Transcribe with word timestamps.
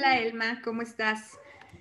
Hola 0.00 0.18
Elma, 0.18 0.62
¿cómo 0.64 0.80
estás? 0.80 1.38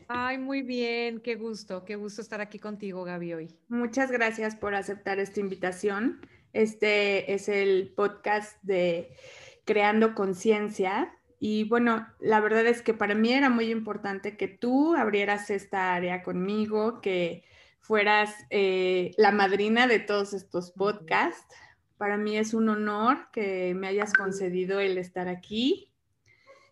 Ay, 0.09 0.37
muy 0.37 0.61
bien, 0.61 1.21
qué 1.21 1.35
gusto, 1.35 1.85
qué 1.85 1.95
gusto 1.95 2.21
estar 2.21 2.41
aquí 2.41 2.59
contigo, 2.59 3.05
Gaby, 3.05 3.33
hoy. 3.33 3.55
Muchas 3.69 4.11
gracias 4.11 4.57
por 4.57 4.75
aceptar 4.75 5.19
esta 5.19 5.39
invitación. 5.39 6.19
Este 6.51 7.33
es 7.33 7.47
el 7.47 7.93
podcast 7.95 8.61
de 8.61 9.15
Creando 9.63 10.15
Conciencia. 10.15 11.17
Y 11.39 11.63
bueno, 11.63 12.09
la 12.19 12.41
verdad 12.41 12.67
es 12.67 12.81
que 12.81 12.93
para 12.93 13.15
mí 13.15 13.31
era 13.31 13.49
muy 13.49 13.71
importante 13.71 14.35
que 14.35 14.49
tú 14.49 14.95
abrieras 14.95 15.49
esta 15.49 15.93
área 15.93 16.21
conmigo, 16.21 16.99
que 16.99 17.45
fueras 17.79 18.35
eh, 18.49 19.11
la 19.15 19.31
madrina 19.31 19.87
de 19.87 19.99
todos 19.99 20.33
estos 20.33 20.71
podcasts. 20.71 21.55
Para 21.95 22.17
mí 22.17 22.37
es 22.37 22.53
un 22.53 22.67
honor 22.67 23.29
que 23.31 23.73
me 23.75 23.87
hayas 23.87 24.11
concedido 24.11 24.81
el 24.81 24.97
estar 24.97 25.29
aquí, 25.29 25.93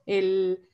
el 0.05 0.66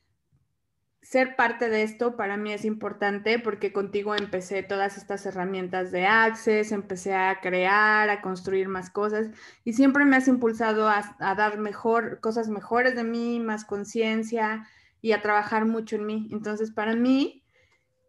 ser 1.03 1.35
parte 1.35 1.69
de 1.69 1.83
esto 1.83 2.15
para 2.15 2.37
mí 2.37 2.53
es 2.53 2.63
importante 2.63 3.37
porque 3.37 3.73
contigo 3.73 4.15
empecé 4.15 4.63
todas 4.63 4.97
estas 4.97 5.25
herramientas 5.25 5.91
de 5.91 6.07
Access, 6.07 6.71
empecé 6.71 7.13
a 7.13 7.41
crear, 7.41 8.09
a 8.09 8.21
construir 8.21 8.69
más 8.69 8.89
cosas 8.89 9.27
y 9.65 9.73
siempre 9.73 10.05
me 10.05 10.15
has 10.15 10.29
impulsado 10.29 10.87
a, 10.87 11.03
dar 11.19 11.59
mejor, 11.59 12.21
cosas 12.21 12.47
mejores 12.47 12.95
de 12.95 13.03
mí, 13.03 13.41
más 13.41 13.65
conciencia 13.65 14.65
y 15.01 15.11
a 15.11 15.21
trabajar 15.21 15.65
mucho 15.65 15.97
en 15.97 16.05
mí. 16.05 16.29
Entonces, 16.31 16.71
para 16.71 16.95
mí, 16.95 17.43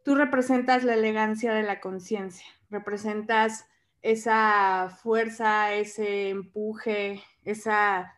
tú 0.05 0.15
representas 0.15 0.85
la 0.85 0.95
elegancia 0.95 1.53
de 1.53 1.65
la 1.65 1.81
conciencia, 1.81 2.47
representas 2.71 3.67
esa 4.03 4.97
fuerza, 5.03 5.75
ese 5.75 6.29
empuje, 6.31 7.25
esa 7.45 8.15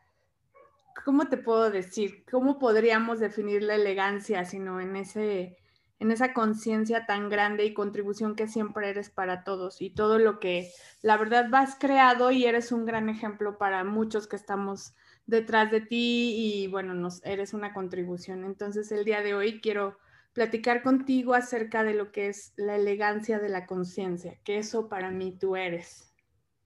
¿cómo 1.05 1.29
te 1.29 1.37
puedo 1.37 1.71
decir? 1.71 2.25
¿Cómo 2.31 2.59
podríamos 2.59 3.21
definir 3.21 3.63
la 3.63 3.75
elegancia, 3.75 4.45
sino 4.45 4.81
en 4.81 4.97
ese 4.97 5.57
en 5.99 6.11
esa 6.11 6.35
conciencia 6.35 7.07
tan 7.07 7.29
grande 7.31 7.65
y 7.65 7.75
contribución 7.75 8.37
que 8.37 8.49
siempre 8.49 8.91
eres 8.91 9.09
para 9.09 9.45
todos 9.45 9.81
y 9.81 9.91
todo 9.91 10.19
lo 10.19 10.39
que 10.41 10.71
la 11.01 11.17
verdad 11.17 11.47
vas 11.49 11.77
creado 11.79 12.31
y 12.31 12.45
eres 12.45 12.71
un 12.71 12.85
gran 12.85 13.09
ejemplo 13.09 13.57
para 13.57 13.83
muchos 13.83 14.27
que 14.27 14.37
estamos 14.37 14.95
detrás 15.25 15.71
de 15.71 15.81
ti 15.81 16.35
y 16.37 16.67
bueno, 16.69 16.95
nos 16.95 17.25
eres 17.25 17.55
una 17.55 17.73
contribución. 17.73 18.45
Entonces 18.45 18.93
el 18.93 19.05
día 19.05 19.23
de 19.23 19.35
hoy 19.35 19.61
quiero 19.61 19.97
platicar 20.35 20.83
contigo 20.83 21.33
acerca 21.33 21.83
de 21.83 21.95
lo 21.95 22.13
que 22.13 22.29
es 22.29 22.53
la 22.57 22.77
elegancia 22.77 23.39
de 23.39 23.49
la 23.49 23.65
conciencia, 23.65 24.39
que 24.45 24.59
eso 24.59 24.89
para 24.91 25.11
mí 25.11 25.37
tú 25.39 25.57
eres. 25.57 26.13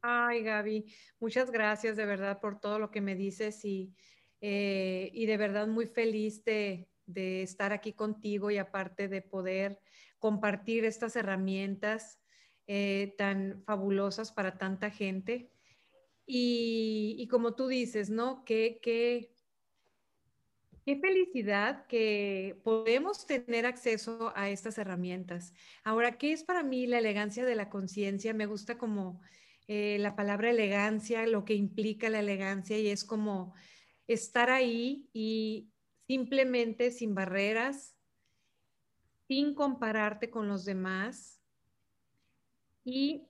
Ay, 0.02 0.42
Gaby, 0.42 0.92
muchas 1.20 1.50
gracias 1.50 1.96
de 1.96 2.06
verdad 2.06 2.40
por 2.40 2.58
todo 2.58 2.78
lo 2.78 2.90
que 2.90 3.00
me 3.00 3.14
dices 3.14 3.64
y 3.64 3.94
eh, 4.40 5.10
y 5.12 5.26
de 5.26 5.36
verdad 5.36 5.66
muy 5.66 5.86
feliz 5.86 6.44
de, 6.44 6.86
estar 7.12 7.72
aquí 7.72 7.92
contigo 7.92 8.52
y 8.52 8.58
aparte 8.58 9.08
de 9.08 9.20
poder 9.20 9.80
compartir 10.20 10.84
estas 10.84 11.16
herramientas 11.16 12.20
eh, 12.68 13.14
tan 13.18 13.64
fabulosas 13.64 14.30
para 14.30 14.58
tanta 14.58 14.90
gente. 14.90 15.50
Y, 16.24 17.26
como 17.28 17.56
tú 17.56 17.66
dices, 17.66 18.10
¿no? 18.10 18.44
Qué, 18.44 18.78
qué, 18.80 19.34
qué 20.86 21.00
felicidad 21.00 21.86
que 21.88 22.60
podemos 22.62 23.26
tener 23.26 23.66
acceso 23.66 24.32
a 24.36 24.48
estas 24.48 24.78
herramientas. 24.78 25.52
Ahora, 25.82 26.16
¿qué 26.16 26.30
es 26.32 26.44
para 26.44 26.62
mí 26.62 26.86
la 26.86 26.98
elegancia 26.98 27.44
de 27.44 27.56
la 27.56 27.68
conciencia? 27.68 28.32
Me 28.34 28.46
gusta 28.46 28.78
como 28.78 29.20
eh, 29.66 29.98
la 30.00 30.16
palabra 30.16 30.50
elegancia, 30.50 31.26
lo 31.26 31.44
que 31.44 31.54
implica 31.54 32.10
la 32.10 32.20
elegancia 32.20 32.78
y 32.78 32.88
es 32.88 33.04
como 33.04 33.54
estar 34.12 34.50
ahí 34.50 35.08
y 35.12 35.70
simplemente 36.06 36.90
sin 36.90 37.14
barreras, 37.14 37.94
sin 39.28 39.54
compararte 39.54 40.30
con 40.30 40.48
los 40.48 40.64
demás 40.64 41.40
y 42.84 43.28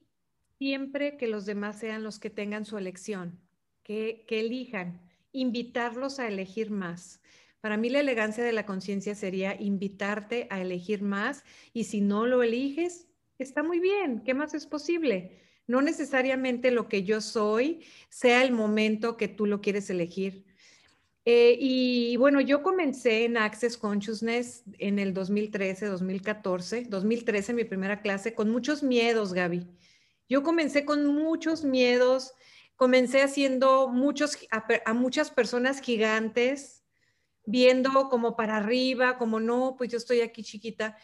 siempre 0.56 1.18
que 1.18 1.28
los 1.28 1.44
demás 1.44 1.78
sean 1.78 2.02
los 2.02 2.18
que 2.18 2.30
tengan 2.30 2.64
su 2.64 2.78
elección, 2.78 3.38
que, 3.82 4.24
elijan, 4.30 5.02
invitarlos 5.32 6.18
a 6.18 6.28
elegir 6.28 6.70
más. 6.70 7.20
Para 7.60 7.76
mí 7.76 7.90
la 7.90 8.00
elegancia 8.00 8.42
de 8.42 8.52
la 8.52 8.64
conciencia 8.64 9.14
sería 9.14 9.60
invitarte 9.60 10.46
a 10.48 10.62
elegir 10.62 11.02
más 11.02 11.44
y 11.74 11.84
si 11.84 12.00
no 12.00 12.24
lo 12.24 12.42
eliges, 12.42 13.06
está 13.38 13.62
muy 13.62 13.80
bien, 13.80 14.22
¿qué 14.24 14.32
más 14.32 14.54
es 14.54 14.66
posible? 14.66 15.42
No 15.66 15.82
necesariamente 15.82 16.70
lo 16.70 16.88
que 16.88 17.04
yo 17.04 17.20
soy 17.20 17.84
sea 18.08 18.42
el 18.42 18.52
momento 18.52 19.18
que 19.18 19.28
tú 19.28 19.44
lo 19.44 19.60
quieres 19.60 19.90
elegir. 19.90 20.49
Eh, 21.32 21.56
y 21.60 22.16
bueno, 22.16 22.40
yo 22.40 22.60
comencé 22.60 23.24
en 23.24 23.36
Access 23.36 23.76
Consciousness 23.76 24.64
en 24.80 24.98
el 24.98 25.14
2013, 25.14 25.86
2014, 25.86 26.86
2013, 26.88 27.54
mi 27.54 27.62
primera 27.62 28.02
clase, 28.02 28.34
con 28.34 28.50
muchos 28.50 28.82
miedos, 28.82 29.32
Gaby. 29.32 29.64
Yo 30.28 30.42
comencé 30.42 30.84
con 30.84 31.06
muchos 31.06 31.62
miedos, 31.62 32.34
comencé 32.74 33.22
haciendo 33.22 33.86
muchos, 33.86 34.38
a, 34.50 34.92
muchas 34.92 35.30
personas 35.30 35.80
gigantes, 35.80 36.82
viendo 37.46 38.08
como 38.08 38.34
para 38.34 38.56
arriba, 38.56 39.16
como 39.16 39.38
no, 39.38 39.76
pues 39.78 39.88
yo 39.88 39.98
estoy 39.98 40.22
aquí 40.22 40.42
chiquita. 40.42 40.96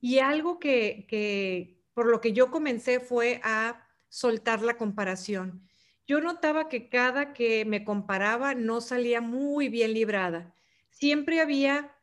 Y 0.00 0.18
algo 0.18 0.58
que, 0.58 1.06
que 1.08 1.84
por 1.94 2.06
lo 2.06 2.20
que 2.20 2.32
yo 2.32 2.50
comencé 2.50 2.98
fue 2.98 3.40
a 3.44 3.86
soltar 4.08 4.60
la 4.60 4.76
comparación 4.76 5.67
yo 6.08 6.22
notaba 6.22 6.70
que 6.70 6.88
cada 6.88 7.34
que 7.34 7.66
me 7.66 7.84
comparaba 7.84 8.54
no 8.54 8.80
salía 8.80 9.20
muy 9.20 9.68
bien 9.68 9.92
librada. 9.92 10.54
Siempre 10.88 11.40
había 11.40 11.94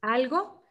algo 0.00 0.64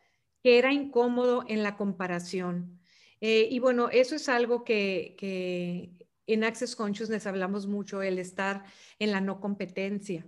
que 0.44 0.60
era 0.60 0.74
incómodo 0.74 1.46
en 1.48 1.64
la 1.64 1.78
comparación. 1.78 2.82
Eh, 3.22 3.48
y 3.50 3.60
bueno, 3.60 3.90
eso 3.90 4.16
es 4.16 4.28
algo 4.28 4.66
que, 4.66 5.96
en 6.28 6.44
Access 6.44 6.76
Consciousness 6.76 7.26
hablamos 7.26 7.68
mucho, 7.68 8.02
el 8.02 8.20
estar 8.20 8.66
en 9.00 9.12
la 9.12 9.22
no 9.22 9.40
competencia. 9.40 10.28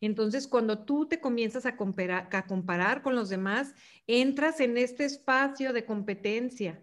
Entonces, 0.00 0.48
cuando 0.48 0.84
tú 0.84 1.06
te 1.08 1.20
comienzas 1.20 1.66
a 1.66 1.76
comparar 1.76 3.02
con 3.02 3.14
los 3.14 3.28
demás, 3.28 3.74
entras 4.06 4.60
en 4.60 4.78
este 4.78 5.04
espacio 5.04 5.74
de 5.74 5.84
competencia 5.84 6.80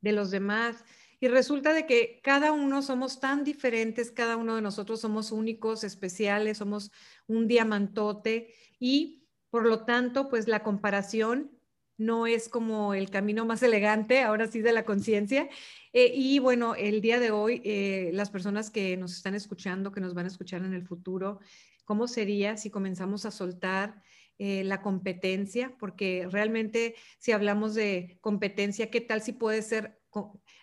de 0.00 0.12
los 0.12 0.30
demás 0.30 0.84
y 1.22 1.28
resulta 1.28 1.72
de 1.72 1.86
que 1.86 2.20
cada 2.20 2.50
uno 2.50 2.82
somos 2.82 3.20
tan 3.20 3.44
diferentes, 3.44 4.10
cada 4.10 4.36
uno 4.36 4.56
de 4.56 4.60
nosotros 4.60 5.00
somos 5.00 5.30
únicos, 5.30 5.84
especiales, 5.84 6.58
somos 6.58 6.90
un 7.28 7.46
diamantote 7.46 8.52
y 8.80 9.28
por 9.48 9.64
lo 9.64 9.84
tanto, 9.84 10.28
pues 10.28 10.48
la 10.48 10.64
comparación 10.64 11.52
no 11.96 12.26
es 12.26 12.48
como 12.48 12.92
el 12.92 13.08
camino 13.08 13.46
más 13.46 13.62
elegante, 13.62 14.22
ahora 14.22 14.48
sí, 14.48 14.62
de 14.62 14.72
la 14.72 14.84
conciencia. 14.84 15.48
Eh, 15.92 16.10
y 16.12 16.40
bueno, 16.40 16.74
el 16.74 17.00
día 17.00 17.20
de 17.20 17.30
hoy, 17.30 17.62
eh, 17.64 18.10
las 18.14 18.30
personas 18.30 18.70
que 18.70 18.96
nos 18.96 19.12
están 19.12 19.36
escuchando, 19.36 19.92
que 19.92 20.00
nos 20.00 20.14
van 20.14 20.24
a 20.24 20.28
escuchar 20.28 20.64
en 20.64 20.74
el 20.74 20.84
futuro, 20.84 21.38
¿cómo 21.84 22.08
sería 22.08 22.56
si 22.56 22.68
comenzamos 22.68 23.26
a 23.26 23.30
soltar 23.30 24.02
eh, 24.38 24.64
la 24.64 24.82
competencia? 24.82 25.72
Porque 25.78 26.26
realmente 26.28 26.96
si 27.20 27.30
hablamos 27.30 27.76
de 27.76 28.18
competencia, 28.20 28.90
¿qué 28.90 29.00
tal 29.00 29.22
si 29.22 29.30
puede 29.30 29.62
ser 29.62 30.01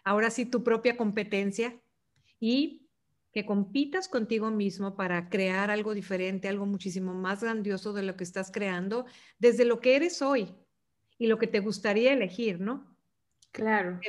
ahora 0.04 0.30
sí 0.30 0.46
tu 0.46 0.64
propia 0.64 0.98
competencia 0.98 1.80
y 2.40 2.90
que 3.32 3.46
compitas 3.46 4.08
contigo 4.08 4.50
mismo 4.50 4.96
para 4.96 5.30
crear 5.30 5.70
algo 5.70 5.94
diferente, 5.94 6.48
algo 6.48 6.66
muchísimo 6.66 7.14
más 7.14 7.44
grandioso 7.44 7.94
de 7.94 8.04
lo 8.04 8.16
que 8.16 8.24
estás 8.24 8.52
creando, 8.52 9.06
desde 9.38 9.66
lo 9.66 9.80
que 9.80 9.96
eres 9.96 10.22
hoy 10.22 10.56
y 11.18 11.28
lo 11.28 11.38
que 11.38 11.48
te 11.48 11.60
gustaría 11.60 12.14
elegir, 12.14 12.60
¿no? 12.60 12.98
Claro. 13.52 14.00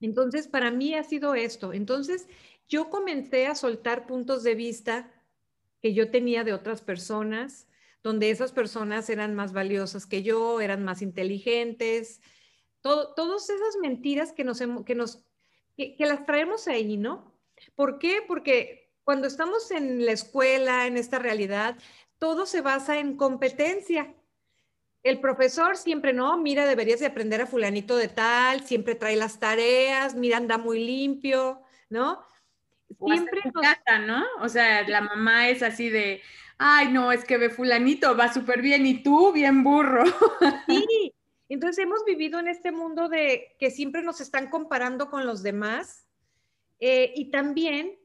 Entonces, 0.00 0.48
para 0.48 0.70
mí 0.70 0.94
ha 0.94 1.02
sido 1.02 1.34
esto. 1.34 1.72
Entonces, 1.72 2.28
yo 2.68 2.90
comencé 2.90 3.46
a 3.46 3.54
soltar 3.54 4.06
puntos 4.06 4.42
de 4.42 4.54
vista 4.54 5.10
que 5.80 5.94
yo 5.94 6.10
tenía 6.10 6.44
de 6.44 6.52
otras 6.52 6.82
personas, 6.82 7.68
donde 8.02 8.30
esas 8.30 8.52
personas 8.52 9.08
eran 9.10 9.34
más 9.34 9.52
valiosas 9.52 10.06
que 10.06 10.22
yo, 10.22 10.60
eran 10.60 10.84
más 10.84 11.02
inteligentes, 11.02 12.20
todas 13.14 13.50
esas 13.50 13.76
mentiras 13.80 14.32
que 14.32 14.44
nos, 14.44 14.62
que 14.84 14.94
nos, 14.94 15.24
que, 15.76 15.96
las 16.00 16.24
traemos 16.26 16.68
ahí, 16.68 16.96
¿no? 16.96 17.34
¿Por 17.74 17.98
qué? 17.98 18.22
Porque 18.26 18.90
cuando 19.04 19.26
estamos 19.26 19.70
en 19.70 20.04
la 20.04 20.12
escuela, 20.12 20.86
en 20.86 20.96
esta 20.96 21.18
realidad, 21.18 21.76
todo 22.18 22.46
se 22.46 22.60
basa 22.60 22.98
en 22.98 23.16
competencia. 23.16 24.14
El 25.02 25.20
profesor 25.20 25.76
siempre, 25.76 26.12
no, 26.12 26.36
mira, 26.36 26.66
deberías 26.66 27.00
de 27.00 27.06
aprender 27.06 27.40
a 27.40 27.46
fulanito 27.46 27.96
de 27.96 28.08
tal, 28.08 28.66
siempre 28.66 28.94
trae 28.94 29.16
las 29.16 29.38
tareas, 29.38 30.14
mira, 30.14 30.36
anda 30.36 30.58
muy 30.58 30.84
limpio, 30.84 31.62
¿no? 31.88 32.22
Siempre 33.06 33.40
nos... 33.54 34.06
¿no? 34.06 34.24
O 34.40 34.48
sea, 34.48 34.86
la 34.88 35.00
mamá 35.00 35.48
es 35.48 35.62
así 35.62 35.88
de, 35.88 36.20
ay, 36.58 36.88
no, 36.88 37.12
es 37.12 37.24
que 37.24 37.38
ve 37.38 37.50
fulanito, 37.50 38.16
va 38.16 38.32
súper 38.32 38.60
bien 38.60 38.84
y 38.86 39.02
tú 39.02 39.32
bien 39.32 39.62
burro. 39.62 40.04
Sí, 40.66 41.14
entonces 41.48 41.82
hemos 41.84 42.04
vivido 42.04 42.38
en 42.38 42.48
este 42.48 42.72
mundo 42.72 43.08
de 43.08 43.56
que 43.58 43.70
siempre 43.70 44.02
nos 44.02 44.20
están 44.20 44.50
comparando 44.50 45.10
con 45.10 45.26
los 45.26 45.42
demás 45.42 46.06
eh, 46.80 47.12
y 47.16 47.30
también 47.30 47.98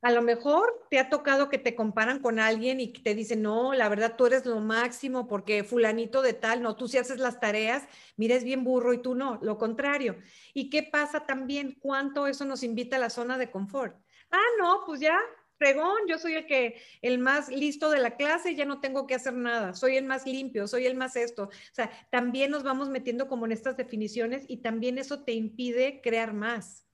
A 0.00 0.12
lo 0.12 0.22
mejor 0.22 0.86
te 0.90 1.00
ha 1.00 1.08
tocado 1.10 1.48
que 1.48 1.58
te 1.58 1.74
comparan 1.74 2.20
con 2.20 2.38
alguien 2.38 2.78
y 2.78 2.92
te 2.92 3.16
dicen, 3.16 3.42
no, 3.42 3.74
la 3.74 3.88
verdad 3.88 4.14
tú 4.16 4.26
eres 4.26 4.46
lo 4.46 4.60
máximo 4.60 5.26
porque 5.26 5.64
fulanito 5.64 6.22
de 6.22 6.34
tal, 6.34 6.62
no, 6.62 6.76
tú 6.76 6.86
sí 6.86 6.98
haces 6.98 7.18
las 7.18 7.40
tareas, 7.40 7.82
mira, 8.16 8.36
es 8.36 8.44
bien 8.44 8.62
burro 8.62 8.92
y 8.92 9.02
tú 9.02 9.16
no, 9.16 9.40
lo 9.42 9.58
contrario. 9.58 10.16
¿Y 10.54 10.70
qué 10.70 10.84
pasa 10.84 11.26
también? 11.26 11.76
¿Cuánto 11.80 12.28
eso 12.28 12.44
nos 12.44 12.62
invita 12.62 12.94
a 12.96 13.00
la 13.00 13.10
zona 13.10 13.38
de 13.38 13.50
confort? 13.50 13.96
Ah, 14.30 14.38
no, 14.60 14.82
pues 14.86 15.00
ya, 15.00 15.18
fregón, 15.58 15.98
yo 16.08 16.18
soy 16.18 16.34
el 16.34 16.46
que, 16.46 16.80
el 17.02 17.18
más 17.18 17.48
listo 17.48 17.90
de 17.90 17.98
la 17.98 18.16
clase, 18.16 18.54
ya 18.54 18.64
no 18.64 18.80
tengo 18.80 19.06
que 19.06 19.14
hacer 19.14 19.34
nada, 19.34 19.74
soy 19.74 19.96
el 19.96 20.04
más 20.04 20.26
limpio, 20.26 20.66
soy 20.66 20.86
el 20.86 20.96
más 20.96 21.16
esto. 21.16 21.44
O 21.44 21.74
sea, 21.74 21.90
también 22.10 22.50
nos 22.50 22.62
vamos 22.62 22.88
metiendo 22.88 23.28
como 23.28 23.46
en 23.46 23.52
estas 23.52 23.76
definiciones 23.76 24.44
y 24.48 24.58
también 24.58 24.98
eso 24.98 25.24
te 25.24 25.32
impide 25.32 26.00
crear 26.00 26.32
más. 26.32 26.86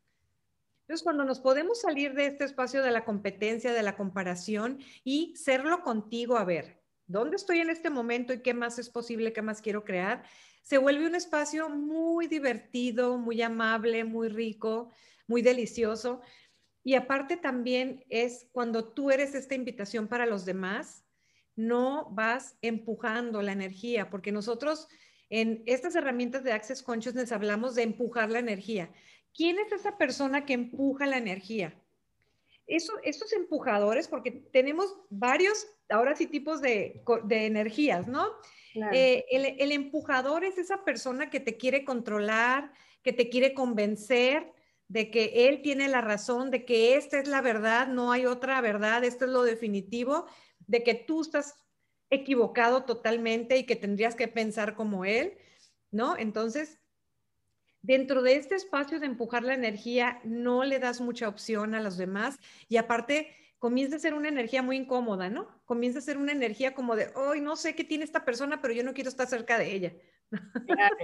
Entonces, 0.82 1.02
cuando 1.02 1.24
nos 1.24 1.40
podemos 1.40 1.80
salir 1.80 2.12
de 2.12 2.26
este 2.26 2.44
espacio 2.44 2.82
de 2.82 2.90
la 2.90 3.04
competencia, 3.04 3.72
de 3.72 3.82
la 3.82 3.96
comparación 3.96 4.80
y 5.02 5.34
serlo 5.34 5.82
contigo, 5.82 6.36
a 6.36 6.44
ver, 6.44 6.82
¿dónde 7.06 7.36
estoy 7.36 7.60
en 7.60 7.70
este 7.70 7.88
momento 7.88 8.34
y 8.34 8.42
qué 8.42 8.52
más 8.52 8.78
es 8.78 8.90
posible, 8.90 9.32
qué 9.32 9.40
más 9.40 9.62
quiero 9.62 9.84
crear? 9.84 10.24
Se 10.62 10.76
vuelve 10.76 11.06
un 11.06 11.14
espacio 11.14 11.70
muy 11.70 12.26
divertido, 12.26 13.16
muy 13.16 13.40
amable, 13.40 14.04
muy 14.04 14.28
rico, 14.28 14.90
muy 15.26 15.40
delicioso. 15.40 16.20
Y 16.84 16.94
aparte 16.94 17.38
también 17.38 18.04
es 18.10 18.46
cuando 18.52 18.84
tú 18.84 19.10
eres 19.10 19.34
esta 19.34 19.54
invitación 19.54 20.06
para 20.06 20.26
los 20.26 20.44
demás, 20.44 21.02
no 21.56 22.10
vas 22.10 22.56
empujando 22.60 23.40
la 23.40 23.52
energía, 23.52 24.10
porque 24.10 24.32
nosotros 24.32 24.88
en 25.30 25.62
estas 25.66 25.96
herramientas 25.96 26.44
de 26.44 26.52
Access 26.52 26.82
Consciousness 26.82 27.32
hablamos 27.32 27.74
de 27.74 27.82
empujar 27.82 28.30
la 28.30 28.38
energía. 28.38 28.90
¿Quién 29.34 29.58
es 29.58 29.72
esa 29.72 29.96
persona 29.96 30.44
que 30.44 30.52
empuja 30.52 31.06
la 31.06 31.16
energía? 31.16 31.74
Eso, 32.66 32.92
estos 33.02 33.32
empujadores, 33.32 34.06
porque 34.06 34.30
tenemos 34.30 34.94
varios, 35.10 35.66
ahora 35.88 36.14
sí, 36.14 36.26
tipos 36.26 36.60
de, 36.60 37.02
energías, 37.30 38.06
¿no? 38.06 38.26
Eh, 38.92 39.24
el, 39.30 39.56
el, 39.58 39.72
empujador 39.72 40.44
es 40.44 40.58
esa 40.58 40.84
persona 40.84 41.30
que 41.30 41.40
te 41.40 41.56
quiere 41.56 41.84
controlar, 41.84 42.72
que 43.02 43.12
te 43.12 43.28
quiere 43.28 43.54
convencer 43.54 44.53
de 44.88 45.10
que 45.10 45.48
él 45.48 45.62
tiene 45.62 45.88
la 45.88 46.00
razón, 46.00 46.50
de 46.50 46.64
que 46.64 46.96
esta 46.96 47.18
es 47.18 47.28
la 47.28 47.40
verdad, 47.40 47.88
no 47.88 48.12
hay 48.12 48.26
otra 48.26 48.60
verdad, 48.60 49.04
esto 49.04 49.24
es 49.24 49.30
lo 49.30 49.42
definitivo, 49.42 50.26
de 50.66 50.82
que 50.82 50.94
tú 50.94 51.22
estás 51.22 51.54
equivocado 52.10 52.84
totalmente 52.84 53.56
y 53.56 53.64
que 53.64 53.76
tendrías 53.76 54.14
que 54.14 54.28
pensar 54.28 54.74
como 54.74 55.04
él, 55.04 55.38
¿no? 55.90 56.16
Entonces, 56.16 56.78
dentro 57.82 58.22
de 58.22 58.36
este 58.36 58.54
espacio 58.54 59.00
de 59.00 59.06
empujar 59.06 59.42
la 59.42 59.54
energía, 59.54 60.20
no 60.24 60.64
le 60.64 60.78
das 60.78 61.00
mucha 61.00 61.28
opción 61.28 61.74
a 61.74 61.80
los 61.80 61.96
demás 61.96 62.38
y 62.68 62.76
aparte 62.76 63.34
comienza 63.58 63.96
a 63.96 63.98
ser 63.98 64.14
una 64.14 64.28
energía 64.28 64.62
muy 64.62 64.76
incómoda, 64.76 65.30
¿no? 65.30 65.48
Comienza 65.64 65.98
a 65.98 66.02
ser 66.02 66.18
una 66.18 66.32
energía 66.32 66.74
como 66.74 66.96
de, 66.96 67.10
hoy 67.14 67.40
no 67.40 67.56
sé 67.56 67.74
qué 67.74 67.84
tiene 67.84 68.04
esta 68.04 68.24
persona, 68.24 68.60
pero 68.60 68.74
yo 68.74 68.84
no 68.84 68.92
quiero 68.92 69.08
estar 69.08 69.26
cerca 69.26 69.58
de 69.58 69.72
ella. 69.72 69.94
Claro. 70.30 70.96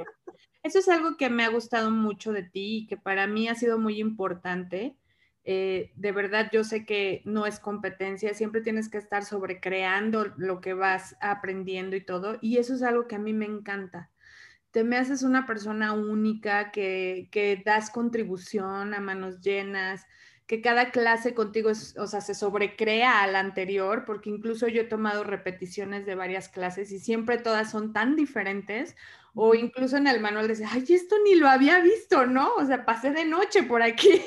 Eso 0.63 0.79
es 0.79 0.89
algo 0.89 1.17
que 1.17 1.31
me 1.31 1.45
ha 1.45 1.49
gustado 1.51 1.91
mucho 1.91 2.33
de 2.33 2.43
ti 2.43 2.79
y 2.79 2.87
que 2.87 2.97
para 2.97 3.27
mí 3.27 3.49
ha 3.49 3.55
sido 3.55 3.79
muy 3.79 4.01
importante. 4.01 4.97
Eh, 5.45 5.93
de 5.97 6.13
verdad, 6.13 6.51
yo 6.53 6.65
sé 6.65 6.85
que 6.85 7.23
no 7.25 7.47
es 7.47 7.61
competencia, 7.61 8.35
siempre 8.35 8.61
tienes 8.61 8.89
que 8.91 8.99
estar 8.99 9.25
sobrecreando 9.25 10.27
lo 10.37 10.61
que 10.61 10.75
vas 10.75 11.17
aprendiendo 11.21 11.97
y 11.97 12.05
todo, 12.05 12.39
y 12.43 12.59
eso 12.59 12.75
es 12.75 12.83
algo 12.83 13.09
que 13.09 13.17
a 13.17 13.19
mí 13.21 13.33
me 13.33 13.47
encanta 13.47 14.11
te 14.71 14.85
me 14.85 14.97
haces 14.97 15.23
una 15.23 15.47
persona 15.47 15.93
única, 15.93 16.71
que, 16.71 17.29
que 17.33 17.63
das 17.65 17.91
contribución 17.91 18.95
a 18.95 19.01
manos 19.01 19.41
llenas, 19.41 20.07
que 20.51 20.61
cada 20.61 20.91
clase 20.91 21.33
contigo 21.33 21.71
es, 21.71 21.97
o 21.97 22.09
sea, 22.09 22.21
se 22.21 22.35
sobrecrea 22.35 23.23
a 23.23 23.29
la 23.29 23.39
anterior, 23.39 24.05
porque 24.05 24.31
incluso 24.31 24.67
yo 24.67 24.81
he 24.81 24.85
tomado 24.85 25.23
repeticiones 25.23 26.07
de 26.07 26.17
varias 26.17 26.49
clases 26.49 26.91
y 26.91 26.99
siempre 26.99 27.39
todas 27.39 27.71
son 27.71 27.93
tan 27.93 28.17
diferentes, 28.17 28.97
o 29.33 29.55
incluso 29.55 29.97
en 29.97 30.09
el 30.09 30.19
manual 30.19 30.49
dice, 30.49 30.65
ay, 30.69 30.85
esto 30.89 31.15
ni 31.23 31.37
lo 31.37 31.49
había 31.49 31.79
visto, 31.79 32.27
¿no? 32.27 32.53
O 32.57 32.67
sea, 32.67 32.85
pasé 32.85 33.13
de 33.13 33.27
noche 33.27 33.63
por 33.63 33.81
aquí. 33.81 34.23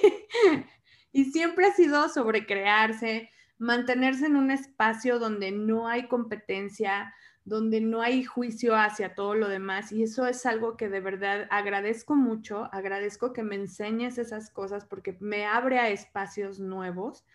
y 1.11 1.25
siempre 1.25 1.65
ha 1.65 1.73
sido 1.73 2.07
sobrecrearse, 2.07 3.29
mantenerse 3.57 4.27
en 4.27 4.37
un 4.37 4.49
espacio 4.49 5.19
donde 5.19 5.51
no 5.51 5.89
hay 5.89 6.07
competencia, 6.07 7.13
donde 7.45 7.81
no 7.81 8.01
hay 8.01 8.23
juicio 8.23 8.75
hacia 8.75 9.15
todo 9.15 9.35
lo 9.35 9.49
demás. 9.49 9.91
Y 9.91 10.03
eso 10.03 10.25
es 10.27 10.45
algo 10.45 10.77
que 10.77 10.89
de 10.89 11.01
verdad 11.01 11.47
agradezco 11.49 12.15
mucho, 12.15 12.69
agradezco 12.71 13.33
que 13.33 13.43
me 13.43 13.55
enseñes 13.55 14.17
esas 14.17 14.49
cosas 14.49 14.85
porque 14.85 15.17
me 15.19 15.45
abre 15.45 15.79
a 15.79 15.89
espacios 15.89 16.59
nuevos 16.59 17.25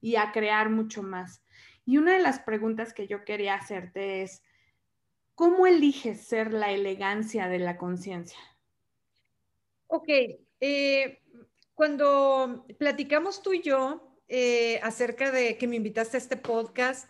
y 0.00 0.16
a 0.16 0.32
crear 0.32 0.70
mucho 0.70 1.02
más. 1.02 1.42
Y 1.84 1.98
una 1.98 2.14
de 2.14 2.22
las 2.22 2.40
preguntas 2.40 2.92
que 2.92 3.06
yo 3.06 3.24
quería 3.24 3.54
hacerte 3.54 4.22
es, 4.22 4.42
¿cómo 5.34 5.66
eliges 5.66 6.20
ser 6.20 6.52
la 6.52 6.70
elegancia 6.70 7.48
de 7.48 7.58
la 7.58 7.76
conciencia? 7.76 8.38
Ok, 9.88 10.08
eh, 10.60 11.20
cuando 11.74 12.66
platicamos 12.78 13.42
tú 13.42 13.52
y 13.52 13.62
yo 13.62 14.18
eh, 14.28 14.80
acerca 14.82 15.30
de 15.30 15.56
que 15.58 15.68
me 15.68 15.76
invitaste 15.76 16.16
a 16.16 16.18
este 16.18 16.36
podcast, 16.36 17.08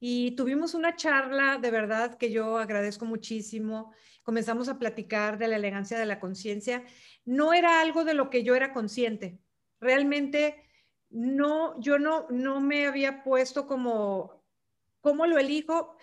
y 0.00 0.30
tuvimos 0.32 0.72
una 0.72 0.96
charla 0.96 1.58
de 1.58 1.70
verdad 1.70 2.16
que 2.16 2.32
yo 2.32 2.56
agradezco 2.56 3.04
muchísimo. 3.04 3.92
Comenzamos 4.22 4.70
a 4.70 4.78
platicar 4.78 5.36
de 5.36 5.46
la 5.46 5.56
elegancia 5.56 5.98
de 5.98 6.06
la 6.06 6.18
conciencia. 6.18 6.82
No 7.26 7.52
era 7.52 7.82
algo 7.82 8.04
de 8.04 8.14
lo 8.14 8.30
que 8.30 8.42
yo 8.42 8.56
era 8.56 8.72
consciente. 8.72 9.38
Realmente 9.78 10.64
no, 11.10 11.78
yo 11.80 11.98
no, 11.98 12.26
no 12.30 12.60
me 12.60 12.86
había 12.86 13.22
puesto 13.22 13.66
como, 13.66 14.42
¿cómo 15.02 15.26
lo 15.26 15.38
elijo? 15.38 15.96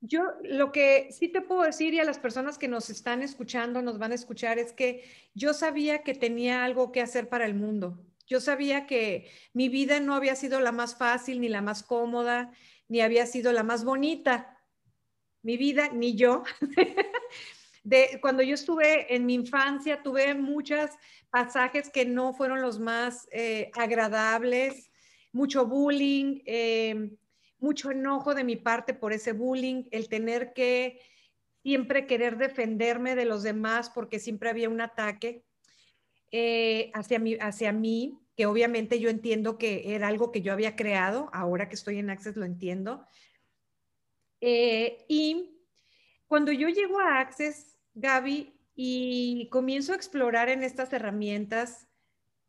Yo 0.00 0.24
lo 0.42 0.72
que 0.72 1.12
sí 1.12 1.28
te 1.28 1.42
puedo 1.42 1.62
decir 1.62 1.92
y 1.92 2.00
a 2.00 2.04
las 2.04 2.18
personas 2.18 2.56
que 2.56 2.68
nos 2.68 2.88
están 2.88 3.22
escuchando, 3.22 3.82
nos 3.82 3.98
van 3.98 4.12
a 4.12 4.16
escuchar, 4.16 4.58
es 4.58 4.72
que 4.72 5.04
yo 5.34 5.52
sabía 5.52 6.02
que 6.02 6.14
tenía 6.14 6.64
algo 6.64 6.90
que 6.90 7.02
hacer 7.02 7.28
para 7.28 7.44
el 7.44 7.54
mundo. 7.54 8.02
Yo 8.26 8.40
sabía 8.40 8.86
que 8.86 9.30
mi 9.52 9.68
vida 9.68 10.00
no 10.00 10.14
había 10.14 10.36
sido 10.36 10.60
la 10.60 10.72
más 10.72 10.96
fácil, 10.96 11.40
ni 11.40 11.48
la 11.48 11.62
más 11.62 11.82
cómoda, 11.82 12.52
ni 12.88 13.00
había 13.00 13.26
sido 13.26 13.52
la 13.52 13.62
más 13.62 13.84
bonita. 13.84 14.58
Mi 15.42 15.56
vida, 15.56 15.88
ni 15.92 16.14
yo. 16.14 16.44
De, 17.84 18.20
cuando 18.20 18.44
yo 18.44 18.54
estuve 18.54 19.12
en 19.12 19.26
mi 19.26 19.34
infancia, 19.34 20.02
tuve 20.04 20.34
muchos 20.34 20.90
pasajes 21.30 21.90
que 21.90 22.04
no 22.04 22.32
fueron 22.32 22.62
los 22.62 22.78
más 22.78 23.26
eh, 23.32 23.72
agradables, 23.74 24.92
mucho 25.32 25.66
bullying, 25.66 26.42
eh, 26.46 27.10
mucho 27.58 27.90
enojo 27.90 28.34
de 28.34 28.44
mi 28.44 28.56
parte 28.56 28.94
por 28.94 29.12
ese 29.12 29.32
bullying, 29.32 29.84
el 29.90 30.08
tener 30.08 30.52
que 30.52 31.00
siempre 31.62 32.06
querer 32.06 32.36
defenderme 32.36 33.14
de 33.14 33.24
los 33.24 33.42
demás 33.42 33.90
porque 33.90 34.18
siempre 34.18 34.50
había 34.50 34.68
un 34.68 34.80
ataque. 34.80 35.44
Eh, 36.34 36.90
hacia, 36.94 37.18
mí, 37.18 37.36
hacia 37.40 37.72
mí, 37.72 38.18
que 38.34 38.46
obviamente 38.46 38.98
yo 38.98 39.10
entiendo 39.10 39.58
que 39.58 39.94
era 39.94 40.08
algo 40.08 40.32
que 40.32 40.40
yo 40.40 40.54
había 40.54 40.76
creado, 40.76 41.28
ahora 41.34 41.68
que 41.68 41.74
estoy 41.74 41.98
en 41.98 42.08
Access 42.08 42.36
lo 42.36 42.46
entiendo. 42.46 43.06
Eh, 44.40 45.04
y 45.08 45.60
cuando 46.26 46.50
yo 46.50 46.70
llego 46.70 46.98
a 46.98 47.20
Access, 47.20 47.78
Gaby, 47.92 48.58
y 48.74 49.48
comienzo 49.50 49.92
a 49.92 49.96
explorar 49.96 50.48
en 50.48 50.62
estas 50.62 50.90
herramientas, 50.94 51.86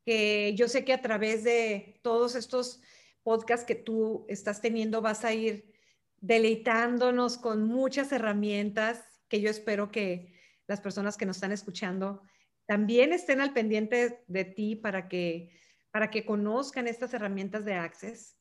que 0.06 0.54
yo 0.56 0.70
sé 0.70 0.86
que 0.86 0.94
a 0.94 1.02
través 1.02 1.44
de 1.44 2.00
todos 2.02 2.36
estos 2.36 2.82
podcasts 3.22 3.66
que 3.66 3.76
tú 3.76 4.26
estás 4.30 4.62
teniendo 4.62 5.02
vas 5.02 5.26
a 5.26 5.34
ir 5.34 5.74
deleitándonos 6.18 7.38
con 7.38 7.64
muchas 7.66 8.14
herramientas 8.14 9.04
que 9.28 9.42
yo 9.42 9.50
espero 9.50 9.92
que 9.92 10.34
las 10.68 10.80
personas 10.80 11.18
que 11.18 11.26
nos 11.26 11.38
están 11.38 11.52
escuchando 11.52 12.22
también 12.66 13.14
estén 13.14 13.42
al 13.42 13.54
pendiente 13.54 14.24
de 14.28 14.46
ti 14.46 14.76
para 14.76 15.08
que, 15.08 15.52
para 15.92 16.10
que 16.10 16.26
conozcan 16.26 16.88
estas 16.88 17.14
herramientas 17.14 17.66
de 17.66 17.74
Access. 17.74 18.38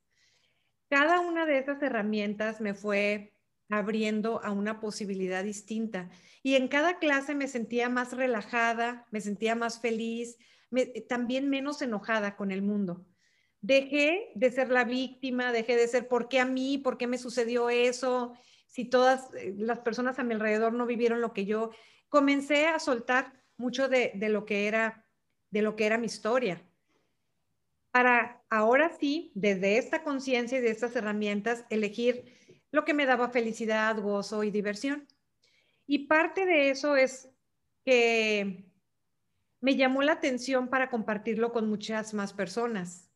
Cada 0.89 1.21
una 1.21 1.47
de 1.47 1.59
estas 1.59 1.83
herramientas 1.83 2.61
me 2.61 2.75
fue 2.75 3.33
abriendo 3.71 4.43
a 4.45 4.53
una 4.53 4.81
posibilidad 4.81 5.43
distinta. 5.43 6.11
Y 6.43 6.57
en 6.57 6.69
cada 6.69 6.99
clase 6.99 7.35
me 7.35 7.49
sentía 7.49 7.89
más 7.89 8.13
relajada, 8.13 9.07
me 9.11 9.21
sentía 9.21 9.55
más 9.55 9.81
feliz, 9.81 10.37
también 11.09 11.49
menos 11.49 11.83
enojada 11.83 12.37
con 12.37 12.51
el 12.51 12.63
mundo. 12.63 13.07
Dejé 13.61 14.31
de 14.35 14.51
ser 14.51 14.71
la 14.71 14.85
víctima, 14.85 15.53
dejé 15.53 15.77
de 15.77 15.89
ser, 15.89 16.09
¿por 16.09 16.29
qué 16.29 16.41
a 16.41 16.45
mí? 16.45 16.79
¿Por 16.79 16.99
qué 16.99 17.07
me 17.07 17.19
sucedió 17.19 17.71
eso? 17.71 18.35
Si 18.67 18.85
todas 18.85 19.33
eh, 19.35 19.55
las 19.57 19.79
personas 19.81 20.19
a 20.19 20.25
mi 20.25 20.35
alrededor 20.35 20.73
no 20.73 20.87
vivieron 20.87 21.21
lo 21.21 21.33
que 21.33 21.45
yo, 21.45 21.71
comencé 22.09 22.67
a 22.67 22.79
soltar 22.79 23.42
mucho 23.63 23.89
de, 23.89 24.13
lo 24.29 24.45
que 24.45 24.67
era, 24.67 25.07
de 25.51 25.63
lo 25.63 25.77
que 25.77 25.87
era 25.87 25.97
mi 25.97 26.07
historia. 26.07 26.61
Para 27.93 28.43
ahora 28.51 28.91
sí, 28.99 29.31
desde 29.35 29.79
esta 29.79 30.03
conciencia 30.03 30.59
y 30.59 30.61
de 30.61 30.71
estas 30.71 30.97
herramientas, 30.97 31.65
elegir 31.71 32.35
lo 32.73 32.85
que 32.85 32.93
me 32.93 33.07
daba 33.07 33.31
felicidad, 33.31 33.97
gozo 34.01 34.43
y 34.45 34.51
diversión. 34.51 35.07
Y 35.87 36.07
parte 36.07 36.45
de 36.45 36.71
eso 36.71 36.97
es 36.97 37.29
que 37.85 38.65
me 39.61 39.77
llamó 39.77 40.03
la 40.03 40.13
atención 40.13 40.69
para 40.69 40.91
compartirlo 40.91 41.53
con 41.53 41.69
muchas 41.69 42.15
más 42.15 42.33
personas, 42.33 43.11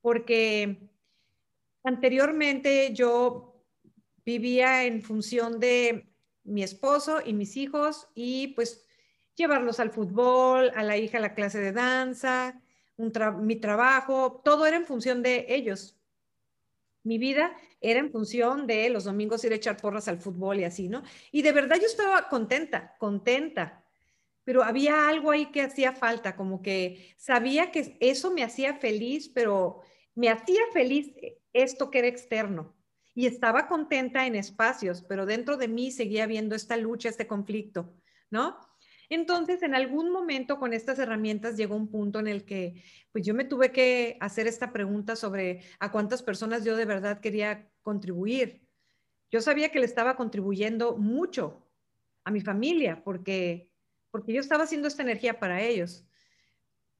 porque 0.00 0.88
anteriormente 1.82 2.94
yo 2.94 3.64
vivía 4.24 4.84
en 4.84 5.02
función 5.02 5.58
de 5.58 6.06
mi 6.44 6.62
esposo 6.62 7.20
y 7.24 7.32
mis 7.32 7.56
hijos 7.56 8.08
y 8.14 8.48
pues 8.48 8.85
llevarlos 9.36 9.78
al 9.78 9.90
fútbol, 9.90 10.72
a 10.74 10.82
la 10.82 10.96
hija 10.96 11.18
a 11.18 11.20
la 11.20 11.34
clase 11.34 11.60
de 11.60 11.72
danza, 11.72 12.60
mi 13.42 13.56
trabajo, 13.56 14.40
todo 14.44 14.66
era 14.66 14.76
en 14.76 14.86
función 14.86 15.22
de 15.22 15.46
ellos. 15.48 15.96
Mi 17.02 17.18
vida 17.18 17.54
era 17.80 18.00
en 18.00 18.10
función 18.10 18.66
de 18.66 18.88
los 18.90 19.04
domingos 19.04 19.44
ir 19.44 19.52
a 19.52 19.56
echar 19.56 19.76
porras 19.76 20.08
al 20.08 20.18
fútbol 20.18 20.58
y 20.58 20.64
así, 20.64 20.88
¿no? 20.88 21.02
Y 21.30 21.42
de 21.42 21.52
verdad 21.52 21.76
yo 21.76 21.86
estaba 21.86 22.28
contenta, 22.28 22.96
contenta, 22.98 23.84
pero 24.44 24.62
había 24.64 25.08
algo 25.08 25.30
ahí 25.30 25.46
que 25.46 25.62
hacía 25.62 25.92
falta, 25.92 26.34
como 26.34 26.62
que 26.62 27.14
sabía 27.16 27.70
que 27.70 27.96
eso 28.00 28.32
me 28.32 28.42
hacía 28.42 28.74
feliz, 28.74 29.28
pero 29.28 29.82
me 30.14 30.30
hacía 30.30 30.60
feliz 30.72 31.12
esto 31.52 31.90
que 31.90 31.98
era 31.98 32.08
externo. 32.08 32.74
Y 33.14 33.26
estaba 33.26 33.68
contenta 33.68 34.26
en 34.26 34.34
espacios, 34.34 35.02
pero 35.02 35.26
dentro 35.26 35.56
de 35.56 35.68
mí 35.68 35.90
seguía 35.90 36.26
viendo 36.26 36.54
esta 36.54 36.76
lucha, 36.76 37.08
este 37.08 37.26
conflicto, 37.26 37.94
¿no? 38.30 38.58
Entonces, 39.08 39.62
en 39.62 39.74
algún 39.74 40.10
momento 40.10 40.58
con 40.58 40.72
estas 40.72 40.98
herramientas 40.98 41.56
llegó 41.56 41.76
un 41.76 41.88
punto 41.88 42.18
en 42.18 42.26
el 42.26 42.44
que 42.44 42.82
pues 43.12 43.24
yo 43.24 43.34
me 43.34 43.44
tuve 43.44 43.72
que 43.72 44.16
hacer 44.20 44.46
esta 44.46 44.72
pregunta 44.72 45.16
sobre 45.16 45.62
a 45.78 45.92
cuántas 45.92 46.22
personas 46.22 46.64
yo 46.64 46.76
de 46.76 46.84
verdad 46.84 47.20
quería 47.20 47.70
contribuir. 47.82 48.66
Yo 49.30 49.40
sabía 49.40 49.70
que 49.70 49.80
le 49.80 49.86
estaba 49.86 50.16
contribuyendo 50.16 50.96
mucho 50.96 51.68
a 52.24 52.30
mi 52.30 52.40
familia 52.40 53.02
porque 53.04 53.70
porque 54.16 54.32
yo 54.32 54.40
estaba 54.40 54.64
haciendo 54.64 54.88
esta 54.88 55.02
energía 55.02 55.38
para 55.38 55.60
ellos. 55.60 56.06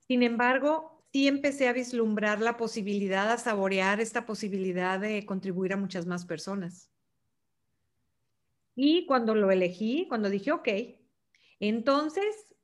Sin 0.06 0.22
embargo, 0.22 1.02
sí 1.12 1.28
empecé 1.28 1.66
a 1.66 1.72
vislumbrar 1.72 2.42
la 2.42 2.58
posibilidad, 2.58 3.32
a 3.32 3.38
saborear 3.38 4.00
esta 4.00 4.26
posibilidad 4.26 5.00
de 5.00 5.24
contribuir 5.24 5.72
a 5.72 5.78
muchas 5.78 6.04
más 6.04 6.26
personas. 6.26 6.90
Y 8.74 9.06
cuando 9.06 9.34
lo 9.34 9.50
elegí, 9.50 10.06
cuando 10.08 10.28
dije, 10.28 10.52
ok, 10.52 10.68
entonces 11.60 12.54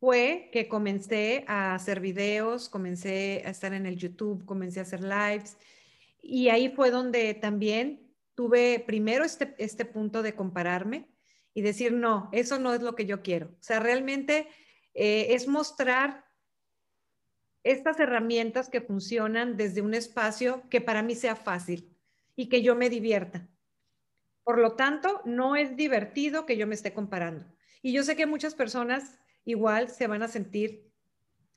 fue 0.00 0.50
que 0.52 0.68
comencé 0.68 1.44
a 1.48 1.74
hacer 1.74 2.00
videos, 2.00 2.68
comencé 2.68 3.42
a 3.44 3.50
estar 3.50 3.72
en 3.72 3.86
el 3.86 3.96
YouTube, 3.96 4.44
comencé 4.44 4.80
a 4.80 4.82
hacer 4.82 5.02
lives 5.02 5.56
y 6.22 6.48
ahí 6.48 6.68
fue 6.68 6.90
donde 6.90 7.34
también 7.34 8.08
tuve 8.34 8.78
primero 8.86 9.24
este, 9.24 9.54
este 9.58 9.84
punto 9.84 10.22
de 10.22 10.34
compararme 10.34 11.08
y 11.54 11.62
decir, 11.62 11.92
no, 11.92 12.28
eso 12.32 12.60
no 12.60 12.72
es 12.72 12.82
lo 12.82 12.94
que 12.94 13.06
yo 13.06 13.22
quiero. 13.22 13.48
O 13.48 13.62
sea, 13.62 13.80
realmente 13.80 14.46
eh, 14.94 15.34
es 15.34 15.48
mostrar 15.48 16.24
estas 17.64 17.98
herramientas 17.98 18.68
que 18.68 18.80
funcionan 18.80 19.56
desde 19.56 19.82
un 19.82 19.94
espacio 19.94 20.62
que 20.70 20.80
para 20.80 21.02
mí 21.02 21.16
sea 21.16 21.34
fácil 21.34 21.96
y 22.36 22.48
que 22.48 22.62
yo 22.62 22.76
me 22.76 22.88
divierta. 22.88 23.48
Por 24.44 24.58
lo 24.58 24.76
tanto, 24.76 25.20
no 25.24 25.56
es 25.56 25.76
divertido 25.76 26.46
que 26.46 26.56
yo 26.56 26.66
me 26.68 26.76
esté 26.76 26.94
comparando. 26.94 27.44
Y 27.82 27.92
yo 27.92 28.02
sé 28.02 28.16
que 28.16 28.26
muchas 28.26 28.54
personas 28.54 29.18
igual 29.44 29.88
se 29.88 30.06
van 30.06 30.22
a 30.22 30.28
sentir 30.28 30.90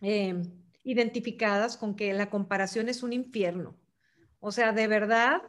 em, 0.01 0.43
identificadas 0.83 1.77
con 1.77 1.95
que 1.95 2.13
la 2.13 2.29
comparación 2.29 2.89
es 2.89 3.03
un 3.03 3.13
infierno. 3.13 3.79
O 4.39 4.51
sea, 4.51 4.71
de 4.71 4.87
verdad, 4.87 5.41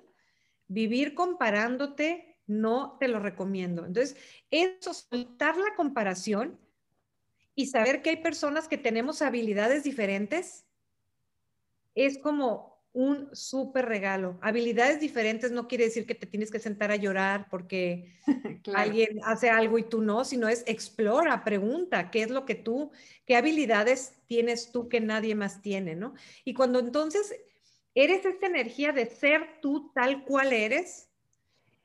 vivir 0.69 1.15
comparándote 1.15 2.39
no 2.47 2.97
te 2.99 3.09
lo 3.09 3.19
recomiendo. 3.19 3.87
Entonces, 3.87 4.17
eso, 4.51 4.93
soltar 4.95 5.57
la 5.57 5.75
comparación 5.77 6.61
y 7.55 7.67
saber 7.67 8.03
que 8.03 8.11
hay 8.11 8.23
personas 8.23 8.69
que 8.69 8.79
tenemos 8.79 9.23
habilidades 9.23 9.85
diferentes, 9.85 10.67
es 11.95 12.19
como 12.19 12.72
un 12.95 13.35
súper 13.35 13.87
regalo. 13.87 14.39
Habilidades 14.43 15.01
diferentes 15.01 15.51
no 15.51 15.67
quiere 15.67 15.85
decir 15.85 16.05
que 16.05 16.15
te 16.15 16.27
tienes 16.27 16.51
que 16.51 16.59
sentar 16.59 16.91
a 16.91 16.97
llorar 16.97 17.49
porque 17.51 18.13
alguien 18.75 19.21
hace 19.25 19.49
algo 19.49 19.79
y 19.79 19.85
tú 19.85 20.03
no, 20.03 20.25
sino 20.25 20.49
es 20.49 20.63
explora, 20.67 21.43
pregunta, 21.43 22.11
¿qué 22.11 22.23
es 22.23 22.31
lo 22.31 22.45
que 22.45 22.55
tú, 22.55 22.91
qué 23.27 23.37
habilidades 23.37 24.15
tienes 24.27 24.73
tú 24.73 24.89
que 24.89 25.01
nadie 25.01 25.35
más 25.35 25.63
tiene, 25.63 25.97
¿no? 25.97 26.15
Y 26.45 26.53
cuando 26.53 26.81
entonces 26.81 27.35
eres 27.95 28.25
esta 28.27 28.47
energía 28.47 28.93
de 28.93 29.07
ser 29.07 29.61
tú 29.63 29.91
tal 29.95 30.25
cual 30.25 30.53
eres, 30.53 31.09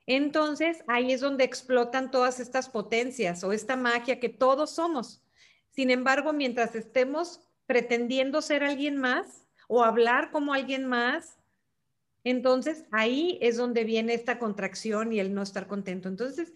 entonces 0.06 0.84
ahí 0.88 1.12
es 1.12 1.22
donde 1.22 1.46
explotan 1.46 2.12
todas 2.12 2.40
estas 2.40 2.70
potencias 2.70 3.44
o 3.44 3.54
esta 3.54 3.76
magia 3.78 4.20
que 4.20 4.30
todos 4.30 4.72
somos. 4.72 5.22
Sin 5.70 5.90
embargo, 5.90 6.34
mientras 6.34 6.76
estemos 6.76 7.42
pretendiendo 7.66 8.42
ser 8.42 8.64
alguien 8.64 8.98
más, 8.98 9.47
o 9.68 9.84
hablar 9.84 10.32
como 10.32 10.54
alguien 10.54 10.86
más, 10.86 11.38
entonces 12.24 12.86
ahí 12.92 13.38
es 13.42 13.58
donde 13.58 13.84
viene 13.84 14.14
esta 14.14 14.40
contracción 14.40 15.14
y 15.14 15.20
el 15.20 15.34
no 15.34 15.44
estar 15.44 15.68
contento. 15.68 16.10
Entonces, 16.10 16.54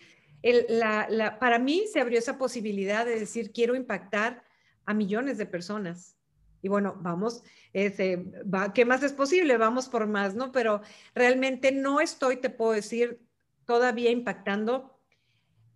para 1.39 1.59
mí 1.59 1.85
se 1.91 2.01
abrió 2.01 2.19
esa 2.19 2.37
posibilidad 2.37 3.05
de 3.05 3.19
decir, 3.19 3.51
quiero 3.51 3.75
impactar 3.75 4.43
a 4.85 4.93
millones 4.93 5.37
de 5.37 5.45
personas. 5.45 6.17
Y 6.61 6.67
bueno, 6.67 6.95
vamos, 6.99 7.43
¿qué 7.73 8.85
más 8.85 9.03
es 9.03 9.13
posible? 9.13 9.57
Vamos 9.57 9.87
por 9.87 10.07
más, 10.07 10.35
¿no? 10.35 10.51
Pero 10.51 10.81
realmente 11.15 11.71
no 11.71 12.01
estoy, 12.01 12.37
te 12.37 12.49
puedo 12.49 12.71
decir, 12.73 13.21
todavía 13.65 14.11
impactando 14.11 14.99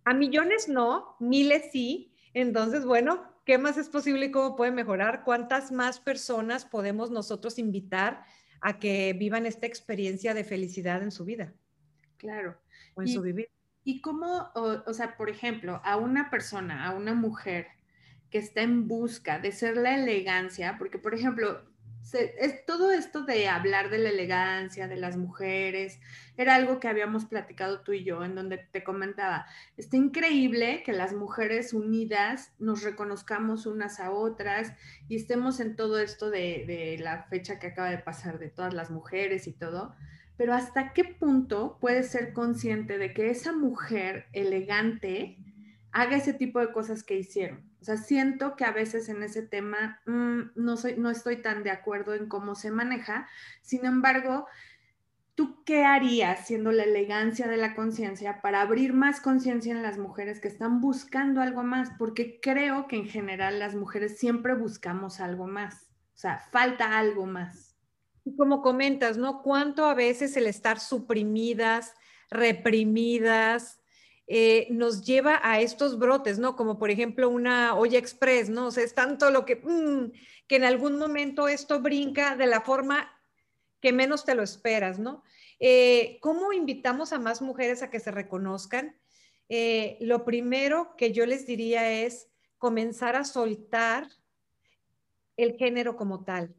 a 0.04 0.14
millones, 0.14 0.68
no, 0.68 1.16
miles 1.18 1.70
sí. 1.72 2.14
Entonces, 2.34 2.84
bueno, 2.84 3.35
¿Qué 3.46 3.58
más 3.58 3.78
es 3.78 3.88
posible 3.88 4.26
y 4.26 4.30
cómo 4.32 4.56
puede 4.56 4.72
mejorar? 4.72 5.22
¿Cuántas 5.22 5.70
más 5.70 6.00
personas 6.00 6.64
podemos 6.64 7.12
nosotros 7.12 7.60
invitar 7.60 8.24
a 8.60 8.80
que 8.80 9.12
vivan 9.12 9.46
esta 9.46 9.68
experiencia 9.68 10.34
de 10.34 10.42
felicidad 10.42 11.00
en 11.00 11.12
su 11.12 11.24
vida? 11.24 11.54
Claro. 12.16 12.58
O 12.94 13.02
en 13.02 13.08
su 13.08 13.22
vivir. 13.22 13.48
¿Y 13.84 14.00
cómo, 14.00 14.50
o, 14.56 14.92
sea, 14.92 15.16
por 15.16 15.30
ejemplo, 15.30 15.80
a 15.84 15.96
una 15.96 16.28
persona, 16.28 16.86
a 16.86 16.96
una 16.96 17.14
mujer 17.14 17.68
que 18.30 18.38
está 18.38 18.62
en 18.62 18.88
busca 18.88 19.38
de 19.38 19.52
ser 19.52 19.76
la 19.76 19.94
elegancia, 19.94 20.74
porque, 20.76 20.98
por 20.98 21.14
ejemplo, 21.14 21.62
es 22.14 22.64
todo 22.66 22.92
esto 22.92 23.24
de 23.24 23.48
hablar 23.48 23.90
de 23.90 23.98
la 23.98 24.10
elegancia 24.10 24.86
de 24.88 24.96
las 24.96 25.16
mujeres, 25.16 26.00
era 26.36 26.54
algo 26.54 26.78
que 26.78 26.88
habíamos 26.88 27.24
platicado 27.24 27.80
tú 27.80 27.92
y 27.92 28.04
yo, 28.04 28.24
en 28.24 28.34
donde 28.34 28.58
te 28.58 28.84
comentaba, 28.84 29.46
está 29.76 29.96
increíble 29.96 30.82
que 30.84 30.92
las 30.92 31.12
mujeres 31.12 31.72
unidas 31.72 32.52
nos 32.58 32.82
reconozcamos 32.82 33.66
unas 33.66 33.98
a 34.00 34.10
otras 34.10 34.72
y 35.08 35.16
estemos 35.16 35.60
en 35.60 35.74
todo 35.76 35.98
esto 35.98 36.30
de, 36.30 36.64
de 36.66 36.98
la 36.98 37.24
fecha 37.24 37.58
que 37.58 37.68
acaba 37.68 37.90
de 37.90 37.98
pasar 37.98 38.38
de 38.38 38.50
todas 38.50 38.74
las 38.74 38.90
mujeres 38.90 39.46
y 39.46 39.52
todo, 39.52 39.96
pero 40.36 40.54
hasta 40.54 40.92
qué 40.92 41.04
punto 41.04 41.78
puedes 41.80 42.10
ser 42.10 42.32
consciente 42.32 42.98
de 42.98 43.14
que 43.14 43.30
esa 43.30 43.52
mujer 43.52 44.26
elegante 44.32 45.38
haga 45.92 46.16
ese 46.16 46.34
tipo 46.34 46.60
de 46.60 46.72
cosas 46.72 47.02
que 47.02 47.18
hicieron 47.18 47.65
sea, 47.86 47.96
siento 47.96 48.56
que 48.56 48.64
a 48.64 48.72
veces 48.72 49.08
en 49.08 49.22
ese 49.22 49.42
tema 49.42 50.00
mm, 50.06 50.40
no, 50.56 50.76
soy, 50.76 50.96
no 50.96 51.10
estoy 51.10 51.36
tan 51.36 51.62
de 51.62 51.70
acuerdo 51.70 52.14
en 52.14 52.28
cómo 52.28 52.54
se 52.56 52.70
maneja. 52.70 53.28
Sin 53.62 53.86
embargo, 53.86 54.46
¿tú 55.36 55.62
qué 55.64 55.84
harías 55.84 56.46
siendo 56.46 56.72
la 56.72 56.82
elegancia 56.82 57.46
de 57.46 57.58
la 57.58 57.76
conciencia 57.76 58.42
para 58.42 58.62
abrir 58.62 58.92
más 58.92 59.20
conciencia 59.20 59.72
en 59.72 59.82
las 59.82 59.98
mujeres 59.98 60.40
que 60.40 60.48
están 60.48 60.80
buscando 60.80 61.40
algo 61.40 61.62
más? 61.62 61.90
Porque 61.98 62.40
creo 62.40 62.88
que 62.88 62.96
en 62.96 63.08
general 63.08 63.60
las 63.60 63.74
mujeres 63.74 64.18
siempre 64.18 64.54
buscamos 64.54 65.20
algo 65.20 65.46
más. 65.46 65.90
O 66.14 66.18
sea, 66.18 66.38
falta 66.38 66.98
algo 66.98 67.26
más. 67.26 67.76
Como 68.36 68.62
comentas, 68.62 69.18
¿no? 69.18 69.42
¿Cuánto 69.42 69.84
a 69.84 69.94
veces 69.94 70.36
el 70.36 70.48
estar 70.48 70.80
suprimidas, 70.80 71.94
reprimidas, 72.30 73.80
eh, 74.28 74.66
nos 74.70 75.04
lleva 75.04 75.40
a 75.42 75.60
estos 75.60 75.98
brotes, 75.98 76.38
¿no? 76.38 76.56
Como 76.56 76.78
por 76.78 76.90
ejemplo 76.90 77.28
una 77.28 77.76
olla 77.76 77.98
express, 77.98 78.48
¿no? 78.48 78.66
O 78.66 78.70
sea, 78.70 78.82
es 78.82 78.94
tanto 78.94 79.30
lo 79.30 79.44
que, 79.44 79.56
mm, 79.56 80.12
que 80.48 80.56
en 80.56 80.64
algún 80.64 80.98
momento 80.98 81.46
esto 81.46 81.80
brinca 81.80 82.36
de 82.36 82.46
la 82.46 82.60
forma 82.60 83.12
que 83.80 83.92
menos 83.92 84.24
te 84.24 84.34
lo 84.34 84.42
esperas, 84.42 84.98
¿no? 84.98 85.22
Eh, 85.60 86.18
¿Cómo 86.20 86.52
invitamos 86.52 87.12
a 87.12 87.18
más 87.18 87.40
mujeres 87.40 87.82
a 87.82 87.90
que 87.90 88.00
se 88.00 88.10
reconozcan? 88.10 88.96
Eh, 89.48 89.96
lo 90.00 90.24
primero 90.24 90.96
que 90.96 91.12
yo 91.12 91.24
les 91.24 91.46
diría 91.46 92.02
es 92.02 92.28
comenzar 92.58 93.14
a 93.14 93.24
soltar 93.24 94.08
el 95.36 95.56
género 95.56 95.96
como 95.96 96.24
tal. 96.24 96.54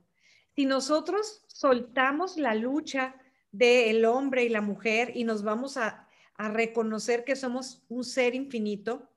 Si 0.55 0.65
nosotros 0.65 1.43
soltamos 1.47 2.37
la 2.37 2.55
lucha 2.55 3.15
del 3.51 4.05
hombre 4.05 4.43
y 4.45 4.49
la 4.49 4.61
mujer 4.61 5.11
y 5.15 5.23
nos 5.23 5.43
vamos 5.43 5.77
a 5.77 6.06
a 6.37 6.49
reconocer 6.49 7.23
que 7.23 7.35
somos 7.35 7.83
un 7.89 8.03
ser 8.03 8.35
infinito 8.35 9.09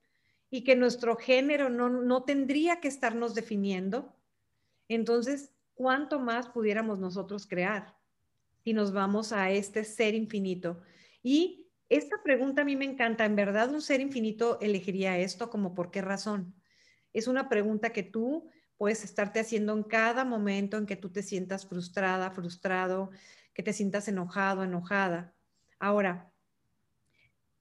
y 0.50 0.64
que 0.64 0.74
nuestro 0.74 1.16
género 1.16 1.68
no, 1.68 2.22
tendría 2.24 2.80
que 2.80 2.88
estarnos 2.88 3.34
definiendo, 3.34 4.16
entonces, 4.88 5.52
¿cuánto 5.74 6.18
más 6.18 6.48
pudiéramos 6.48 6.98
nosotros 6.98 7.46
crear 7.46 7.96
si 8.64 8.72
nos 8.72 8.92
vamos 8.92 9.32
a 9.32 9.50
este 9.50 9.84
ser 9.84 10.14
infinito? 10.14 10.82
Y 11.22 11.68
esta 11.88 12.22
pregunta 12.24 12.62
a 12.62 12.64
mí 12.64 12.74
me 12.74 12.84
encanta. 12.84 13.24
¿En 13.24 13.36
verdad 13.36 13.72
un 13.72 13.82
ser 13.82 14.00
infinito 14.00 14.58
elegiría 14.60 15.18
esto 15.18 15.50
como 15.50 15.74
por 15.74 15.90
qué 15.90 16.00
razón? 16.00 16.54
Es 17.12 17.28
una 17.28 17.48
pregunta 17.48 17.92
que 17.92 18.02
tú 18.02 18.48
puedes 18.76 19.04
estarte 19.04 19.40
haciendo 19.40 19.74
en 19.74 19.82
cada 19.84 20.24
momento 20.24 20.76
en 20.76 20.86
que 20.86 20.96
tú 20.96 21.10
te 21.10 21.22
sientas 21.22 21.66
frustrada, 21.66 22.30
frustrado, 22.30 23.10
que 23.52 23.62
te 23.62 23.72
sientas 23.72 24.08
enojado, 24.08 24.64
enojada. 24.64 25.34
Ahora, 25.78 26.29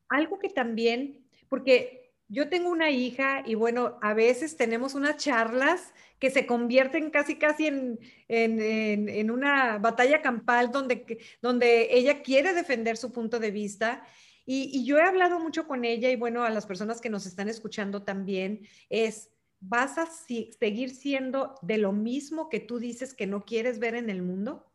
algo 0.09 0.39
que 0.39 0.49
también, 0.49 1.25
porque 1.47 1.99
yo 2.27 2.47
tengo 2.47 2.69
una 2.69 2.91
hija 2.91 3.43
y 3.45 3.55
bueno, 3.55 3.97
a 4.01 4.13
veces 4.13 4.55
tenemos 4.55 4.93
unas 4.93 5.17
charlas 5.17 5.93
que 6.19 6.29
se 6.29 6.45
convierten 6.45 7.09
casi, 7.09 7.35
casi 7.37 7.67
en, 7.67 7.99
en, 8.27 9.31
una 9.31 9.79
batalla 9.79 10.21
campal 10.21 10.71
donde, 10.71 11.17
donde 11.41 11.87
ella 11.91 12.21
quiere 12.21 12.53
defender 12.53 12.97
su 12.97 13.11
punto 13.11 13.39
de 13.39 13.51
vista. 13.51 14.05
Y, 14.45 14.69
y 14.73 14.85
yo 14.85 14.97
he 14.97 15.01
hablado 15.01 15.39
mucho 15.39 15.67
con 15.67 15.85
ella 15.85 16.11
y 16.11 16.15
bueno, 16.15 16.43
a 16.43 16.49
las 16.49 16.67
personas 16.67 17.01
que 17.01 17.09
nos 17.09 17.25
están 17.25 17.49
escuchando 17.49 18.03
también, 18.03 18.67
es, 18.89 19.31
¿vas 19.59 19.97
a 19.97 20.05
seguir 20.05 20.91
siendo 20.91 21.55
de 21.61 21.77
lo 21.77 21.93
mismo 21.93 22.49
que 22.49 22.59
tú 22.59 22.79
dices 22.79 23.13
que 23.13 23.27
no 23.27 23.45
quieres 23.45 23.79
ver 23.79 23.95
en 23.95 24.09
el 24.09 24.21
mundo? 24.21 24.68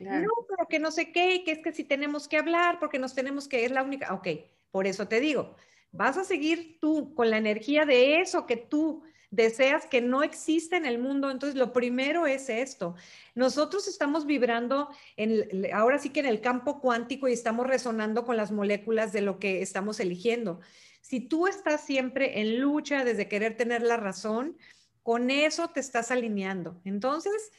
No, 0.00 0.30
pero 0.48 0.66
que 0.68 0.78
no 0.78 0.90
sé 0.90 1.12
qué, 1.12 1.42
que 1.44 1.52
es 1.52 1.58
que 1.58 1.72
si 1.72 1.84
tenemos 1.84 2.26
que 2.26 2.38
hablar, 2.38 2.78
porque 2.78 2.98
nos 2.98 3.14
tenemos 3.14 3.48
que, 3.48 3.64
es 3.64 3.70
la 3.70 3.82
única, 3.82 4.14
ok, 4.14 4.28
por 4.70 4.86
eso 4.86 5.06
te 5.08 5.20
digo, 5.20 5.56
vas 5.92 6.16
a 6.16 6.24
seguir 6.24 6.78
tú 6.80 7.14
con 7.14 7.30
la 7.30 7.38
energía 7.38 7.84
de 7.84 8.20
eso 8.20 8.46
que 8.46 8.56
tú 8.56 9.02
deseas 9.30 9.86
que 9.86 10.00
no 10.00 10.22
exista 10.22 10.76
en 10.76 10.86
el 10.86 10.98
mundo. 10.98 11.30
Entonces, 11.30 11.56
lo 11.56 11.72
primero 11.72 12.26
es 12.26 12.48
esto. 12.48 12.94
Nosotros 13.34 13.86
estamos 13.88 14.26
vibrando 14.26 14.88
en, 15.16 15.72
ahora 15.72 15.98
sí 15.98 16.10
que 16.10 16.20
en 16.20 16.26
el 16.26 16.40
campo 16.40 16.80
cuántico 16.80 17.28
y 17.28 17.32
estamos 17.32 17.66
resonando 17.66 18.24
con 18.24 18.36
las 18.36 18.50
moléculas 18.50 19.12
de 19.12 19.20
lo 19.20 19.38
que 19.38 19.62
estamos 19.62 20.00
eligiendo. 20.00 20.60
Si 21.00 21.20
tú 21.20 21.46
estás 21.46 21.84
siempre 21.84 22.40
en 22.40 22.60
lucha 22.60 23.04
desde 23.04 23.28
querer 23.28 23.56
tener 23.56 23.82
la 23.82 23.96
razón, 23.96 24.56
con 25.02 25.30
eso 25.30 25.68
te 25.68 25.80
estás 25.80 26.10
alineando. 26.10 26.80
Entonces, 26.84 27.52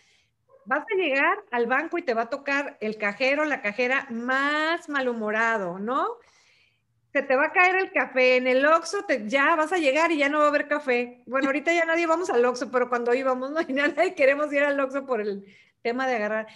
vas 0.66 0.84
a 0.92 0.96
llegar 0.96 1.38
al 1.52 1.68
banco 1.68 1.98
y 1.98 2.04
te 2.04 2.14
va 2.14 2.24
a 2.24 2.30
tocar 2.30 2.78
el 2.82 2.98
cajero, 2.98 3.46
la 3.46 3.62
cajera 3.62 4.08
más 4.10 4.90
malhumorado, 4.90 5.80
¿no? 5.80 6.08
Se 7.14 7.22
te 7.22 7.36
va 7.36 7.48
a 7.48 7.52
caer 7.52 7.76
el 7.76 7.92
café 7.92 8.38
en 8.38 8.48
el 8.48 8.66
Oxxo, 8.66 9.06
te, 9.06 9.28
ya 9.28 9.56
vas 9.56 9.74
a 9.74 9.78
llegar 9.78 10.12
y 10.12 10.18
ya 10.18 10.30
no 10.30 10.40
va 10.40 10.46
a 10.46 10.48
haber 10.50 10.68
café. 10.68 11.24
Bueno, 11.26 11.48
ahorita 11.50 11.74
ya 11.74 11.86
nadie 11.86 12.08
vamos 12.08 12.30
al 12.30 12.46
Oxxo, 12.46 12.72
pero 12.72 12.90
cuando 12.90 13.14
íbamos, 13.14 13.52
no, 13.52 13.62
y 13.68 13.74
nadie 13.74 14.16
queremos 14.16 14.52
ir 14.54 14.64
al 14.64 14.80
Oxxo 14.80 15.06
por 15.06 15.22
el 15.22 15.46
tema 15.82 16.08
de 16.08 16.16
agarrar. 16.16 16.48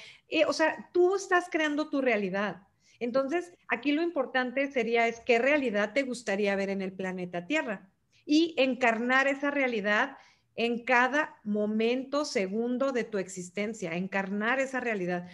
o 0.47 0.53
sea, 0.53 0.89
tú 0.93 1.15
estás 1.15 1.49
creando 1.49 1.89
tu 1.89 2.01
realidad. 2.01 2.61
Entonces, 2.99 3.51
aquí 3.67 3.91
lo 3.91 4.01
importante 4.01 4.71
sería 4.71 5.07
es 5.07 5.19
qué 5.19 5.39
realidad 5.39 5.93
te 5.93 6.03
gustaría 6.03 6.55
ver 6.55 6.69
en 6.69 6.81
el 6.81 6.93
planeta 6.93 7.45
Tierra 7.45 7.89
y 8.25 8.55
encarnar 8.57 9.27
esa 9.27 9.51
realidad 9.51 10.17
en 10.55 10.83
cada 10.85 11.39
momento, 11.43 12.25
segundo 12.25 12.91
de 12.91 13.03
tu 13.03 13.17
existencia, 13.17 13.95
encarnar 13.95 14.59
esa 14.59 14.79
realidad. 14.79 15.27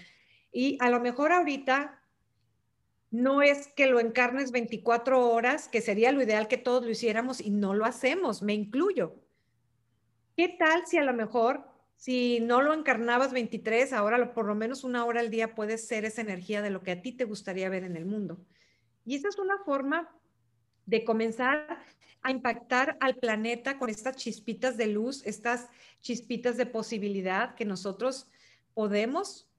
Y 0.51 0.77
a 0.81 0.89
lo 0.89 0.99
mejor 0.99 1.31
ahorita 1.31 2.01
no 3.11 3.41
es 3.41 3.67
que 3.67 3.87
lo 3.87 3.99
encarnes 3.99 4.51
24 4.51 5.29
horas, 5.29 5.67
que 5.67 5.81
sería 5.81 6.11
lo 6.11 6.23
ideal 6.23 6.47
que 6.47 6.57
todos 6.57 6.83
lo 6.83 6.89
hiciéramos 6.89 7.41
y 7.41 7.49
no 7.49 7.73
lo 7.73 7.85
hacemos, 7.85 8.41
me 8.41 8.53
incluyo. 8.53 9.15
¿Qué 10.37 10.47
tal 10.47 10.87
si 10.87 10.97
a 10.97 11.03
lo 11.03 11.13
mejor, 11.13 11.67
si 11.97 12.39
no 12.39 12.61
lo 12.61 12.73
encarnabas 12.73 13.33
23, 13.33 13.93
ahora 13.93 14.33
por 14.33 14.45
lo 14.45 14.55
menos 14.55 14.83
una 14.83 15.05
hora 15.05 15.19
al 15.19 15.29
día 15.29 15.55
puedes 15.55 15.85
ser 15.85 16.05
esa 16.05 16.21
energía 16.21 16.61
de 16.61 16.69
lo 16.69 16.81
que 16.83 16.91
a 16.91 17.01
ti 17.01 17.11
te 17.11 17.25
gustaría 17.25 17.69
ver 17.69 17.83
en 17.83 17.97
el 17.97 18.05
mundo? 18.05 18.39
Y 19.05 19.15
esa 19.15 19.27
es 19.27 19.37
una 19.37 19.57
forma 19.65 20.09
de 20.91 21.05
comenzar 21.05 21.79
a 22.21 22.31
impactar 22.31 22.98
al 23.00 23.15
planeta 23.15 23.79
con 23.79 23.89
estas 23.89 24.17
chispitas 24.17 24.75
de 24.75 24.88
luz, 24.88 25.25
estas 25.25 25.69
chispitas 26.01 26.57
de 26.57 26.65
posibilidad 26.65 27.55
que 27.55 27.63
nosotros 27.63 28.27
podemos 28.74 29.50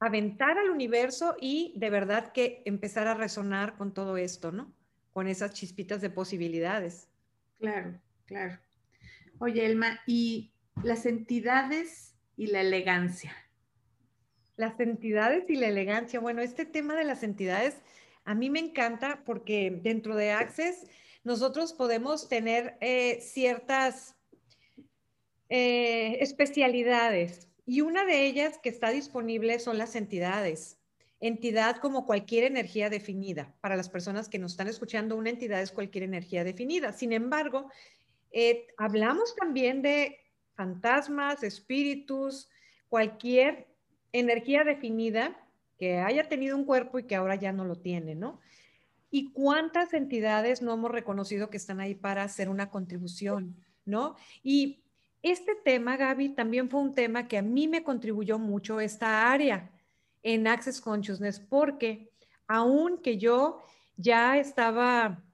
aventar 0.00 0.58
al 0.58 0.70
universo 0.70 1.36
y 1.40 1.72
de 1.76 1.88
verdad 1.88 2.32
que 2.32 2.62
empezar 2.66 3.06
a 3.06 3.14
resonar 3.14 3.76
con 3.76 3.94
todo 3.94 4.16
esto, 4.16 4.50
¿no? 4.50 4.74
Con 5.12 5.28
esas 5.28 5.54
chispitas 5.54 6.00
de 6.00 6.10
posibilidades. 6.10 7.08
Claro, 7.60 8.00
claro. 8.26 8.58
Oye, 9.38 9.64
Elma, 9.64 10.00
¿y 10.04 10.50
las 10.82 11.06
entidades 11.06 12.16
y 12.36 12.48
la 12.48 12.60
elegancia? 12.60 13.32
Las 14.56 14.80
entidades 14.80 15.48
y 15.48 15.54
la 15.54 15.68
elegancia. 15.68 16.18
Bueno, 16.18 16.42
este 16.42 16.64
tema 16.64 16.96
de 16.96 17.04
las 17.04 17.22
entidades 17.22 17.76
a 18.26 18.34
mí 18.34 18.50
me 18.50 18.58
encanta 18.58 19.22
porque 19.24 19.70
dentro 19.82 20.16
de 20.16 20.32
Access 20.32 20.84
nosotros 21.22 21.72
podemos 21.72 22.28
tener 22.28 22.76
eh, 22.80 23.20
ciertas 23.20 24.16
eh, 25.48 26.18
especialidades 26.20 27.48
y 27.64 27.80
una 27.80 28.04
de 28.04 28.26
ellas 28.26 28.58
que 28.62 28.68
está 28.68 28.90
disponible 28.90 29.58
son 29.60 29.78
las 29.78 29.94
entidades. 29.94 30.78
Entidad 31.20 31.76
como 31.76 32.04
cualquier 32.04 32.44
energía 32.44 32.90
definida. 32.90 33.54
Para 33.60 33.76
las 33.76 33.88
personas 33.88 34.28
que 34.28 34.38
nos 34.38 34.52
están 34.52 34.68
escuchando, 34.68 35.16
una 35.16 35.30
entidad 35.30 35.62
es 35.62 35.70
cualquier 35.70 36.04
energía 36.04 36.44
definida. 36.44 36.92
Sin 36.92 37.12
embargo, 37.12 37.70
eh, 38.32 38.66
hablamos 38.76 39.34
también 39.36 39.82
de 39.82 40.18
fantasmas, 40.54 41.42
espíritus, 41.42 42.50
cualquier 42.88 43.68
energía 44.12 44.64
definida 44.64 45.36
que 45.78 45.98
haya 45.98 46.28
tenido 46.28 46.56
un 46.56 46.64
cuerpo 46.64 46.98
y 46.98 47.04
que 47.04 47.16
ahora 47.16 47.34
ya 47.34 47.52
no 47.52 47.64
lo 47.64 47.76
tiene, 47.76 48.14
¿no? 48.14 48.40
y 49.10 49.32
cuántas 49.32 49.94
entidades 49.94 50.62
no 50.62 50.74
hemos 50.74 50.90
reconocido 50.90 51.48
que 51.48 51.56
están 51.56 51.80
ahí 51.80 51.94
para 51.94 52.22
hacer 52.22 52.48
una 52.48 52.70
contribución, 52.70 53.56
¿no? 53.84 54.16
Y 54.42 54.82
este 55.22 55.54
tema, 55.54 55.96
Gaby, 55.96 56.30
también 56.30 56.68
fue 56.68 56.80
un 56.80 56.94
tema 56.94 57.28
que 57.28 57.38
a 57.38 57.42
mí 57.42 57.68
me 57.68 57.82
contribuyó 57.82 58.38
mucho 58.38 58.80
esta 58.80 59.32
área 59.32 59.70
en 60.22 60.46
Access 60.46 60.80
Consciousness, 60.80 61.40
porque 61.40 62.10
aunque 62.46 63.16
yo 63.16 63.62
ya 63.96 64.38
estaba 64.38 65.24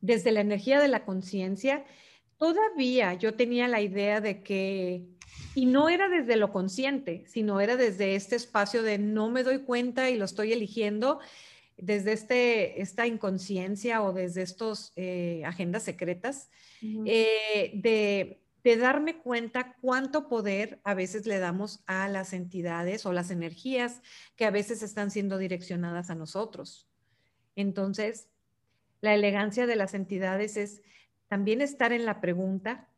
desde 0.00 0.30
la 0.30 0.40
energía 0.40 0.80
de 0.80 0.88
la 0.88 1.04
conciencia, 1.04 1.84
todavía 2.36 3.14
yo 3.14 3.34
tenía 3.34 3.68
la 3.68 3.80
idea 3.80 4.20
de 4.20 4.42
que, 4.42 5.08
y 5.54 5.66
no 5.66 5.88
era 5.88 6.08
desde 6.08 6.36
lo 6.36 6.52
consciente, 6.52 7.24
sino 7.26 7.60
era 7.60 7.76
desde 7.76 8.14
este 8.14 8.36
espacio 8.36 8.82
de 8.82 8.98
no 8.98 9.28
me 9.28 9.42
doy 9.42 9.60
cuenta 9.60 10.08
y 10.08 10.16
lo 10.16 10.24
estoy 10.24 10.52
eligiendo, 10.52 11.20
desde 11.76 12.12
este, 12.12 12.80
esta 12.80 13.06
inconsciencia 13.06 14.02
o 14.02 14.12
desde 14.12 14.42
estas 14.42 14.92
eh, 14.96 15.42
agendas 15.44 15.84
secretas, 15.84 16.50
eh, 16.82 17.72
de, 17.74 18.40
de, 18.62 18.76
darme 18.76 19.18
cuenta 19.18 19.76
cuánto 19.80 20.28
poder 20.28 20.80
a 20.84 20.94
veces 20.94 21.26
le 21.26 21.38
damos 21.38 21.80
a 21.86 22.08
las 22.08 22.32
entidades 22.32 23.06
o 23.06 23.12
las 23.12 23.30
energías 23.30 24.00
que 24.36 24.44
a 24.44 24.50
veces 24.50 24.82
están 24.82 25.10
siendo 25.10 25.38
direccionadas 25.38 26.10
a 26.10 26.14
nosotros. 26.14 26.88
Entonces, 27.56 28.28
la 29.00 29.14
elegancia 29.14 29.66
de 29.66 29.76
las 29.76 29.94
entidades 29.94 30.56
es 30.56 30.82
también 31.28 31.60
estar 31.60 31.92
en 31.92 32.04
la 32.04 32.20
pregunta, 32.20 32.88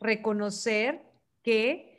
reconocer 0.00 1.09
que 1.42 1.90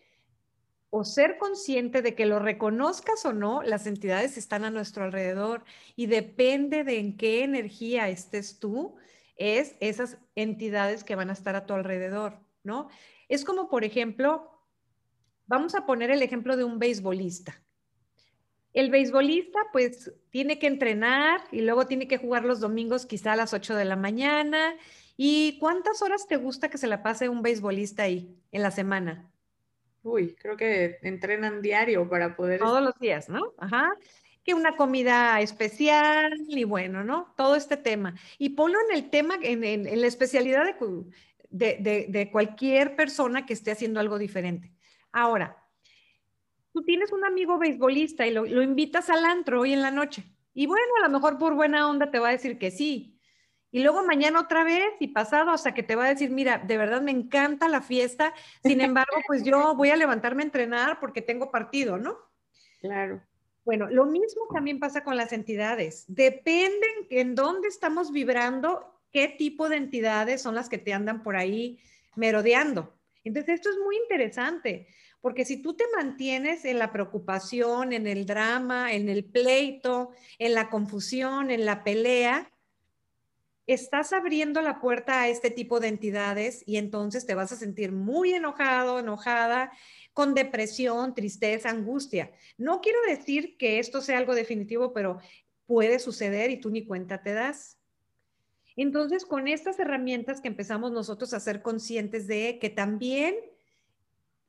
o 0.89 1.05
ser 1.05 1.37
consciente 1.37 2.01
de 2.01 2.15
que 2.15 2.25
lo 2.25 2.39
reconozcas 2.39 3.25
o 3.25 3.31
no, 3.31 3.63
las 3.63 3.87
entidades 3.87 4.37
están 4.37 4.65
a 4.65 4.71
nuestro 4.71 5.05
alrededor 5.05 5.63
y 5.95 6.07
depende 6.07 6.83
de 6.83 6.99
en 6.99 7.15
qué 7.15 7.43
energía 7.43 8.09
estés 8.09 8.59
tú, 8.59 8.95
es 9.37 9.75
esas 9.79 10.17
entidades 10.35 11.05
que 11.05 11.15
van 11.15 11.29
a 11.29 11.33
estar 11.33 11.55
a 11.55 11.65
tu 11.65 11.73
alrededor, 11.73 12.39
¿no? 12.63 12.89
Es 13.29 13.45
como, 13.45 13.69
por 13.69 13.85
ejemplo, 13.85 14.51
vamos 15.47 15.75
a 15.75 15.85
poner 15.85 16.11
el 16.11 16.21
ejemplo 16.21 16.57
de 16.57 16.65
un 16.65 16.77
beisbolista. 16.77 17.63
El 18.73 18.91
beisbolista 18.91 19.59
pues 19.71 20.13
tiene 20.29 20.59
que 20.59 20.67
entrenar 20.67 21.41
y 21.53 21.61
luego 21.61 21.87
tiene 21.87 22.09
que 22.09 22.17
jugar 22.17 22.43
los 22.43 22.59
domingos 22.59 23.05
quizá 23.05 23.33
a 23.33 23.37
las 23.37 23.53
8 23.53 23.75
de 23.75 23.85
la 23.85 23.95
mañana. 23.95 24.75
¿Y 25.15 25.57
cuántas 25.59 26.01
horas 26.01 26.27
te 26.27 26.35
gusta 26.35 26.69
que 26.69 26.77
se 26.77 26.87
la 26.87 27.01
pase 27.01 27.29
un 27.29 27.41
beisbolista 27.41 28.03
ahí 28.03 28.37
en 28.51 28.61
la 28.61 28.71
semana? 28.71 29.30
Uy, 30.03 30.35
creo 30.35 30.57
que 30.57 30.97
entrenan 31.03 31.61
diario 31.61 32.09
para 32.09 32.35
poder... 32.35 32.59
Todos 32.59 32.81
los 32.81 32.97
días, 32.99 33.29
¿no? 33.29 33.53
Ajá. 33.57 33.91
Que 34.43 34.53
una 34.53 34.75
comida 34.75 35.39
especial 35.41 36.33
y 36.47 36.63
bueno, 36.63 37.03
¿no? 37.03 37.33
Todo 37.37 37.55
este 37.55 37.77
tema. 37.77 38.15
Y 38.39 38.49
ponlo 38.49 38.79
en 38.89 38.97
el 38.97 39.09
tema, 39.09 39.35
en, 39.41 39.83
la 40.01 40.07
especialidad 40.07 40.65
de, 41.49 42.07
de, 42.09 42.31
cualquier 42.31 42.95
persona 42.95 43.45
que 43.45 43.53
esté 43.53 43.71
haciendo 43.71 43.99
algo 43.99 44.17
diferente. 44.17 44.73
Ahora, 45.11 45.63
tú 46.73 46.81
tienes 46.83 47.11
un 47.11 47.23
amigo 47.23 47.59
beisbolista 47.59 48.25
y 48.25 48.31
lo, 48.31 48.45
lo 48.45 48.63
invitas 48.63 49.09
al 49.11 49.23
antro 49.25 49.61
hoy 49.61 49.73
en 49.73 49.81
la 49.81 49.91
noche. 49.91 50.23
Y 50.53 50.65
bueno, 50.65 50.93
a 50.99 51.07
lo 51.07 51.13
mejor 51.13 51.37
por 51.37 51.53
buena 51.53 51.87
onda 51.87 52.09
te 52.09 52.19
va 52.19 52.29
a 52.29 52.33
decir 52.33 52.57
que 52.57 52.71
sí. 52.71 53.10
Y 53.71 53.81
luego 53.81 54.03
mañana 54.03 54.41
otra 54.41 54.63
vez 54.63 54.93
y 54.99 55.07
pasado 55.07 55.51
hasta 55.51 55.73
que 55.73 55.81
te 55.81 55.95
va 55.95 56.05
a 56.05 56.09
decir, 56.09 56.29
mira, 56.29 56.57
de 56.57 56.77
verdad 56.77 57.01
me 57.01 57.11
encanta 57.11 57.69
la 57.69 57.81
fiesta, 57.81 58.33
sin 58.63 58.81
embargo, 58.81 59.15
pues 59.27 59.43
yo 59.43 59.75
voy 59.75 59.89
a 59.89 59.95
levantarme 59.95 60.43
a 60.43 60.45
entrenar 60.45 60.99
porque 60.99 61.21
tengo 61.21 61.51
partido, 61.51 61.97
¿no? 61.97 62.17
Claro. 62.81 63.21
Bueno, 63.63 63.87
lo 63.89 64.05
mismo 64.05 64.47
también 64.53 64.79
pasa 64.79 65.03
con 65.03 65.15
las 65.15 65.31
entidades. 65.31 66.05
Depende 66.07 66.87
en 67.09 67.35
dónde 67.35 67.67
estamos 67.67 68.11
vibrando, 68.11 68.99
qué 69.11 69.27
tipo 69.27 69.69
de 69.69 69.77
entidades 69.77 70.41
son 70.41 70.55
las 70.55 70.67
que 70.67 70.77
te 70.77 70.93
andan 70.93 71.23
por 71.23 71.35
ahí 71.35 71.79
merodeando. 72.15 72.93
Entonces, 73.23 73.55
esto 73.55 73.69
es 73.69 73.77
muy 73.77 73.97
interesante, 73.97 74.87
porque 75.21 75.45
si 75.45 75.61
tú 75.61 75.75
te 75.75 75.83
mantienes 75.95 76.65
en 76.65 76.79
la 76.79 76.91
preocupación, 76.91 77.93
en 77.93 78.07
el 78.07 78.25
drama, 78.25 78.93
en 78.93 79.09
el 79.09 79.23
pleito, 79.25 80.11
en 80.39 80.55
la 80.55 80.69
confusión, 80.69 81.51
en 81.51 81.65
la 81.65 81.83
pelea, 81.83 82.51
estás 83.67 84.13
abriendo 84.13 84.61
la 84.61 84.79
puerta 84.79 85.21
a 85.21 85.27
este 85.27 85.49
tipo 85.49 85.79
de 85.79 85.87
entidades 85.87 86.63
y 86.65 86.77
entonces 86.77 87.25
te 87.25 87.35
vas 87.35 87.51
a 87.51 87.55
sentir 87.55 87.91
muy 87.91 88.33
enojado, 88.33 88.99
enojada, 88.99 89.71
con 90.13 90.33
depresión, 90.33 91.13
tristeza, 91.13 91.69
angustia. 91.69 92.31
No 92.57 92.81
quiero 92.81 92.99
decir 93.07 93.57
que 93.57 93.79
esto 93.79 94.01
sea 94.01 94.17
algo 94.17 94.35
definitivo, 94.35 94.93
pero 94.93 95.19
puede 95.65 95.99
suceder 95.99 96.51
y 96.51 96.59
tú 96.59 96.69
ni 96.69 96.85
cuenta 96.85 97.23
te 97.23 97.33
das. 97.33 97.77
Entonces, 98.75 99.25
con 99.25 99.47
estas 99.47 99.79
herramientas 99.79 100.41
que 100.41 100.47
empezamos 100.47 100.91
nosotros 100.91 101.33
a 101.33 101.39
ser 101.39 101.61
conscientes 101.61 102.27
de 102.27 102.57
que 102.59 102.69
también 102.69 103.35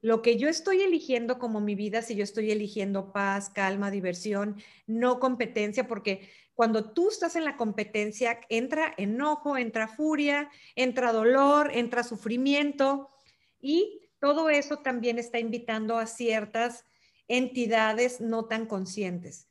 lo 0.02 0.20
que 0.20 0.36
yo 0.36 0.48
estoy 0.48 0.82
eligiendo 0.82 1.38
como 1.38 1.60
mi 1.60 1.76
vida, 1.76 2.02
si 2.02 2.16
yo 2.16 2.24
estoy 2.24 2.50
eligiendo 2.50 3.12
paz, 3.12 3.50
calma, 3.50 3.90
diversión, 3.90 4.60
no 4.86 5.20
competencia, 5.20 5.86
porque 5.86 6.28
cuando 6.54 6.92
tú 6.92 7.08
estás 7.08 7.36
en 7.36 7.44
la 7.44 7.56
competencia, 7.56 8.40
entra 8.48 8.92
enojo, 8.98 9.56
entra 9.56 9.86
furia, 9.86 10.50
entra 10.74 11.12
dolor, 11.12 11.70
entra 11.72 12.02
sufrimiento 12.02 13.10
y 13.60 14.10
todo 14.18 14.50
eso 14.50 14.78
también 14.78 15.20
está 15.20 15.38
invitando 15.38 15.96
a 15.98 16.06
ciertas 16.06 16.84
entidades 17.28 18.20
no 18.20 18.46
tan 18.46 18.66
conscientes. 18.66 19.48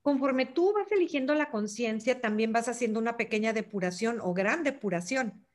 Conforme 0.00 0.46
tú 0.46 0.72
vas 0.72 0.90
eligiendo 0.90 1.34
la 1.34 1.50
conciencia, 1.50 2.22
también 2.22 2.52
vas 2.52 2.68
haciendo 2.68 2.98
una 2.98 3.18
pequeña 3.18 3.52
depuración 3.52 4.18
o 4.22 4.32
gran 4.32 4.62
depuración. 4.64 5.46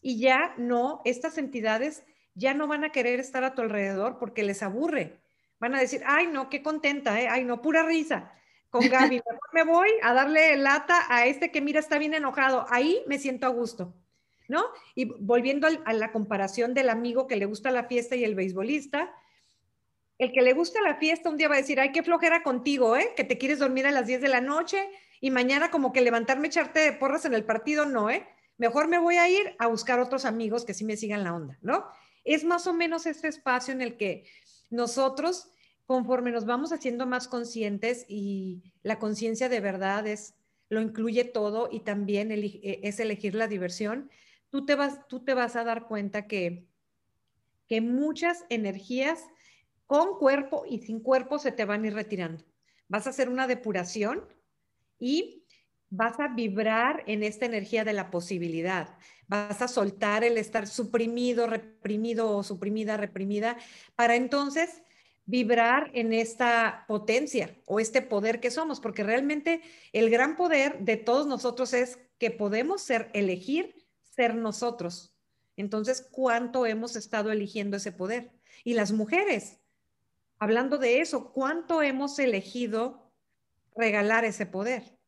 Y 0.00 0.18
ya 0.18 0.54
no, 0.56 1.02
estas 1.04 1.36
entidades 1.36 2.04
ya 2.34 2.54
no 2.54 2.66
van 2.66 2.84
a 2.84 2.92
querer 2.92 3.20
estar 3.20 3.44
a 3.44 3.54
tu 3.54 3.62
alrededor 3.62 4.18
porque 4.18 4.42
les 4.42 4.62
aburre. 4.62 5.20
Van 5.58 5.74
a 5.74 5.80
decir, 5.80 6.02
ay, 6.06 6.26
no, 6.26 6.48
qué 6.48 6.62
contenta, 6.62 7.20
¿eh? 7.20 7.28
ay, 7.28 7.44
no, 7.44 7.62
pura 7.62 7.82
risa 7.84 8.32
con 8.72 8.88
Gaby. 8.88 9.20
me 9.52 9.64
voy 9.64 9.90
a 10.02 10.14
darle 10.14 10.56
lata 10.56 11.06
a 11.08 11.26
este 11.26 11.52
que 11.52 11.60
mira 11.60 11.78
está 11.78 11.98
bien 11.98 12.14
enojado. 12.14 12.66
Ahí 12.70 13.04
me 13.06 13.18
siento 13.18 13.46
a 13.46 13.50
gusto, 13.50 13.94
¿no? 14.48 14.64
Y 14.94 15.04
volviendo 15.04 15.68
a 15.84 15.92
la 15.92 16.10
comparación 16.10 16.74
del 16.74 16.88
amigo 16.88 17.26
que 17.26 17.36
le 17.36 17.44
gusta 17.46 17.70
la 17.70 17.84
fiesta 17.84 18.16
y 18.16 18.24
el 18.24 18.34
beisbolista, 18.34 19.14
el 20.18 20.32
que 20.32 20.42
le 20.42 20.54
gusta 20.54 20.80
la 20.80 20.96
fiesta 20.96 21.28
un 21.28 21.36
día 21.36 21.48
va 21.48 21.54
a 21.54 21.58
decir, 21.58 21.80
ay, 21.80 21.92
qué 21.92 22.02
flojera 22.02 22.42
contigo, 22.42 22.96
¿eh? 22.96 23.12
Que 23.14 23.24
te 23.24 23.38
quieres 23.38 23.58
dormir 23.58 23.86
a 23.86 23.90
las 23.90 24.06
10 24.06 24.22
de 24.22 24.28
la 24.28 24.40
noche 24.40 24.88
y 25.20 25.30
mañana 25.30 25.70
como 25.70 25.92
que 25.92 26.00
levantarme, 26.00 26.48
echarte 26.48 26.80
de 26.80 26.92
porras 26.92 27.24
en 27.24 27.34
el 27.34 27.44
partido, 27.44 27.86
no, 27.86 28.08
¿eh? 28.10 28.26
Mejor 28.56 28.88
me 28.88 28.98
voy 28.98 29.16
a 29.16 29.28
ir 29.28 29.54
a 29.58 29.66
buscar 29.66 30.00
otros 30.00 30.24
amigos 30.24 30.64
que 30.64 30.74
sí 30.74 30.84
me 30.84 30.96
sigan 30.96 31.24
la 31.24 31.34
onda, 31.34 31.58
¿no? 31.60 31.86
Es 32.24 32.44
más 32.44 32.66
o 32.66 32.72
menos 32.72 33.06
este 33.06 33.28
espacio 33.28 33.72
en 33.72 33.82
el 33.82 33.96
que 33.96 34.26
nosotros, 34.70 35.50
conforme 35.86 36.30
nos 36.30 36.46
vamos 36.46 36.72
haciendo 36.72 37.06
más 37.06 37.28
conscientes 37.28 38.04
y 38.08 38.62
la 38.82 38.98
conciencia 38.98 39.48
de 39.48 39.60
verdad 39.60 40.06
es, 40.06 40.34
lo 40.68 40.80
incluye 40.80 41.24
todo 41.24 41.68
y 41.70 41.80
también 41.80 42.32
e, 42.32 42.80
es 42.82 42.98
elegir 43.00 43.34
la 43.34 43.48
diversión, 43.48 44.10
tú 44.48 44.64
te 44.64 44.74
vas, 44.74 45.06
tú 45.08 45.24
te 45.24 45.34
vas 45.34 45.56
a 45.56 45.64
dar 45.64 45.86
cuenta 45.86 46.26
que, 46.26 46.66
que 47.68 47.80
muchas 47.80 48.44
energías 48.48 49.24
con 49.86 50.18
cuerpo 50.18 50.64
y 50.66 50.78
sin 50.78 51.00
cuerpo 51.00 51.38
se 51.38 51.52
te 51.52 51.64
van 51.64 51.84
a 51.84 51.88
ir 51.88 51.94
retirando. 51.94 52.44
Vas 52.88 53.06
a 53.06 53.10
hacer 53.10 53.28
una 53.28 53.46
depuración 53.46 54.26
y 54.98 55.41
vas 55.92 56.18
a 56.20 56.28
vibrar 56.28 57.04
en 57.06 57.22
esta 57.22 57.44
energía 57.44 57.84
de 57.84 57.92
la 57.92 58.10
posibilidad. 58.10 58.96
Vas 59.28 59.60
a 59.60 59.68
soltar 59.68 60.24
el 60.24 60.38
estar 60.38 60.66
suprimido, 60.66 61.46
reprimido 61.46 62.34
o 62.34 62.42
suprimida, 62.42 62.96
reprimida, 62.96 63.58
para 63.94 64.16
entonces 64.16 64.82
vibrar 65.26 65.90
en 65.92 66.14
esta 66.14 66.86
potencia 66.88 67.54
o 67.66 67.78
este 67.78 68.00
poder 68.00 68.40
que 68.40 68.50
somos, 68.50 68.80
porque 68.80 69.04
realmente 69.04 69.60
el 69.92 70.08
gran 70.08 70.34
poder 70.34 70.78
de 70.80 70.96
todos 70.96 71.26
nosotros 71.26 71.74
es 71.74 71.98
que 72.18 72.30
podemos 72.30 72.80
ser, 72.80 73.10
elegir 73.12 73.86
ser 74.00 74.34
nosotros. 74.34 75.14
Entonces, 75.58 76.08
¿cuánto 76.10 76.64
hemos 76.64 76.96
estado 76.96 77.30
eligiendo 77.30 77.76
ese 77.76 77.92
poder? 77.92 78.32
Y 78.64 78.72
las 78.72 78.92
mujeres, 78.92 79.60
hablando 80.38 80.78
de 80.78 81.00
eso, 81.02 81.32
¿cuánto 81.32 81.82
hemos 81.82 82.18
elegido 82.18 83.12
regalar 83.76 84.24
ese 84.24 84.46
poder? 84.46 85.01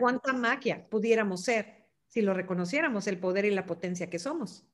Cuánta 0.00 0.32
magia 0.32 0.88
pudiéramos 0.88 1.42
ser 1.42 1.86
si 2.08 2.20
lo 2.20 2.34
reconociéramos 2.34 3.06
el 3.06 3.18
poder 3.18 3.46
y 3.46 3.50
la 3.50 3.66
potencia 3.66 4.10
que 4.10 4.18
somos. 4.18 4.66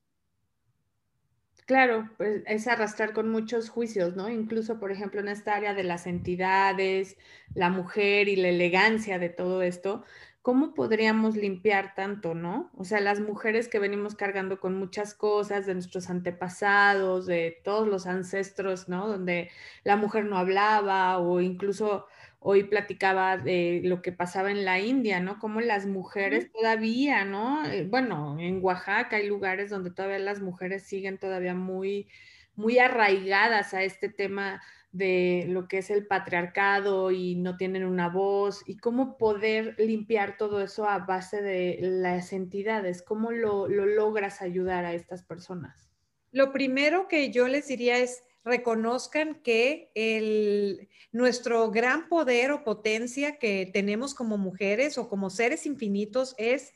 Claro, 1.65 2.09
pues 2.17 2.41
es 2.47 2.67
arrastrar 2.67 3.13
con 3.13 3.29
muchos 3.29 3.69
juicios, 3.69 4.15
¿no? 4.15 4.27
Incluso, 4.27 4.79
por 4.79 4.91
ejemplo, 4.91 5.21
en 5.21 5.27
esta 5.27 5.55
área 5.55 5.75
de 5.75 5.83
las 5.83 6.07
entidades, 6.07 7.15
la 7.53 7.69
mujer 7.69 8.27
y 8.27 8.35
la 8.35 8.49
elegancia 8.49 9.19
de 9.19 9.29
todo 9.29 9.61
esto, 9.61 10.03
¿cómo 10.41 10.73
podríamos 10.73 11.35
limpiar 11.37 11.93
tanto, 11.93 12.33
no? 12.33 12.71
O 12.75 12.85
sea, 12.85 12.99
las 13.01 13.19
mujeres 13.19 13.67
que 13.67 13.77
venimos 13.77 14.15
cargando 14.15 14.59
con 14.59 14.73
muchas 14.79 15.13
cosas 15.13 15.67
de 15.67 15.75
nuestros 15.75 16.09
antepasados, 16.09 17.27
de 17.27 17.61
todos 17.63 17.87
los 17.87 18.07
ancestros, 18.07 18.89
¿no? 18.89 19.07
Donde 19.07 19.51
la 19.83 19.95
mujer 19.95 20.25
no 20.25 20.39
hablaba 20.39 21.19
o 21.19 21.39
incluso 21.39 22.07
hoy 22.39 22.63
platicaba 22.63 23.37
de 23.37 23.81
lo 23.83 24.01
que 24.01 24.11
pasaba 24.11 24.51
en 24.51 24.65
la 24.65 24.79
India, 24.79 25.19
¿no? 25.19 25.39
Como 25.39 25.61
las 25.61 25.85
mujeres 25.85 26.51
todavía, 26.51 27.25
¿no? 27.25 27.65
Eh, 27.65 27.85
bueno, 27.87 28.37
en 28.39 28.63
Oaxaca 28.63 29.17
hay 29.17 29.27
lugares 29.27 29.69
donde 29.69 29.91
todavía 29.91 30.19
las 30.19 30.41
mujeres 30.41 30.83
siguen 30.83 31.17
todavía 31.17 31.53
muy, 31.53 32.07
muy 32.55 32.79
arraigadas 32.79 33.73
a 33.73 33.83
este 33.83 34.09
tema 34.09 34.61
de 34.91 35.45
lo 35.47 35.67
que 35.67 35.79
es 35.79 35.89
el 35.91 36.07
patriarcado 36.07 37.11
y 37.11 37.35
no 37.35 37.57
tienen 37.57 37.85
una 37.85 38.09
voz 38.09 38.63
y 38.65 38.77
cómo 38.77 39.17
poder 39.17 39.75
limpiar 39.77 40.37
todo 40.37 40.61
eso 40.61 40.87
a 40.87 40.99
base 40.99 41.41
de 41.41 41.77
las 41.81 42.33
entidades, 42.33 43.03
cómo 43.03 43.31
lo, 43.31 43.67
logras 43.67 44.41
ayudar 44.41 44.85
a 44.85 44.93
estas 44.93 45.23
personas. 45.23 45.91
Lo 46.31 46.51
primero 46.51 47.07
que 47.07 47.31
yo 47.31 47.47
les 47.47 47.67
diría 47.67 47.97
es 47.97 48.23
reconozcan 48.43 49.41
que 49.41 49.91
el, 49.95 50.89
nuestro 51.11 51.71
gran 51.71 52.07
poder 52.09 52.51
o 52.51 52.63
potencia 52.63 53.37
que 53.37 53.69
tenemos 53.71 54.13
como 54.13 54.37
mujeres 54.37 54.97
o 54.97 55.09
como 55.09 55.29
seres 55.29 55.65
infinitos 55.65 56.35
es 56.37 56.73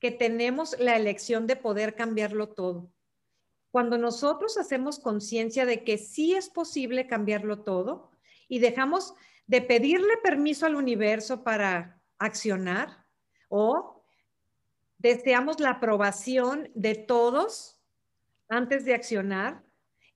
que 0.00 0.10
tenemos 0.10 0.76
la 0.78 0.96
elección 0.96 1.46
de 1.46 1.56
poder 1.56 1.94
cambiarlo 1.94 2.48
todo. 2.48 2.92
Cuando 3.70 3.98
nosotros 3.98 4.58
hacemos 4.58 4.98
conciencia 4.98 5.64
de 5.64 5.84
que 5.84 5.96
sí 5.96 6.34
es 6.34 6.50
posible 6.50 7.06
cambiarlo 7.06 7.62
todo 7.62 8.10
y 8.48 8.58
dejamos 8.58 9.14
de 9.46 9.62
pedirle 9.62 10.16
permiso 10.22 10.66
al 10.66 10.74
universo 10.74 11.42
para 11.44 12.02
accionar 12.18 13.06
o 13.48 14.02
deseamos 14.98 15.58
la 15.60 15.70
aprobación 15.70 16.70
de 16.74 16.94
todos 16.94 17.80
antes 18.48 18.84
de 18.84 18.94
accionar, 18.94 19.64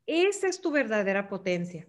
esa 0.07 0.49
es 0.49 0.61
tu 0.61 0.71
verdadera 0.71 1.29
potencia. 1.29 1.89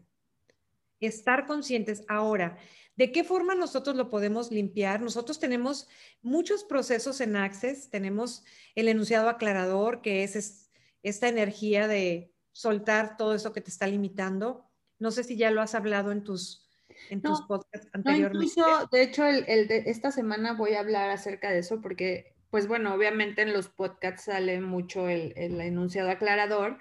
Estar 0.99 1.45
conscientes. 1.45 2.03
Ahora, 2.07 2.57
¿de 2.95 3.11
qué 3.11 3.23
forma 3.23 3.53
nosotros 3.53 3.95
lo 3.95 4.09
podemos 4.09 4.51
limpiar? 4.51 5.01
Nosotros 5.01 5.39
tenemos 5.39 5.87
muchos 6.21 6.63
procesos 6.63 7.21
en 7.21 7.35
Access. 7.35 7.89
Tenemos 7.89 8.43
el 8.75 8.87
enunciado 8.87 9.29
aclarador, 9.29 10.01
que 10.01 10.23
es 10.23 10.69
esta 11.03 11.27
energía 11.27 11.87
de 11.87 12.33
soltar 12.51 13.17
todo 13.17 13.35
eso 13.35 13.53
que 13.53 13.61
te 13.61 13.69
está 13.69 13.85
limitando. 13.85 14.65
No 14.97 15.11
sé 15.11 15.23
si 15.23 15.37
ya 15.37 15.51
lo 15.51 15.61
has 15.61 15.75
hablado 15.75 16.11
en 16.11 16.23
tus, 16.23 16.67
en 17.11 17.21
tus 17.21 17.41
podcasts 17.43 17.87
anteriormente. 17.93 18.51
de 18.91 19.03
hecho, 19.03 19.25
el, 19.27 19.67
de 19.67 19.83
esta 19.85 20.11
semana 20.11 20.53
voy 20.53 20.73
a 20.73 20.79
hablar 20.79 21.11
acerca 21.11 21.51
de 21.51 21.59
eso 21.59 21.81
porque, 21.81 22.35
pues 22.49 22.67
bueno, 22.67 22.95
obviamente 22.95 23.43
en 23.43 23.53
los 23.53 23.67
podcasts 23.67 24.25
sale 24.25 24.59
mucho 24.59 25.07
el, 25.07 25.33
el 25.35 25.61
enunciado 25.61 26.09
aclarador 26.09 26.79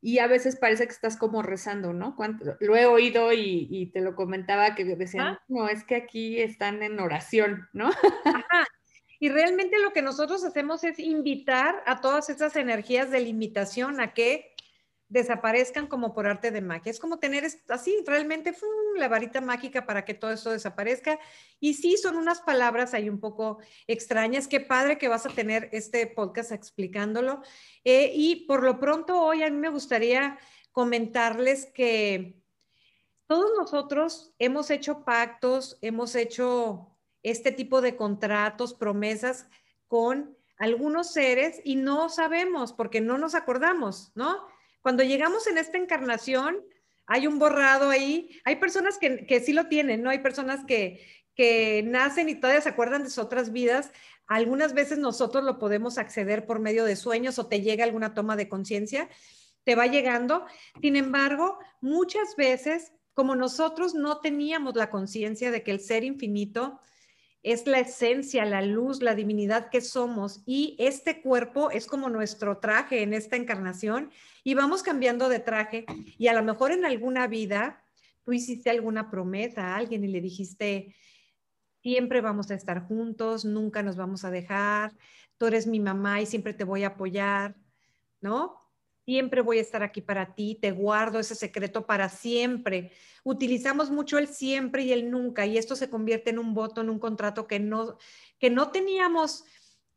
y 0.00 0.18
a 0.18 0.26
veces 0.26 0.56
parece 0.56 0.86
que 0.86 0.92
estás 0.92 1.16
como 1.16 1.42
rezando, 1.42 1.92
¿no? 1.92 2.16
Lo 2.60 2.76
he 2.76 2.86
oído 2.86 3.32
y, 3.32 3.90
te 3.92 4.00
lo 4.00 4.14
comentaba 4.14 4.74
que 4.74 4.84
decían, 4.84 5.38
no, 5.48 5.68
es 5.68 5.84
que 5.84 5.96
aquí 5.96 6.40
están 6.40 6.82
en 6.82 7.00
oración, 7.00 7.68
¿no? 7.72 7.90
Ajá. 8.24 8.66
Y 9.18 9.30
realmente 9.30 9.78
lo 9.78 9.92
que 9.92 10.02
nosotros 10.02 10.44
hacemos 10.44 10.84
es 10.84 10.98
invitar 10.98 11.82
a 11.86 12.00
todas 12.00 12.28
esas 12.28 12.54
energías 12.56 13.10
de 13.10 13.20
limitación 13.20 14.00
a 14.00 14.12
que 14.12 14.54
desaparezcan 15.08 15.86
como 15.86 16.12
por 16.12 16.26
arte 16.26 16.50
de 16.50 16.60
magia. 16.60 16.90
Es 16.90 16.98
como 16.98 17.18
tener 17.18 17.46
así 17.68 17.96
realmente 18.06 18.54
la 18.96 19.08
varita 19.08 19.40
mágica 19.40 19.86
para 19.86 20.04
que 20.04 20.14
todo 20.14 20.32
eso 20.32 20.50
desaparezca. 20.50 21.18
Y 21.60 21.74
sí, 21.74 21.96
son 21.96 22.16
unas 22.16 22.40
palabras 22.40 22.94
ahí 22.94 23.08
un 23.08 23.20
poco 23.20 23.58
extrañas. 23.86 24.48
Qué 24.48 24.60
padre 24.60 24.98
que 24.98 25.08
vas 25.08 25.26
a 25.26 25.30
tener 25.30 25.68
este 25.72 26.06
podcast 26.06 26.52
explicándolo. 26.52 27.42
Eh, 27.84 28.12
y 28.14 28.46
por 28.46 28.62
lo 28.62 28.80
pronto 28.80 29.20
hoy 29.20 29.42
a 29.42 29.50
mí 29.50 29.56
me 29.56 29.68
gustaría 29.68 30.38
comentarles 30.72 31.66
que 31.66 32.42
todos 33.26 33.50
nosotros 33.56 34.34
hemos 34.38 34.70
hecho 34.70 35.04
pactos, 35.04 35.78
hemos 35.80 36.14
hecho 36.14 36.96
este 37.22 37.50
tipo 37.50 37.80
de 37.80 37.96
contratos, 37.96 38.74
promesas 38.74 39.48
con 39.88 40.36
algunos 40.58 41.12
seres 41.12 41.60
y 41.64 41.76
no 41.76 42.08
sabemos 42.08 42.72
porque 42.72 43.00
no 43.00 43.18
nos 43.18 43.34
acordamos, 43.34 44.12
¿no? 44.14 44.46
Cuando 44.86 45.02
llegamos 45.02 45.48
en 45.48 45.58
esta 45.58 45.78
encarnación, 45.78 46.64
hay 47.06 47.26
un 47.26 47.40
borrado 47.40 47.90
ahí. 47.90 48.38
Hay 48.44 48.54
personas 48.54 48.98
que, 48.98 49.42
sí 49.44 49.52
lo 49.52 49.66
tienen, 49.66 50.00
¿no? 50.00 50.10
Hay 50.10 50.20
personas 50.20 50.64
que, 50.64 51.04
que 51.34 51.82
nacen 51.84 52.28
y 52.28 52.36
todavía 52.36 52.60
se 52.60 52.68
acuerdan 52.68 53.02
de 53.02 53.10
sus 53.10 53.18
otras 53.18 53.50
vidas. 53.50 53.90
Algunas 54.28 54.74
veces 54.74 54.98
nosotros 54.98 55.42
lo 55.42 55.58
podemos 55.58 55.98
acceder 55.98 56.46
por 56.46 56.60
medio 56.60 56.84
de 56.84 56.94
sueños 56.94 57.40
o 57.40 57.48
te 57.48 57.62
llega 57.62 57.82
alguna 57.82 58.14
toma 58.14 58.36
de 58.36 58.48
conciencia, 58.48 59.08
te 59.64 59.74
va 59.74 59.88
llegando. 59.88 60.46
Sin 60.80 60.94
embargo, 60.94 61.58
muchas 61.80 62.36
veces, 62.36 62.92
como 63.12 63.34
nosotros 63.34 63.96
no 63.96 64.20
teníamos 64.20 64.76
la 64.76 64.88
conciencia 64.88 65.50
de 65.50 65.64
que 65.64 65.72
el 65.72 65.80
ser 65.80 66.04
infinito 66.04 66.78
es 67.46 67.64
la 67.68 67.78
esencia, 67.78 68.44
la 68.44 68.60
luz, 68.60 69.00
la 69.02 69.14
divinidad 69.14 69.70
que 69.70 69.80
somos. 69.80 70.42
Y 70.46 70.74
este 70.80 71.22
cuerpo 71.22 71.70
es 71.70 71.86
como 71.86 72.08
nuestro 72.08 72.58
traje 72.58 73.04
en 73.04 73.14
esta 73.14 73.36
encarnación. 73.36 74.10
Y 74.42 74.54
vamos 74.54 74.82
cambiando 74.82 75.28
de 75.28 75.38
traje. 75.38 75.86
Y 76.18 76.26
a 76.26 76.32
lo 76.32 76.42
mejor 76.42 76.72
en 76.72 76.84
alguna 76.84 77.28
vida 77.28 77.84
tú 78.24 78.32
hiciste 78.32 78.68
alguna 78.68 79.12
promesa 79.12 79.68
a 79.68 79.76
alguien 79.76 80.02
y 80.02 80.08
le 80.08 80.20
dijiste, 80.20 80.96
siempre 81.82 82.20
vamos 82.20 82.50
a 82.50 82.54
estar 82.54 82.82
juntos, 82.88 83.44
nunca 83.44 83.80
nos 83.84 83.94
vamos 83.94 84.24
a 84.24 84.32
dejar, 84.32 84.92
tú 85.38 85.46
eres 85.46 85.68
mi 85.68 85.78
mamá 85.78 86.20
y 86.20 86.26
siempre 86.26 86.52
te 86.52 86.64
voy 86.64 86.82
a 86.82 86.88
apoyar, 86.88 87.54
¿no? 88.20 88.65
Siempre 89.06 89.40
voy 89.40 89.58
a 89.58 89.62
estar 89.62 89.82
aquí 89.82 90.02
para 90.02 90.34
ti, 90.34 90.58
te 90.60 90.72
guardo 90.72 91.18
ese 91.18 91.34
secreto 91.34 91.86
para 91.86 92.10
siempre. 92.10 92.92
Utilizamos 93.24 93.90
mucho 93.90 94.18
el 94.18 94.28
siempre 94.28 94.82
y 94.82 94.92
el 94.92 95.10
nunca 95.10 95.46
y 95.46 95.56
esto 95.56 95.76
se 95.76 95.88
convierte 95.88 96.30
en 96.30 96.38
un 96.38 96.52
voto, 96.52 96.82
en 96.82 96.90
un 96.90 96.98
contrato 96.98 97.46
que 97.46 97.58
no, 97.58 97.96
que 98.38 98.50
no 98.50 98.70
teníamos 98.70 99.44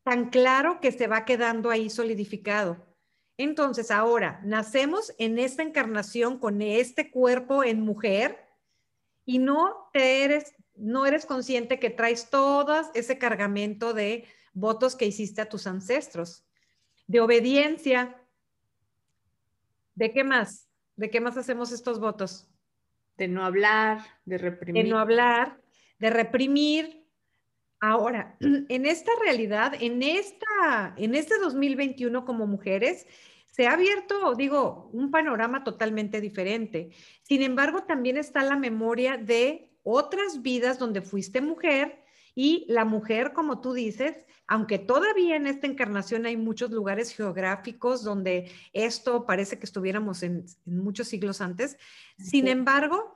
tan 0.03 0.29
claro 0.29 0.79
que 0.79 0.93
se 0.93 1.07
va 1.07 1.25
quedando 1.25 1.71
ahí 1.71 1.89
solidificado. 1.89 2.87
Entonces, 3.35 3.91
ahora 3.91 4.39
nacemos 4.45 5.13
en 5.17 5.39
esta 5.39 5.63
encarnación 5.63 6.39
con 6.39 6.61
este 6.61 7.11
cuerpo 7.11 7.65
en 7.65 7.81
mujer 7.81 8.37
y 9.25 9.39
no 9.39 9.89
te 9.91 10.23
eres 10.23 10.53
no 10.79 11.05
eres 11.05 11.25
consciente 11.25 11.77
que 11.77 11.89
traes 11.89 12.29
todo 12.29 12.81
ese 12.93 13.17
cargamento 13.17 13.93
de 13.93 14.25
votos 14.53 14.95
que 14.95 15.05
hiciste 15.05 15.41
a 15.41 15.49
tus 15.49 15.67
ancestros, 15.67 16.45
de 17.05 17.19
obediencia. 17.19 18.18
¿De 19.99 20.13
qué 20.13 20.23
más? 20.23 20.69
¿De 20.95 21.09
qué 21.09 21.19
más 21.19 21.35
hacemos 21.35 21.73
estos 21.73 21.99
votos? 21.99 22.47
De 23.17 23.27
no 23.27 23.43
hablar, 23.43 23.99
de 24.23 24.37
reprimir. 24.37 24.85
De 24.85 24.89
no 24.89 24.97
hablar, 24.97 25.59
de 25.99 26.09
reprimir. 26.09 27.05
Ahora, 27.81 28.37
en 28.39 28.85
esta 28.85 29.11
realidad, 29.21 29.73
en, 29.77 30.01
esta, 30.01 30.95
en 30.95 31.15
este 31.15 31.37
2021 31.37 32.23
como 32.23 32.47
mujeres, 32.47 33.07
se 33.47 33.67
ha 33.67 33.73
abierto, 33.73 34.35
digo, 34.35 34.89
un 34.93 35.11
panorama 35.11 35.65
totalmente 35.65 36.21
diferente. 36.21 36.91
Sin 37.23 37.41
embargo, 37.41 37.83
también 37.83 38.15
está 38.15 38.41
la 38.43 38.55
memoria 38.55 39.17
de 39.17 39.69
otras 39.83 40.41
vidas 40.41 40.79
donde 40.79 41.01
fuiste 41.01 41.41
mujer 41.41 41.98
y 42.35 42.65
la 42.69 42.85
mujer, 42.85 43.33
como 43.33 43.61
tú 43.61 43.73
dices, 43.73 44.25
aunque 44.47 44.79
todavía 44.79 45.35
en 45.35 45.47
esta 45.47 45.67
encarnación 45.67 46.25
hay 46.25 46.35
muchos 46.35 46.71
lugares 46.71 47.15
geográficos 47.15 48.03
donde 48.03 48.51
esto 48.73 49.25
parece 49.25 49.59
que 49.59 49.65
estuviéramos 49.65 50.23
en, 50.23 50.45
muchos 50.65 51.07
siglos 51.07 51.41
antes, 51.41 51.77
sin 52.17 52.47
embargo, 52.47 53.15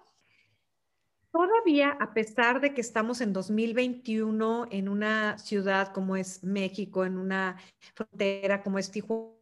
todavía 1.31 1.97
a 1.99 2.13
pesar 2.13 2.61
de 2.61 2.73
que 2.73 2.81
estamos 2.81 3.19
en 3.21 3.33
2021 3.33 4.67
en 4.69 4.89
una 4.89 5.37
ciudad 5.39 5.91
como 5.91 6.15
es 6.15 6.43
México, 6.43 7.05
en 7.05 7.17
una 7.17 7.57
frontera 7.95 8.61
como 8.61 8.77
es 8.77 8.91
Tijuana, 8.91 9.33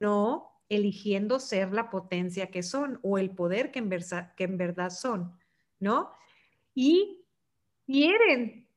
no 0.00 0.47
eligiendo 0.68 1.40
ser 1.40 1.72
la 1.72 1.90
potencia 1.90 2.50
que 2.50 2.62
son 2.62 2.98
o 3.02 3.18
el 3.18 3.30
poder 3.30 3.70
que 3.70 3.78
en, 3.78 3.90
que 4.36 4.44
en 4.44 4.58
verdad 4.58 4.90
son, 4.90 5.38
¿no? 5.78 6.10
Y 6.74 7.24
quieren 7.86 8.68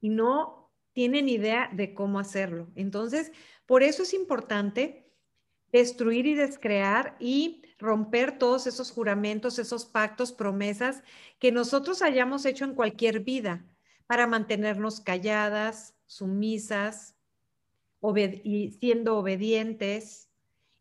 y 0.00 0.08
no 0.08 0.70
tienen 0.92 1.28
idea 1.28 1.70
de 1.72 1.94
cómo 1.94 2.18
hacerlo. 2.18 2.70
Entonces, 2.74 3.32
por 3.66 3.82
eso 3.82 4.02
es 4.02 4.14
importante 4.14 5.10
destruir 5.70 6.26
y 6.26 6.34
descrear 6.34 7.16
y 7.18 7.62
romper 7.78 8.38
todos 8.38 8.66
esos 8.66 8.90
juramentos, 8.90 9.58
esos 9.58 9.86
pactos, 9.86 10.32
promesas 10.32 11.02
que 11.38 11.50
nosotros 11.50 12.02
hayamos 12.02 12.44
hecho 12.44 12.64
en 12.64 12.74
cualquier 12.74 13.20
vida 13.20 13.64
para 14.06 14.26
mantenernos 14.26 15.00
calladas, 15.00 15.96
sumisas, 16.06 17.16
y 18.44 18.72
siendo 18.72 19.16
obedientes, 19.16 20.28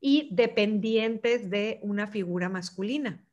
y 0.02 0.28
dependientes 0.32 1.50
de 1.50 1.80
una 1.84 2.08
figura 2.08 2.50
masculina. 2.50 3.24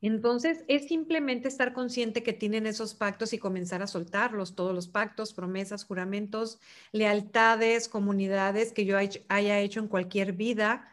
Entonces, 0.00 0.64
es 0.68 0.86
simplemente 0.86 1.48
estar 1.48 1.72
consciente 1.72 2.22
que 2.22 2.32
tienen 2.32 2.66
esos 2.66 2.94
pactos 2.94 3.32
y 3.32 3.38
comenzar 3.38 3.82
a 3.82 3.88
soltarlos, 3.88 4.54
todos 4.54 4.74
los 4.74 4.88
pactos, 4.88 5.34
promesas, 5.34 5.84
juramentos, 5.84 6.60
lealtades, 6.92 7.88
comunidades 7.88 8.72
que 8.72 8.84
yo 8.84 8.96
haya 8.96 9.60
hecho 9.60 9.80
en 9.80 9.88
cualquier 9.88 10.32
vida, 10.32 10.88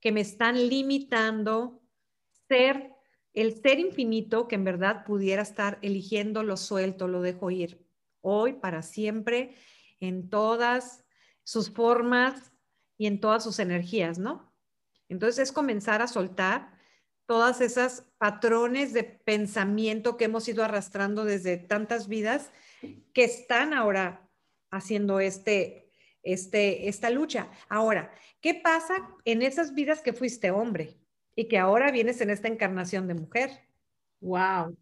que 0.00 0.12
me 0.12 0.20
están 0.20 0.68
limitando 0.68 1.80
ser 2.48 2.92
el 3.32 3.60
ser 3.62 3.78
infinito 3.78 4.46
que 4.46 4.56
en 4.56 4.64
verdad 4.64 5.04
pudiera 5.06 5.40
estar 5.40 5.78
eligiendo, 5.80 6.42
lo 6.42 6.58
suelto, 6.58 7.08
lo 7.08 7.22
dejo 7.22 7.50
ir, 7.50 7.82
hoy, 8.20 8.52
para 8.52 8.82
siempre, 8.82 9.54
en 10.00 10.28
todas 10.28 11.04
sus 11.42 11.70
formas, 11.70 12.51
y 13.02 13.06
en 13.06 13.18
todas 13.18 13.42
sus 13.42 13.58
energías, 13.58 14.20
¿no? 14.20 14.54
Entonces 15.08 15.40
es 15.40 15.50
comenzar 15.50 16.02
a 16.02 16.06
soltar 16.06 16.70
todas 17.26 17.60
esas 17.60 18.06
patrones 18.16 18.92
de 18.92 19.02
pensamiento 19.02 20.16
que 20.16 20.26
hemos 20.26 20.46
ido 20.46 20.62
arrastrando 20.62 21.24
desde 21.24 21.56
tantas 21.56 22.06
vidas 22.06 22.52
que 23.12 23.24
están 23.24 23.74
ahora 23.74 24.30
haciendo 24.70 25.18
este, 25.18 25.90
este, 26.22 26.88
esta 26.88 27.10
lucha. 27.10 27.50
Ahora, 27.68 28.14
¿qué 28.40 28.54
pasa 28.54 28.94
en 29.24 29.42
esas 29.42 29.74
vidas 29.74 30.00
que 30.00 30.12
fuiste 30.12 30.52
hombre 30.52 30.96
y 31.34 31.48
que 31.48 31.58
ahora 31.58 31.90
vienes 31.90 32.20
en 32.20 32.30
esta 32.30 32.46
encarnación 32.46 33.08
de 33.08 33.14
mujer? 33.14 33.50
Wow. 34.20 34.76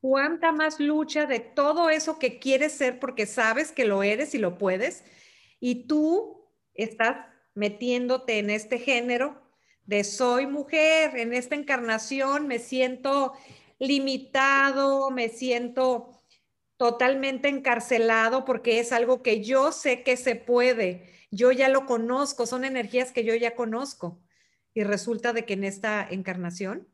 ¿Cuánta 0.00 0.50
más 0.50 0.80
lucha 0.80 1.26
de 1.26 1.38
todo 1.38 1.88
eso 1.88 2.18
que 2.18 2.40
quieres 2.40 2.72
ser 2.72 2.98
porque 2.98 3.26
sabes 3.26 3.70
que 3.70 3.84
lo 3.84 4.02
eres 4.02 4.34
y 4.34 4.38
lo 4.38 4.58
puedes? 4.58 5.04
Y 5.60 5.86
tú 5.86 6.48
estás 6.74 7.26
metiéndote 7.54 8.38
en 8.38 8.50
este 8.50 8.78
género 8.78 9.40
de 9.84 10.04
soy 10.04 10.46
mujer, 10.46 11.16
en 11.16 11.34
esta 11.34 11.54
encarnación 11.54 12.46
me 12.46 12.58
siento 12.58 13.34
limitado, 13.78 15.10
me 15.10 15.28
siento 15.28 16.10
totalmente 16.76 17.48
encarcelado 17.48 18.44
porque 18.44 18.80
es 18.80 18.92
algo 18.92 19.22
que 19.22 19.42
yo 19.42 19.72
sé 19.72 20.02
que 20.02 20.16
se 20.16 20.34
puede, 20.36 21.10
yo 21.30 21.52
ya 21.52 21.68
lo 21.68 21.86
conozco, 21.86 22.46
son 22.46 22.64
energías 22.64 23.12
que 23.12 23.24
yo 23.24 23.34
ya 23.34 23.54
conozco. 23.54 24.20
Y 24.72 24.84
resulta 24.84 25.32
de 25.32 25.44
que 25.44 25.54
en 25.54 25.64
esta 25.64 26.06
encarnación, 26.08 26.88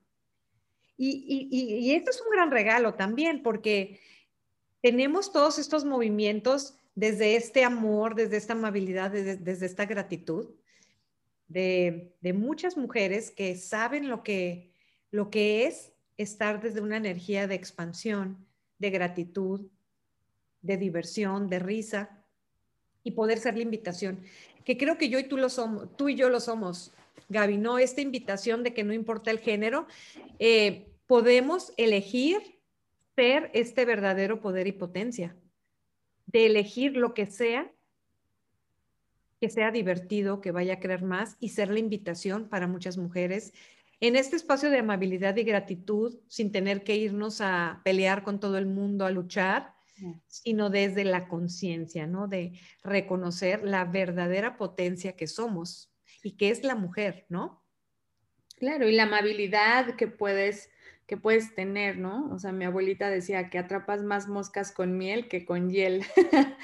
y, 0.97 1.49
y 1.51 1.95
esto 1.95 2.11
es 2.11 2.23
un 2.23 2.31
gran 2.31 2.51
regalo 2.51 2.95
también 2.95 3.43
porque 3.43 4.01
tenemos 4.81 5.31
todos 5.31 5.59
estos 5.59 5.85
movimientos 5.85 6.79
desde 6.97 7.37
este 7.37 7.63
amor, 7.63 8.15
desde 8.15 8.39
esta 8.39 8.55
amabilidad, 8.55 9.11
desde, 9.11 9.67
esta 9.67 9.85
gratitud 9.85 10.49
de, 11.47 12.17
muchas 12.35 12.77
mujeres 12.77 13.31
que 13.31 13.55
saben 13.55 14.09
lo 14.09 14.25
que, 14.25 14.73
lo 15.11 15.31
que 15.31 15.67
es 15.67 15.93
estar 16.17 16.61
desde 16.61 16.81
una 16.81 16.97
energía 16.97 17.47
de 17.47 17.55
expansión, 17.55 18.47
de 18.79 18.91
gratitud, 18.91 19.71
de 20.63 20.79
diversión, 20.79 21.49
de 21.49 21.59
risa 21.59 22.25
y 23.05 23.11
poder 23.11 23.39
ser 23.39 23.57
la 23.57 23.63
invitación, 23.63 24.23
que 24.65 24.79
creo 24.79 24.97
que 24.97 25.11
yo 25.11 25.19
y 25.19 25.25
tú 25.25 25.37
lo 25.37 25.51
somos, 25.51 25.95
tú 25.97 26.09
y 26.09 26.17
yo 26.17 26.31
lo 26.31 26.41
somos, 26.41 26.93
Gaby, 27.29 27.59
¿no? 27.59 27.79
Esta 27.79 28.01
invitación 28.01 28.63
de 28.63 28.73
que 28.73 28.85
no 28.85 28.95
importa 28.95 29.31
el 29.31 29.39
género, 29.39 29.87
eh, 30.39 30.89
podemos 31.07 31.73
elegir 31.77 32.59
ser 33.15 33.51
este 33.53 33.85
verdadero 33.85 34.41
poder 34.41 34.67
y 34.67 34.73
potencia 34.73 35.37
de 36.27 36.47
elegir 36.47 36.97
lo 36.97 37.15
que 37.15 37.27
sea, 37.27 37.73
que 39.41 39.49
sea 39.49 39.71
divertido, 39.71 40.41
que 40.41 40.51
vaya 40.51 40.75
a 40.75 40.81
creer 40.81 41.03
más 41.03 41.37
y 41.41 41.51
ser 41.51 41.71
la 41.71 41.79
invitación 41.79 42.49
para 42.49 42.67
muchas 42.67 42.97
mujeres 42.97 43.53
en 44.01 44.17
este 44.17 44.37
espacio 44.37 44.71
de 44.71 44.79
amabilidad 44.79 45.37
y 45.37 45.45
gratitud, 45.45 46.19
sin 46.29 46.53
tener 46.53 46.85
que 46.85 46.97
irnos 46.97 47.41
a 47.41 47.81
pelear 47.85 48.23
con 48.23 48.41
todo 48.41 48.59
el 48.59 48.67
mundo, 48.67 49.07
a 49.07 49.11
luchar, 49.11 49.75
sino 50.27 50.69
desde 50.69 51.05
la 51.05 51.29
conciencia, 51.29 52.07
¿no? 52.07 52.29
De 52.29 52.61
reconocer 52.83 53.65
la 53.65 53.87
verdadera 53.87 54.59
potencia 54.59 55.17
que 55.17 55.27
somos 55.27 55.91
y 56.23 56.37
que 56.37 56.51
es 56.51 56.63
la 56.63 56.75
mujer, 56.75 57.25
¿no? 57.31 57.65
Claro, 58.57 58.87
y 58.87 58.93
la 58.93 59.05
amabilidad 59.05 59.97
que 59.97 60.07
puedes, 60.07 60.69
que 61.07 61.17
puedes 61.17 61.55
tener, 61.55 61.99
¿no? 61.99 62.29
O 62.33 62.39
sea, 62.39 62.53
mi 62.53 62.65
abuelita 62.65 63.09
decía 63.11 63.49
que 63.49 63.59
atrapas 63.59 64.03
más 64.03 64.29
moscas 64.29 64.73
con 64.73 64.99
miel 64.99 65.29
que 65.29 65.45
con 65.45 65.71
hiel. 65.71 66.05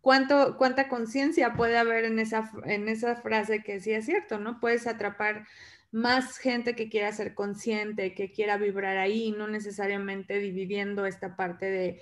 ¿Cuánto, 0.00 0.56
¿Cuánta 0.56 0.88
conciencia 0.88 1.54
puede 1.54 1.76
haber 1.76 2.04
en 2.06 2.18
esa, 2.18 2.50
en 2.64 2.88
esa 2.88 3.16
frase 3.16 3.62
que 3.62 3.80
sí 3.80 3.92
es 3.92 4.06
cierto, 4.06 4.38
¿no? 4.38 4.58
Puedes 4.60 4.86
atrapar 4.86 5.46
más 5.92 6.38
gente 6.38 6.74
que 6.74 6.88
quiera 6.88 7.12
ser 7.12 7.34
consciente, 7.34 8.14
que 8.14 8.32
quiera 8.32 8.56
vibrar 8.56 8.96
ahí, 8.96 9.32
no 9.32 9.46
necesariamente 9.46 10.38
dividiendo 10.38 11.04
esta 11.04 11.36
parte 11.36 11.66
de 11.66 12.00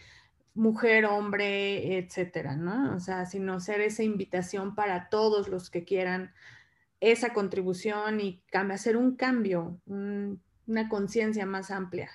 mujer, 0.55 1.07
hombre, 1.07 1.99
etcétera, 1.99 2.57
¿no? 2.57 2.95
O 2.95 3.01
sea, 3.01 3.27
sino 3.27 3.59
ser 3.61 3.81
esa 3.81 4.03
invitación 4.03 4.75
para 4.75 5.09
todos 5.09 5.49
los 5.49 5.71
que 5.71 5.85
quieran 5.85 6.33
esa 7.01 7.33
contribución 7.33 8.21
y 8.21 8.43
hacer 8.53 8.97
un 8.97 9.17
cambio, 9.17 9.81
una 10.69 10.89
conciencia 10.89 11.47
más 11.47 11.71
amplia. 11.71 12.11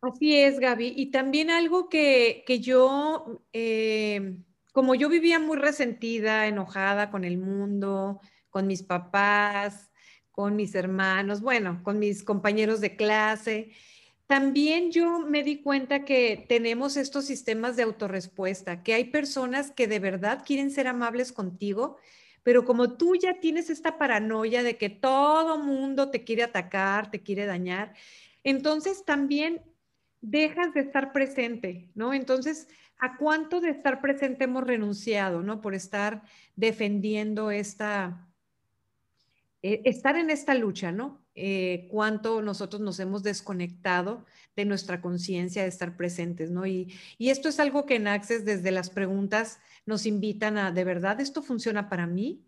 Así 0.00 0.36
es, 0.36 0.58
Gaby. 0.58 0.94
Y 0.96 1.10
también 1.10 1.50
algo 1.50 1.88
que, 1.88 2.44
yo, 2.60 3.42
eh, 3.52 4.38
como 4.72 4.94
yo 4.94 5.08
vivía 5.08 5.38
muy 5.38 5.56
resentida, 5.56 6.46
enojada 6.46 7.10
con 7.10 7.24
el 7.24 7.38
mundo, 7.38 8.20
con 8.50 8.66
mis 8.66 8.82
papás, 8.82 9.90
con 10.30 10.56
mis 10.56 10.74
hermanos, 10.74 11.40
bueno, 11.40 11.80
con 11.82 11.98
mis 11.98 12.22
compañeros 12.22 12.80
de 12.80 12.96
clase, 12.96 13.72
también 14.28 14.92
yo 14.92 15.20
me 15.20 15.42
di 15.42 15.62
cuenta 15.62 16.04
que 16.04 16.44
tenemos 16.48 16.96
estos 16.96 17.24
sistemas 17.24 17.76
de 17.76 17.82
autorrespuesta, 17.82 18.82
que 18.82 18.94
hay 18.94 19.04
personas 19.04 19.72
que 19.72 19.88
de 19.88 19.98
verdad 19.98 20.44
quieren 20.46 20.70
ser 20.70 20.86
amables 20.86 21.32
contigo, 21.32 21.96
pero 22.42 22.64
como 22.64 22.96
tú 22.96 23.14
ya 23.16 23.40
tienes 23.40 23.70
esta 23.70 23.98
paranoia 23.98 24.62
de 24.62 24.76
que 24.76 24.90
todo 24.90 25.58
mundo 25.58 26.10
te 26.10 26.24
quiere 26.24 26.42
atacar, 26.42 27.10
te 27.10 27.22
quiere 27.22 27.46
dañar, 27.46 27.94
entonces 28.44 29.04
también 29.04 29.62
dejas 30.20 30.74
de 30.74 30.80
estar 30.80 31.12
presente, 31.12 31.90
¿no? 31.94 32.14
Entonces, 32.14 32.68
¿a 32.98 33.16
cuánto 33.16 33.60
de 33.60 33.70
estar 33.70 34.00
presente 34.00 34.44
hemos 34.44 34.66
renunciado, 34.66 35.42
¿no? 35.42 35.60
Por 35.60 35.74
estar 35.74 36.22
defendiendo 36.56 37.50
esta, 37.50 38.28
eh, 39.62 39.82
estar 39.84 40.16
en 40.16 40.30
esta 40.30 40.54
lucha, 40.54 40.92
¿no? 40.92 41.24
Eh, 41.40 41.86
cuánto 41.88 42.42
nosotros 42.42 42.82
nos 42.82 42.98
hemos 42.98 43.22
desconectado 43.22 44.26
de 44.56 44.64
nuestra 44.64 45.00
conciencia 45.00 45.62
de 45.62 45.68
estar 45.68 45.96
presentes, 45.96 46.50
¿no? 46.50 46.66
Y, 46.66 46.92
y, 47.16 47.30
esto 47.30 47.48
es 47.48 47.60
algo 47.60 47.86
que 47.86 47.94
en 47.94 48.08
Access 48.08 48.44
desde 48.44 48.72
las 48.72 48.90
preguntas 48.90 49.60
nos 49.86 50.04
invitan 50.04 50.58
a, 50.58 50.72
¿de 50.72 50.82
verdad 50.82 51.20
esto 51.20 51.40
funciona 51.40 51.88
para 51.88 52.08
mí? 52.08 52.42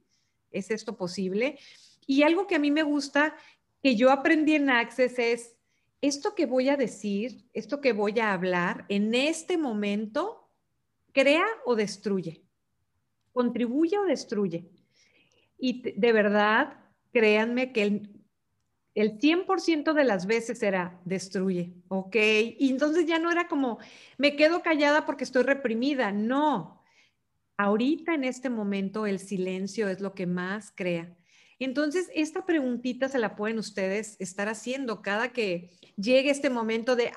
¿Es 0.50 0.72
esto 0.72 0.96
posible? 0.96 1.56
Y 2.04 2.24
algo 2.24 2.48
que 2.48 2.56
a 2.56 2.58
mí 2.58 2.72
me 2.72 2.82
gusta, 2.82 3.36
que 3.80 3.94
yo 3.94 4.10
aprendí 4.10 4.56
en 4.56 4.70
Access 4.70 5.20
es, 5.20 5.54
esto 6.00 6.34
que 6.34 6.46
voy 6.46 6.68
a 6.68 6.76
decir, 6.76 7.44
esto 7.52 7.80
que 7.80 7.92
voy 7.92 8.18
a 8.18 8.32
hablar, 8.32 8.86
en 8.88 9.14
este 9.14 9.56
momento, 9.56 10.48
crea 11.12 11.46
o 11.64 11.76
destruye, 11.76 12.42
contribuye 13.32 13.96
o 13.98 14.04
destruye. 14.04 14.68
Y 15.58 15.92
de 15.92 16.12
verdad, 16.12 16.76
créanme 17.12 17.70
que 17.72 17.82
el, 17.82 18.19
el 18.94 19.18
100% 19.18 19.92
de 19.92 20.04
las 20.04 20.26
veces 20.26 20.62
era 20.62 21.00
destruye, 21.04 21.74
¿ok? 21.88 22.16
Y 22.58 22.70
entonces 22.70 23.06
ya 23.06 23.18
no 23.18 23.30
era 23.30 23.48
como, 23.48 23.78
me 24.18 24.36
quedo 24.36 24.62
callada 24.62 25.06
porque 25.06 25.24
estoy 25.24 25.44
reprimida, 25.44 26.12
no. 26.12 26.82
Ahorita 27.56 28.14
en 28.14 28.24
este 28.24 28.50
momento 28.50 29.06
el 29.06 29.18
silencio 29.18 29.88
es 29.88 30.00
lo 30.00 30.14
que 30.14 30.26
más 30.26 30.72
crea. 30.74 31.14
Entonces, 31.58 32.10
esta 32.14 32.46
preguntita 32.46 33.10
se 33.10 33.18
la 33.18 33.36
pueden 33.36 33.58
ustedes 33.58 34.16
estar 34.18 34.48
haciendo 34.48 35.02
cada 35.02 35.30
que 35.32 35.70
llegue 35.96 36.30
este 36.30 36.48
momento 36.48 36.96
de, 36.96 37.12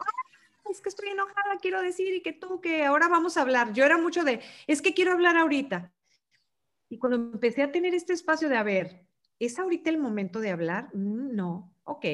es 0.70 0.82
que 0.82 0.90
estoy 0.90 1.10
enojada, 1.10 1.58
quiero 1.62 1.82
decir, 1.82 2.14
y 2.14 2.22
que 2.22 2.34
tú, 2.34 2.60
que 2.60 2.84
ahora 2.84 3.08
vamos 3.08 3.38
a 3.38 3.42
hablar. 3.42 3.72
Yo 3.72 3.86
era 3.86 3.98
mucho 3.98 4.26
de, 4.26 4.42
es 4.68 4.82
que 4.82 4.94
quiero 4.94 5.14
hablar 5.14 5.38
ahorita. 5.38 5.94
Y 6.90 6.98
cuando 6.98 7.16
empecé 7.16 7.64
a 7.64 7.72
tener 7.72 7.96
este 7.96 8.12
espacio 8.12 8.50
de, 8.50 8.58
a 8.58 8.64
ver, 8.64 9.08
¿es 9.46 9.60
ahorita 9.60 9.90
el 9.90 9.98
momento 9.98 10.40
de 10.40 10.52
hablar? 10.52 10.90
Mm, 10.94 11.36
no, 11.36 11.74
ok. 11.84 12.06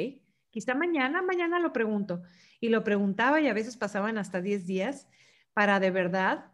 Quizá 0.50 0.76
mañana, 0.76 1.22
mañana 1.22 1.60
lo 1.60 1.74
pregunto. 1.74 2.22
Y 2.60 2.70
lo 2.70 2.84
preguntaba 2.84 3.40
y 3.40 3.48
a 3.48 3.54
veces 3.54 3.78
pasaban 3.78 4.18
hasta 4.18 4.42
10 4.42 4.66
días 4.66 5.08
para 5.54 5.80
de 5.80 5.92
verdad 5.92 6.52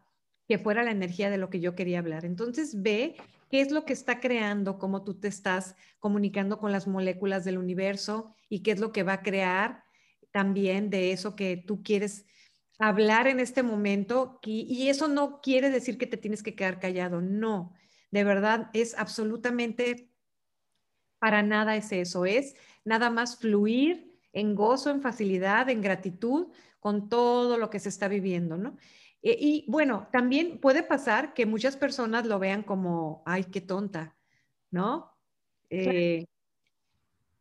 que 0.47 0.59
fuera 0.59 0.83
la 0.83 0.91
energía 0.91 1.29
de 1.29 1.37
lo 1.37 1.49
que 1.49 1.59
yo 1.59 1.75
quería 1.75 1.99
hablar. 1.99 2.25
Entonces 2.25 2.81
ve 2.81 3.15
qué 3.49 3.61
es 3.61 3.71
lo 3.71 3.85
que 3.85 3.93
está 3.93 4.19
creando, 4.19 4.77
cómo 4.77 5.03
tú 5.03 5.19
te 5.19 5.27
estás 5.27 5.75
comunicando 5.99 6.59
con 6.59 6.71
las 6.71 6.87
moléculas 6.87 7.45
del 7.45 7.57
universo 7.57 8.35
y 8.49 8.61
qué 8.61 8.71
es 8.71 8.79
lo 8.79 8.91
que 8.91 9.03
va 9.03 9.13
a 9.13 9.23
crear 9.23 9.83
también 10.31 10.89
de 10.89 11.11
eso 11.11 11.35
que 11.35 11.57
tú 11.57 11.81
quieres 11.81 12.25
hablar 12.77 13.27
en 13.27 13.39
este 13.39 13.63
momento. 13.63 14.39
Y, 14.43 14.89
eso 14.89 15.07
no 15.07 15.41
quiere 15.41 15.69
decir 15.69 15.97
que 15.97 16.07
te 16.07 16.17
tienes 16.17 16.43
que 16.43 16.55
quedar 16.55 16.79
callado, 16.79 17.21
no. 17.21 17.73
De 18.11 18.23
verdad, 18.23 18.69
es 18.73 18.97
absolutamente 18.97 20.11
para 21.25 21.41
nada 21.41 21.75
es 21.75 21.91
eso, 21.91 22.23
es 22.27 22.55
nada 22.83 23.09
más 23.09 23.37
fluir 23.37 24.15
en 24.31 24.53
gozo, 24.53 24.91
en 24.91 25.01
facilidad, 25.01 25.71
en 25.71 25.81
gratitud 25.81 26.49
con 26.79 27.09
todo 27.09 27.57
lo 27.57 27.71
que 27.71 27.79
se 27.79 27.89
está 27.89 28.07
viviendo, 28.07 28.57
¿no? 28.57 28.77
E, 29.23 29.35
y, 29.39 29.65
bueno, 29.67 30.07
también 30.11 30.59
puede 30.59 30.83
pasar 30.83 31.33
que 31.33 31.47
muchas 31.47 31.77
personas 31.77 32.27
lo 32.27 32.37
vean 32.37 32.61
como, 32.61 33.23
ay, 33.25 33.45
qué 33.45 33.59
tonta, 33.59 34.15
¿no? 34.69 35.17
Eh, 35.71 36.25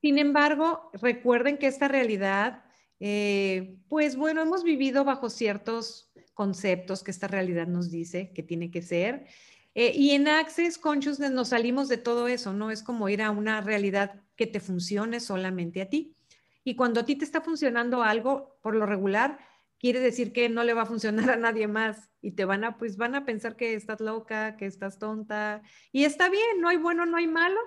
sin 0.00 0.16
embargo, 0.16 0.88
recuerden 0.94 1.58
que 1.58 1.66
esta 1.66 1.86
realidad, 1.86 2.64
eh, 3.00 3.76
pues 3.90 4.16
bueno, 4.16 4.40
hemos 4.40 4.64
vivido 4.64 5.04
bajo 5.04 5.28
ciertos 5.28 6.10
conceptos 6.32 7.04
que 7.04 7.10
esta 7.10 7.28
realidad 7.28 7.66
nos 7.66 7.90
dice 7.90 8.32
que 8.32 8.42
tiene 8.42 8.70
que 8.70 8.80
ser. 8.80 9.26
Eh, 9.74 9.92
y 9.94 10.12
en 10.12 10.28
Access 10.28 10.78
Consciousness 10.78 11.32
nos 11.32 11.48
salimos 11.48 11.88
de 11.88 11.98
todo 11.98 12.28
eso, 12.28 12.52
¿no? 12.52 12.70
Es 12.70 12.82
como 12.82 13.08
ir 13.08 13.22
a 13.22 13.30
una 13.30 13.60
realidad 13.60 14.22
que 14.36 14.46
te 14.46 14.60
funcione 14.60 15.20
solamente 15.20 15.82
a 15.82 15.88
ti. 15.88 16.16
Y 16.62 16.76
cuando 16.76 17.00
a 17.00 17.04
ti 17.04 17.16
te 17.16 17.24
está 17.24 17.40
funcionando 17.40 18.02
algo, 18.02 18.56
por 18.62 18.74
lo 18.74 18.86
regular, 18.86 19.38
quiere 19.78 20.00
decir 20.00 20.32
que 20.32 20.48
no 20.48 20.64
le 20.64 20.74
va 20.74 20.82
a 20.82 20.86
funcionar 20.86 21.30
a 21.30 21.36
nadie 21.36 21.68
más 21.68 22.08
y 22.22 22.32
te 22.32 22.44
van 22.44 22.64
a, 22.64 22.78
pues 22.78 22.96
van 22.96 23.14
a 23.14 23.26
pensar 23.26 23.56
que 23.56 23.74
estás 23.74 24.00
loca, 24.00 24.56
que 24.56 24.66
estás 24.66 24.98
tonta. 24.98 25.62
Y 25.92 26.04
está 26.04 26.30
bien, 26.30 26.60
no 26.60 26.68
hay 26.68 26.78
bueno, 26.78 27.04
no 27.04 27.16
hay 27.16 27.26
malo. 27.26 27.60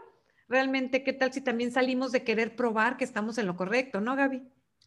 Realmente, 0.47 1.03
¿qué 1.03 1.13
tal 1.13 1.33
si 1.33 1.41
también 1.41 1.71
salimos 1.71 2.11
de 2.11 2.23
querer 2.23 2.55
probar 2.55 2.97
que 2.97 3.03
estamos 3.03 3.37
en 3.37 3.47
lo 3.47 3.55
correcto, 3.57 4.01
no, 4.01 4.15
Gaby? 4.15 4.41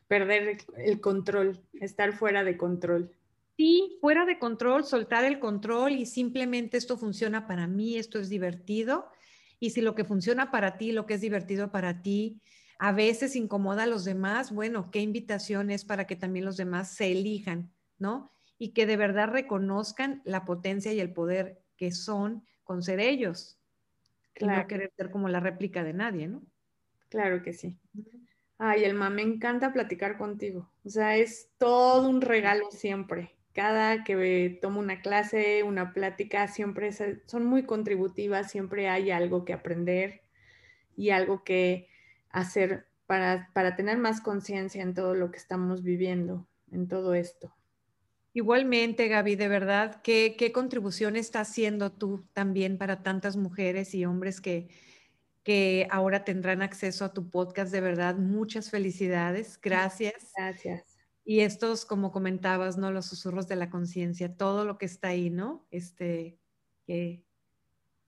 Perder 0.08 0.58
el 0.76 1.00
control, 1.00 1.60
estar 1.74 2.12
fuera 2.12 2.42
de 2.42 2.56
control. 2.56 3.14
Sí, 3.60 3.98
fuera 4.00 4.24
de 4.24 4.38
control, 4.38 4.86
soltar 4.86 5.22
el 5.26 5.38
control 5.38 5.92
y 5.92 6.06
simplemente 6.06 6.78
esto 6.78 6.96
funciona 6.96 7.46
para 7.46 7.66
mí, 7.66 7.98
esto 7.98 8.18
es 8.18 8.30
divertido. 8.30 9.10
Y 9.58 9.68
si 9.68 9.82
lo 9.82 9.94
que 9.94 10.06
funciona 10.06 10.50
para 10.50 10.78
ti, 10.78 10.92
lo 10.92 11.04
que 11.04 11.12
es 11.12 11.20
divertido 11.20 11.70
para 11.70 12.00
ti, 12.00 12.40
a 12.78 12.92
veces 12.92 13.36
incomoda 13.36 13.82
a 13.82 13.86
los 13.86 14.06
demás, 14.06 14.50
bueno, 14.50 14.90
qué 14.90 15.00
invitación 15.00 15.70
es 15.70 15.84
para 15.84 16.06
que 16.06 16.16
también 16.16 16.46
los 16.46 16.56
demás 16.56 16.94
se 16.94 17.12
elijan, 17.12 17.70
¿no? 17.98 18.32
Y 18.56 18.70
que 18.70 18.86
de 18.86 18.96
verdad 18.96 19.28
reconozcan 19.28 20.22
la 20.24 20.46
potencia 20.46 20.94
y 20.94 21.00
el 21.00 21.12
poder 21.12 21.60
que 21.76 21.92
son 21.92 22.46
con 22.64 22.82
ser 22.82 22.98
ellos. 22.98 23.60
Claro. 24.32 24.54
Y 24.54 24.62
no 24.62 24.68
querer 24.68 24.92
ser 24.96 25.10
como 25.10 25.28
la 25.28 25.40
réplica 25.40 25.84
de 25.84 25.92
nadie, 25.92 26.28
¿no? 26.28 26.42
Claro 27.10 27.42
que 27.42 27.52
sí. 27.52 27.78
Ay, 28.56 28.84
Elma, 28.84 29.10
me 29.10 29.20
encanta 29.20 29.70
platicar 29.70 30.16
contigo. 30.16 30.72
O 30.82 30.88
sea, 30.88 31.18
es 31.18 31.50
todo 31.58 32.08
un 32.08 32.22
regalo 32.22 32.70
siempre 32.70 33.36
cada 33.52 34.04
que 34.04 34.58
tomo 34.62 34.80
una 34.80 35.00
clase, 35.00 35.62
una 35.62 35.92
plática, 35.92 36.48
siempre 36.48 36.90
son 37.26 37.46
muy 37.46 37.64
contributivas, 37.64 38.50
siempre 38.50 38.88
hay 38.88 39.10
algo 39.10 39.44
que 39.44 39.52
aprender 39.52 40.22
y 40.96 41.10
algo 41.10 41.44
que 41.44 41.88
hacer 42.30 42.86
para, 43.06 43.74
tener 43.76 43.98
más 43.98 44.20
conciencia 44.20 44.82
en 44.82 44.94
todo 44.94 45.14
lo 45.14 45.32
que 45.32 45.38
estamos 45.38 45.82
viviendo, 45.82 46.46
en 46.70 46.86
todo 46.86 47.14
esto. 47.14 47.52
Igualmente, 48.32 49.08
Gaby, 49.08 49.34
de 49.34 49.48
verdad, 49.48 50.00
¿qué, 50.02 50.36
qué 50.38 50.52
contribución 50.52 51.16
está 51.16 51.40
haciendo 51.40 51.90
tú 51.90 52.24
también 52.32 52.78
para 52.78 53.02
tantas 53.02 53.36
mujeres 53.36 53.92
y 53.96 54.04
hombres 54.04 54.40
que, 54.40 54.68
que 55.42 55.88
ahora 55.90 56.24
tendrán 56.24 56.62
acceso 56.62 57.04
a 57.04 57.12
tu 57.12 57.28
podcast? 57.28 57.72
De 57.72 57.80
verdad, 57.80 58.14
muchas 58.14 58.70
felicidades. 58.70 59.58
Gracias. 59.60 60.32
Gracias. 60.36 60.89
Y 61.24 61.40
estos, 61.40 61.84
como 61.84 62.12
comentabas, 62.12 62.76
¿no? 62.76 62.90
Los 62.90 63.06
susurros 63.06 63.46
de 63.46 63.56
la 63.56 63.70
conciencia, 63.70 64.36
todo 64.36 64.64
lo 64.64 64.78
que 64.78 64.86
está 64.86 65.08
ahí, 65.08 65.30
¿no? 65.30 65.66
Este, 65.70 66.38
que 66.86 67.24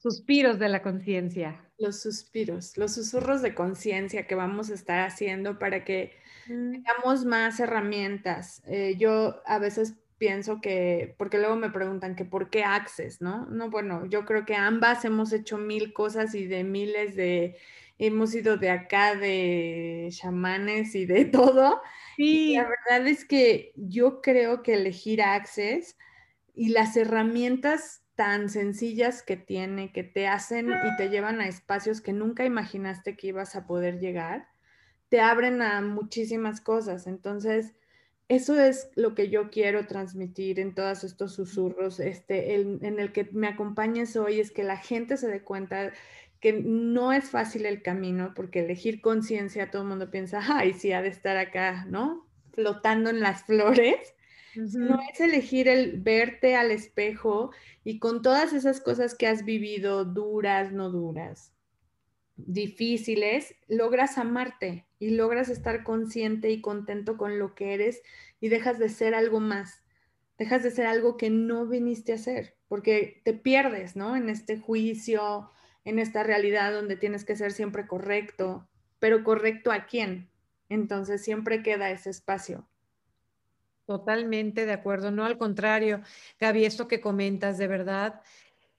suspiros 0.02 0.58
de 0.58 0.68
la 0.68 0.82
conciencia. 0.82 1.64
Los 1.78 2.02
suspiros, 2.02 2.76
los 2.76 2.94
susurros 2.94 3.40
de 3.40 3.54
conciencia 3.54 4.26
que 4.26 4.34
vamos 4.34 4.70
a 4.70 4.74
estar 4.74 5.06
haciendo 5.06 5.58
para 5.58 5.84
que 5.84 6.12
mm. 6.48 6.72
tengamos 6.72 7.24
más 7.24 7.60
herramientas. 7.60 8.62
Eh, 8.66 8.96
yo 8.98 9.40
a 9.46 9.58
veces 9.60 9.94
pienso 10.18 10.60
que, 10.60 11.14
porque 11.18 11.38
luego 11.38 11.56
me 11.56 11.70
preguntan 11.70 12.16
que 12.16 12.24
por 12.24 12.50
qué 12.50 12.64
Access, 12.64 13.20
¿no? 13.20 13.46
No, 13.46 13.70
bueno, 13.70 14.06
yo 14.06 14.24
creo 14.24 14.44
que 14.44 14.56
ambas 14.56 15.04
hemos 15.04 15.32
hecho 15.32 15.58
mil 15.58 15.92
cosas 15.92 16.34
y 16.34 16.46
de 16.46 16.64
miles 16.64 17.14
de 17.14 17.56
hemos 18.06 18.34
ido 18.34 18.56
de 18.56 18.70
acá 18.70 19.14
de 19.14 20.08
chamanes 20.10 20.94
y 20.94 21.06
de 21.06 21.24
todo. 21.24 21.80
Y 22.16 22.56
la 22.56 22.68
verdad 22.68 23.06
es 23.06 23.24
que 23.24 23.72
yo 23.76 24.20
creo 24.20 24.62
que 24.62 24.74
elegir 24.74 25.22
Access 25.22 25.96
y 26.54 26.70
las 26.70 26.96
herramientas 26.96 28.02
tan 28.14 28.50
sencillas 28.50 29.22
que 29.22 29.36
tiene, 29.36 29.92
que 29.92 30.02
te 30.04 30.26
hacen 30.26 30.70
y 30.70 30.96
te 30.96 31.08
llevan 31.08 31.40
a 31.40 31.48
espacios 31.48 32.00
que 32.00 32.12
nunca 32.12 32.44
imaginaste 32.44 33.16
que 33.16 33.28
ibas 33.28 33.56
a 33.56 33.66
poder 33.66 34.00
llegar, 34.00 34.48
te 35.08 35.20
abren 35.20 35.62
a 35.62 35.80
muchísimas 35.80 36.60
cosas. 36.60 37.06
Entonces, 37.06 37.72
eso 38.28 38.60
es 38.60 38.90
lo 38.96 39.14
que 39.14 39.30
yo 39.30 39.50
quiero 39.50 39.86
transmitir 39.86 40.60
en 40.60 40.74
todos 40.74 41.04
estos 41.04 41.34
susurros, 41.34 42.00
este, 42.00 42.54
en 42.54 42.98
el 42.98 43.12
que 43.12 43.28
me 43.32 43.48
acompañes 43.48 44.16
hoy, 44.16 44.40
es 44.40 44.50
que 44.50 44.62
la 44.62 44.76
gente 44.76 45.16
se 45.16 45.28
dé 45.28 45.42
cuenta 45.42 45.92
que 46.42 46.52
no 46.52 47.12
es 47.12 47.30
fácil 47.30 47.66
el 47.66 47.82
camino, 47.82 48.32
porque 48.34 48.60
elegir 48.60 49.00
conciencia, 49.00 49.70
todo 49.70 49.82
el 49.82 49.88
mundo 49.88 50.10
piensa, 50.10 50.40
ay, 50.42 50.72
sí, 50.72 50.90
ha 50.90 51.00
de 51.00 51.08
estar 51.08 51.36
acá, 51.36 51.86
¿no? 51.88 52.28
Flotando 52.52 53.10
en 53.10 53.20
las 53.20 53.44
flores. 53.46 54.14
No 54.56 55.00
es 55.10 55.20
elegir 55.20 55.68
el 55.68 56.00
verte 56.00 56.56
al 56.56 56.72
espejo 56.72 57.52
y 57.84 58.00
con 58.00 58.20
todas 58.20 58.52
esas 58.52 58.80
cosas 58.80 59.14
que 59.14 59.28
has 59.28 59.44
vivido, 59.44 60.04
duras, 60.04 60.72
no 60.72 60.90
duras, 60.90 61.54
difíciles, 62.36 63.54
logras 63.68 64.18
amarte 64.18 64.84
y 64.98 65.10
logras 65.10 65.48
estar 65.48 65.84
consciente 65.84 66.50
y 66.50 66.60
contento 66.60 67.16
con 67.16 67.38
lo 67.38 67.54
que 67.54 67.72
eres 67.72 68.02
y 68.40 68.48
dejas 68.48 68.78
de 68.78 68.90
ser 68.90 69.14
algo 69.14 69.40
más, 69.40 69.84
dejas 70.36 70.62
de 70.64 70.70
ser 70.72 70.86
algo 70.86 71.16
que 71.16 71.30
no 71.30 71.66
viniste 71.66 72.12
a 72.12 72.18
ser, 72.18 72.56
porque 72.68 73.22
te 73.24 73.32
pierdes, 73.32 73.96
¿no? 73.96 74.16
En 74.16 74.28
este 74.28 74.58
juicio, 74.58 75.50
en 75.84 75.98
esta 75.98 76.22
realidad 76.22 76.72
donde 76.72 76.96
tienes 76.96 77.24
que 77.24 77.36
ser 77.36 77.52
siempre 77.52 77.86
correcto, 77.86 78.68
pero 78.98 79.24
correcto 79.24 79.72
a 79.72 79.86
quién. 79.86 80.30
Entonces 80.68 81.22
siempre 81.22 81.62
queda 81.62 81.90
ese 81.90 82.10
espacio. 82.10 82.66
Totalmente 83.84 84.64
de 84.64 84.72
acuerdo, 84.72 85.10
no 85.10 85.24
al 85.24 85.38
contrario, 85.38 86.02
Gaby, 86.38 86.64
esto 86.64 86.86
que 86.86 87.00
comentas, 87.00 87.58
de 87.58 87.66
verdad, 87.66 88.22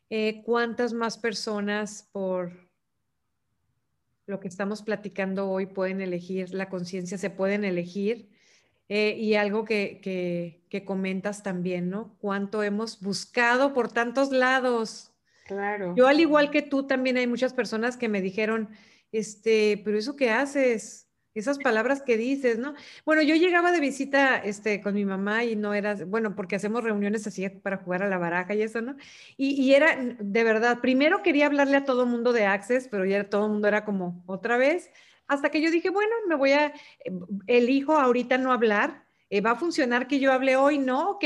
eh, 0.09 0.41
¿cuántas 0.45 0.93
más 0.93 1.17
personas 1.17 2.09
por 2.11 2.51
lo 4.25 4.39
que 4.39 4.47
estamos 4.47 4.81
platicando 4.81 5.49
hoy 5.49 5.65
pueden 5.65 5.99
elegir, 5.99 6.53
la 6.53 6.69
conciencia 6.69 7.17
se 7.17 7.29
pueden 7.29 7.65
elegir? 7.65 8.29
Eh, 8.89 9.15
y 9.17 9.35
algo 9.35 9.65
que, 9.65 9.99
que, 10.01 10.63
que 10.69 10.85
comentas 10.85 11.43
también, 11.43 11.89
¿no? 11.89 12.15
¿Cuánto 12.19 12.63
hemos 12.63 13.01
buscado 13.01 13.73
por 13.73 13.91
tantos 13.91 14.31
lados? 14.31 15.12
Claro. 15.45 15.93
Yo 15.95 16.07
al 16.07 16.19
igual 16.19 16.51
que 16.51 16.61
tú, 16.61 16.87
también 16.87 17.17
hay 17.17 17.27
muchas 17.27 17.53
personas 17.53 17.97
que 17.97 18.09
me 18.09 18.21
dijeron, 18.21 18.69
este, 19.11 19.81
pero 19.83 19.97
eso 19.97 20.15
qué 20.15 20.31
haces, 20.31 21.09
esas 21.35 21.57
palabras 21.57 22.01
que 22.01 22.15
dices, 22.17 22.59
¿no? 22.59 22.75
Bueno, 23.05 23.21
yo 23.23 23.35
llegaba 23.35 23.71
de 23.71 23.79
visita 23.79 24.37
este, 24.37 24.81
con 24.81 24.93
mi 24.93 25.03
mamá 25.03 25.43
y 25.43 25.55
no 25.55 25.73
era, 25.73 25.95
bueno, 26.05 26.35
porque 26.35 26.55
hacemos 26.55 26.83
reuniones 26.83 27.25
así 27.27 27.47
para 27.49 27.77
jugar 27.77 28.03
a 28.03 28.07
la 28.09 28.17
baraja 28.17 28.53
y 28.53 28.61
eso, 28.61 28.81
¿no? 28.81 28.95
Y, 29.35 29.61
y 29.61 29.73
era, 29.73 29.97
de 29.97 30.43
verdad, 30.43 30.79
primero 30.79 31.23
quería 31.23 31.47
hablarle 31.47 31.77
a 31.77 31.85
todo 31.85 32.05
mundo 32.05 32.33
de 32.33 32.45
Access, 32.45 32.87
pero 32.87 33.05
ya 33.05 33.29
todo 33.29 33.45
el 33.45 33.51
mundo 33.51 33.67
era 33.67 33.83
como 33.83 34.23
otra 34.27 34.57
vez, 34.57 34.91
hasta 35.27 35.49
que 35.49 35.61
yo 35.61 35.71
dije, 35.71 35.89
bueno, 35.89 36.13
me 36.27 36.35
voy 36.35 36.51
a, 36.51 36.67
eh, 36.67 37.11
elijo 37.47 37.97
ahorita 37.97 38.37
no 38.37 38.51
hablar, 38.51 39.03
eh, 39.29 39.41
va 39.41 39.51
a 39.51 39.55
funcionar 39.55 40.07
que 40.07 40.19
yo 40.19 40.31
hable 40.31 40.55
hoy, 40.55 40.77
¿no? 40.77 41.11
Ok. 41.11 41.25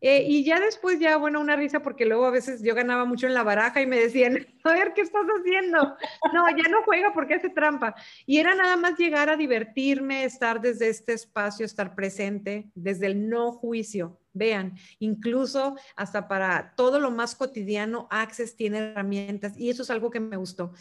Eh, 0.00 0.24
y 0.28 0.44
ya 0.44 0.60
después, 0.60 1.00
ya, 1.00 1.16
bueno, 1.16 1.40
una 1.40 1.56
risa 1.56 1.80
porque 1.80 2.06
luego 2.06 2.26
a 2.26 2.30
veces 2.30 2.62
yo 2.62 2.74
ganaba 2.74 3.04
mucho 3.04 3.26
en 3.26 3.34
la 3.34 3.42
baraja 3.42 3.82
y 3.82 3.86
me 3.86 3.98
decían, 3.98 4.46
a 4.64 4.72
ver, 4.72 4.92
¿qué 4.94 5.00
estás 5.00 5.26
haciendo? 5.26 5.96
No, 6.32 6.44
ya 6.50 6.68
no 6.70 6.82
juega 6.84 7.12
porque 7.12 7.34
hace 7.34 7.50
trampa. 7.50 7.94
Y 8.24 8.38
era 8.38 8.54
nada 8.54 8.76
más 8.76 8.96
llegar 8.96 9.28
a 9.28 9.36
divertirme, 9.36 10.24
estar 10.24 10.60
desde 10.60 10.88
este 10.88 11.14
espacio, 11.14 11.66
estar 11.66 11.94
presente, 11.94 12.70
desde 12.74 13.06
el 13.06 13.28
no 13.28 13.52
juicio. 13.52 14.20
Vean, 14.32 14.76
incluso 15.00 15.76
hasta 15.96 16.28
para 16.28 16.74
todo 16.76 17.00
lo 17.00 17.10
más 17.10 17.34
cotidiano, 17.34 18.06
Access 18.10 18.54
tiene 18.54 18.78
herramientas 18.78 19.58
y 19.58 19.68
eso 19.68 19.82
es 19.82 19.90
algo 19.90 20.10
que 20.10 20.20
me 20.20 20.36
gustó. 20.36 20.72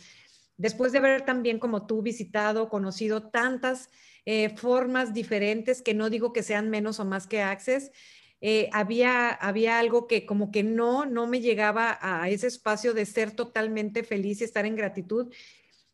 Después 0.58 0.92
de 0.92 1.00
haber 1.00 1.24
también 1.24 1.58
como 1.58 1.88
tú 1.88 2.04
visitado, 2.04 2.70
conocido 2.70 3.30
tantas 3.30 3.90
eh, 4.26 4.50
formas 4.50 5.14
diferentes, 5.14 5.82
que 5.82 5.94
no 5.94 6.10
digo 6.10 6.34
que 6.34 6.44
sean 6.44 6.70
menos 6.70 7.00
o 7.00 7.06
más 7.06 7.26
que 7.26 7.42
Access, 7.42 7.92
eh, 8.40 8.70
había, 8.72 9.30
había 9.30 9.80
algo 9.80 10.08
que 10.08 10.26
como 10.26 10.52
que 10.52 10.64
no, 10.64 11.06
no 11.06 11.28
me 11.28 11.42
llegaba 11.42 11.98
a 12.02 12.30
ese 12.30 12.48
espacio 12.48 12.94
de 12.94 13.06
ser 13.06 13.32
totalmente 13.32 14.04
feliz 14.04 14.42
y 14.42 14.44
estar 14.44 14.66
en 14.66 14.76
gratitud. 14.76 15.34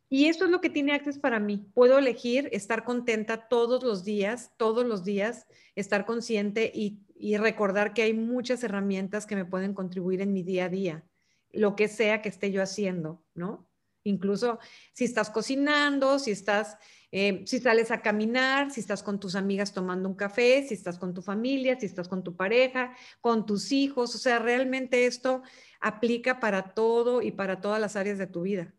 Y 0.10 0.26
eso 0.28 0.46
es 0.46 0.52
lo 0.52 0.62
que 0.62 0.70
tiene 0.70 0.94
Access 0.94 1.18
para 1.18 1.40
mí. 1.40 1.66
Puedo 1.74 1.98
elegir 1.98 2.50
estar 2.52 2.84
contenta 2.84 3.48
todos 3.48 3.84
los 3.84 4.04
días, 4.04 4.52
todos 4.58 4.86
los 4.86 5.04
días, 5.04 5.48
estar 5.76 6.06
consciente 6.06 6.72
y, 6.74 7.00
y 7.16 7.38
recordar 7.38 7.94
que 7.94 8.04
hay 8.04 8.14
muchas 8.14 8.64
herramientas 8.64 9.26
que 9.26 9.36
me 9.36 9.46
pueden 9.46 9.74
contribuir 9.74 10.22
en 10.22 10.34
mi 10.34 10.44
día 10.44 10.66
a 10.66 10.70
día, 10.70 11.04
lo 11.52 11.76
que 11.76 11.88
sea 11.88 12.22
que 12.22 12.30
esté 12.30 12.52
yo 12.52 12.62
haciendo, 12.62 13.24
¿no? 13.34 13.68
Incluso 14.04 14.60
si 14.94 15.06
estás 15.06 15.30
cocinando, 15.30 16.20
si 16.20 16.32
estás 16.32 16.78
eh, 17.16 17.44
si 17.46 17.60
sales 17.60 17.92
a 17.92 18.02
caminar, 18.02 18.72
si 18.72 18.80
estás 18.80 19.04
con 19.04 19.20
tus 19.20 19.36
amigas 19.36 19.72
tomando 19.72 20.10
un 20.10 20.16
café, 20.16 20.66
si 20.68 20.74
estás 20.74 20.98
con 20.98 21.14
tu 21.14 21.22
familia, 21.22 21.80
si 21.80 21.86
estás 21.86 22.08
con 22.08 22.24
tu 22.24 22.36
pareja, 22.36 22.98
con 23.22 23.46
tus 23.46 23.72
hijos, 23.72 24.16
o 24.16 24.18
sea, 24.18 24.40
realmente 24.40 25.06
esto 25.06 25.44
aplica 25.80 26.40
para 26.40 26.74
todo 26.74 27.22
y 27.22 27.30
para 27.30 27.62
todas 27.62 27.80
las 27.80 27.96
áreas 27.96 28.18
de 28.18 28.26
tu 28.26 28.42
vida. 28.42 28.74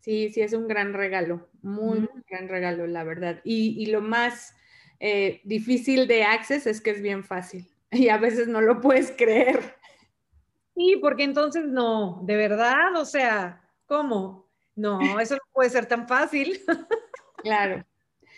Sí, 0.00 0.28
sí, 0.28 0.42
es 0.42 0.52
un 0.52 0.68
gran 0.68 0.92
regalo, 0.92 1.48
muy, 1.62 2.06
gran 2.28 2.48
regalo, 2.48 2.86
la 2.86 3.04
verdad. 3.04 3.40
Y, 3.42 3.86
lo 3.86 4.02
más 4.02 4.54
eh, 5.00 5.40
difícil 5.44 6.06
de 6.06 6.24
Access 6.24 6.66
es 6.66 6.82
que 6.82 6.90
es 6.90 7.00
bien 7.00 7.24
fácil 7.24 7.66
y 7.90 8.10
a 8.10 8.18
veces 8.18 8.48
no 8.48 8.60
lo 8.60 8.82
puedes 8.82 9.12
creer. 9.12 9.76
Sí, 10.74 10.98
porque 11.00 11.24
entonces 11.24 11.64
no, 11.64 12.20
de 12.26 12.36
verdad, 12.36 12.94
o 12.96 13.06
sea, 13.06 13.62
¿cómo? 13.86 14.51
No, 14.74 15.20
eso 15.20 15.34
no 15.34 15.42
puede 15.52 15.70
ser 15.70 15.86
tan 15.86 16.08
fácil. 16.08 16.60
Claro. 17.42 17.84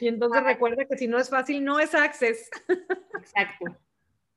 Y 0.00 0.08
entonces 0.08 0.42
recuerda 0.42 0.86
que 0.86 0.96
si 0.96 1.06
no 1.08 1.18
es 1.18 1.28
fácil, 1.28 1.62
no 1.62 1.78
es 1.78 1.94
access. 1.94 2.48
Exacto. 3.18 3.76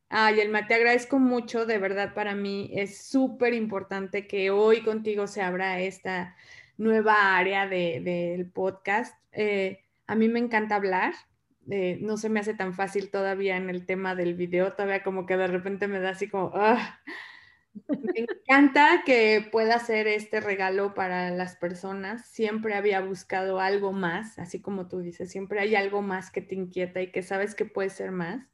Ay, 0.09 0.41
Elma, 0.41 0.67
te 0.67 0.73
agradezco 0.73 1.19
mucho, 1.19 1.65
de 1.65 1.77
verdad 1.77 2.13
para 2.13 2.35
mí 2.35 2.69
es 2.73 3.07
súper 3.07 3.53
importante 3.53 4.27
que 4.27 4.51
hoy 4.51 4.81
contigo 4.81 5.27
se 5.27 5.41
abra 5.41 5.79
esta 5.79 6.35
nueva 6.77 7.37
área 7.37 7.67
del 7.67 8.49
podcast. 8.51 9.15
Eh, 9.31 9.85
a 10.05 10.15
mí 10.15 10.29
me 10.29 10.39
encanta 10.39 10.75
hablar, 10.75 11.13
eh, 11.69 11.97
no 12.01 12.15
se 12.15 12.29
me 12.29 12.39
hace 12.39 12.53
tan 12.53 12.73
fácil 12.73 13.11
todavía 13.11 13.57
en 13.57 13.69
el 13.69 13.85
tema 13.85 14.15
del 14.15 14.35
video, 14.35 14.73
todavía 14.73 15.03
como 15.03 15.25
que 15.25 15.35
de 15.35 15.47
repente 15.47 15.87
me 15.87 15.99
da 15.99 16.11
así 16.11 16.29
como, 16.29 16.53
me 17.88 18.25
encanta 18.28 19.03
que 19.05 19.47
pueda 19.51 19.80
ser 19.80 20.07
este 20.07 20.39
regalo 20.39 20.93
para 20.93 21.30
las 21.32 21.55
personas. 21.55 22.28
Siempre 22.28 22.75
había 22.75 23.01
buscado 23.01 23.59
algo 23.59 23.91
más, 23.91 24.39
así 24.39 24.61
como 24.61 24.88
tú 24.88 24.99
dices, 24.99 25.32
siempre 25.32 25.59
hay 25.59 25.75
algo 25.75 26.01
más 26.01 26.32
que 26.32 26.41
te 26.41 26.55
inquieta 26.55 27.01
y 27.01 27.11
que 27.11 27.23
sabes 27.23 27.55
que 27.55 27.65
puede 27.65 27.89
ser 27.89 28.11
más. 28.11 28.47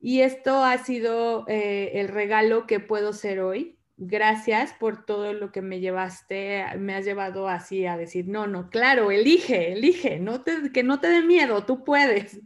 Y 0.00 0.22
esto 0.22 0.64
ha 0.64 0.78
sido 0.78 1.44
eh, 1.46 2.00
el 2.00 2.08
regalo 2.08 2.66
que 2.66 2.80
puedo 2.80 3.12
ser 3.12 3.40
hoy. 3.40 3.78
Gracias 3.96 4.72
por 4.72 5.04
todo 5.04 5.32
lo 5.32 5.52
que 5.52 5.62
me 5.62 5.78
llevaste, 5.78 6.64
me 6.78 6.94
has 6.94 7.04
llevado 7.04 7.48
así 7.48 7.86
a 7.86 7.96
decir, 7.96 8.26
no, 8.26 8.48
no, 8.48 8.68
claro, 8.68 9.12
elige, 9.12 9.72
elige, 9.72 10.18
no 10.18 10.42
te, 10.42 10.72
que 10.72 10.82
no 10.82 10.98
te 10.98 11.08
dé 11.08 11.22
miedo, 11.22 11.64
tú 11.66 11.84
puedes. 11.84 12.40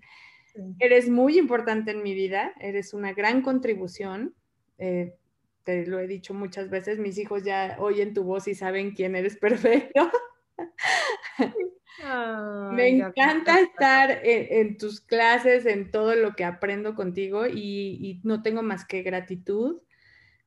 Eres 0.78 1.09
muy 1.09 1.39
importante 1.39 1.93
en 1.93 2.03
mi 2.03 2.14
vida, 2.14 2.53
eres 2.61 2.93
una 2.93 3.12
gran 3.12 3.43
contribución. 3.43 4.34
Eh, 4.78 5.14
te 5.66 5.84
lo 5.84 5.98
he 5.98 6.06
dicho 6.06 6.32
muchas 6.32 6.70
veces, 6.70 7.00
mis 7.00 7.18
hijos 7.18 7.42
ya 7.42 7.76
oyen 7.80 8.14
tu 8.14 8.22
voz 8.22 8.46
y 8.46 8.54
saben 8.54 8.92
quién 8.92 9.16
eres 9.16 9.36
perfecto. 9.40 10.10
me 12.72 12.88
encanta 12.88 13.58
estar 13.58 14.20
en, 14.22 14.78
tus 14.78 15.00
clases, 15.00 15.66
en 15.66 15.90
todo 15.90 16.14
lo 16.14 16.34
que 16.34 16.44
aprendo 16.44 16.94
contigo 16.94 17.46
y, 17.48 18.20
no 18.22 18.42
tengo 18.42 18.62
más 18.62 18.86
que 18.86 19.02
gratitud 19.02 19.82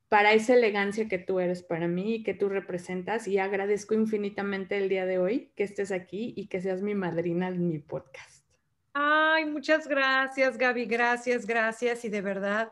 para 0.08 0.32
esa 0.32 0.54
elegancia 0.54 1.10
que 1.10 1.20
tú 1.20 1.40
eres 1.40 1.64
para 1.64 1.88
mí 1.88 2.16
y 2.16 2.24
que 2.24 2.34
tú 2.34 2.48
representas 2.48 3.28
y 3.28 3.40
agradezco 3.40 3.94
infinitamente 3.96 4.78
el 4.78 4.88
día 4.88 5.06
de 5.06 5.20
hoy 5.20 5.52
que 5.56 5.64
estés 5.64 5.92
aquí 5.92 6.34
y 6.38 6.48
que 6.48 6.62
seas 6.62 6.82
mi 6.82 6.96
madrina 6.96 7.50
en 7.50 7.68
mi 7.68 7.80
podcast. 7.80 8.46
Ay, 8.94 9.46
muchas 9.46 9.88
gracias, 9.88 10.58
Gaby, 10.58 10.86
gracias, 10.86 11.46
gracias 11.46 12.06
y 12.06 12.10
de 12.10 12.22
verdad 12.22 12.72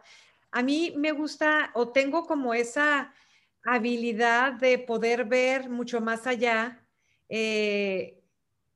a 0.52 0.64
mí 0.64 0.94
me 0.98 1.12
gusta 1.12 1.72
o 1.74 1.90
tengo 1.90 2.26
como 2.26 2.54
esa 2.54 3.14
habilidad 3.64 4.54
de 4.54 4.80
poder 4.80 5.26
ver 5.26 5.70
mucho 5.70 6.02
más 6.02 6.28
allá. 6.28 6.86
Eh, 7.30 8.24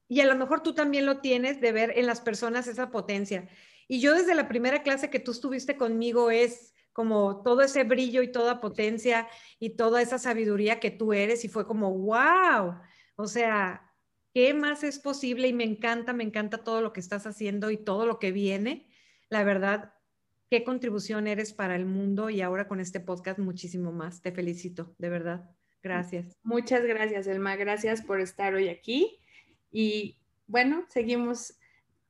y 0.08 0.20
a 0.20 0.26
lo 0.26 0.36
mejor 0.36 0.62
tú 0.62 0.74
también 0.74 1.06
lo 1.06 1.20
tienes 1.20 1.62
de 1.62 1.72
ver 1.72 1.94
en 1.98 2.06
las 2.06 2.22
personas 2.22 2.68
esa 2.68 2.92
potencia. 2.92 3.48
Y 3.88 4.00
yo 4.02 4.14
desde 4.14 4.36
la 4.36 4.48
primera 4.48 4.84
clase 4.84 5.10
que 5.10 5.20
tú 5.20 5.32
estuviste 5.32 5.78
conmigo 5.78 6.32
es 6.32 6.74
como 6.94 7.42
todo 7.44 7.62
ese 7.62 7.84
brillo 7.86 8.22
y 8.22 8.32
toda 8.32 8.60
potencia 8.60 9.28
y 9.60 9.72
toda 9.78 10.02
esa 10.02 10.20
sabiduría 10.20 10.80
que 10.80 10.92
tú 10.92 11.14
eres 11.14 11.46
y 11.46 11.48
fue 11.48 11.66
como, 11.66 11.92
wow, 11.92 12.76
o 13.16 13.28
sea, 13.28 13.92
¿Qué 14.34 14.54
más 14.54 14.84
es 14.84 15.00
posible? 15.00 15.50
Y 15.50 15.54
me 15.54 15.66
encanta, 15.66 16.14
me 16.14 16.24
encanta 16.24 16.64
todo 16.64 16.82
lo 16.82 16.94
que 16.94 17.02
estás 17.02 17.28
haciendo 17.28 17.70
y 17.70 17.78
todo 17.78 18.06
lo 18.06 18.18
que 18.18 18.32
viene. 18.32 18.88
La 19.30 19.44
verdad, 19.44 19.94
qué 20.52 20.66
contribución 20.66 21.28
eres 21.28 21.54
para 21.54 21.78
el 21.78 21.86
mundo 21.86 22.30
y 22.30 22.42
ahora 22.42 22.68
con 22.68 22.82
este 22.82 23.00
podcast 23.00 23.40
muchísimo 23.40 23.94
más. 23.94 24.22
Te 24.22 24.34
felicito, 24.34 24.94
de 24.98 25.10
verdad. 25.10 25.50
Gracias. 25.82 26.38
Muchas 26.44 26.84
gracias, 26.84 27.26
Elma. 27.26 27.56
Gracias 27.56 28.02
por 28.02 28.20
estar 28.20 28.54
hoy 28.54 28.68
aquí. 28.68 29.18
Y 29.72 30.20
bueno, 30.48 30.84
seguimos 30.90 31.58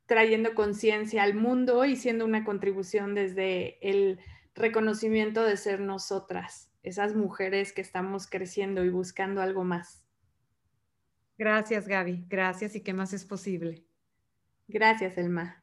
trayendo 0.08 0.56
conciencia 0.56 1.22
al 1.22 1.36
mundo 1.36 1.86
y 1.86 1.96
siendo 1.96 2.26
una 2.26 2.44
contribución 2.44 3.14
desde 3.14 3.78
el 3.88 4.20
reconocimiento 4.56 5.44
de 5.44 5.56
ser 5.56 5.80
nosotras, 5.80 6.72
esas 6.82 7.16
mujeres 7.16 7.74
que 7.74 7.82
estamos 7.82 8.26
creciendo 8.26 8.84
y 8.84 8.90
buscando 8.90 9.42
algo 9.42 9.64
más. 9.64 10.04
Gracias, 11.38 11.88
Gaby. 11.88 12.26
Gracias 12.28 12.76
y 12.76 12.82
qué 12.82 12.94
más 12.94 13.14
es 13.14 13.24
posible. 13.24 13.86
Gracias, 14.68 15.16
Elma. 15.20 15.61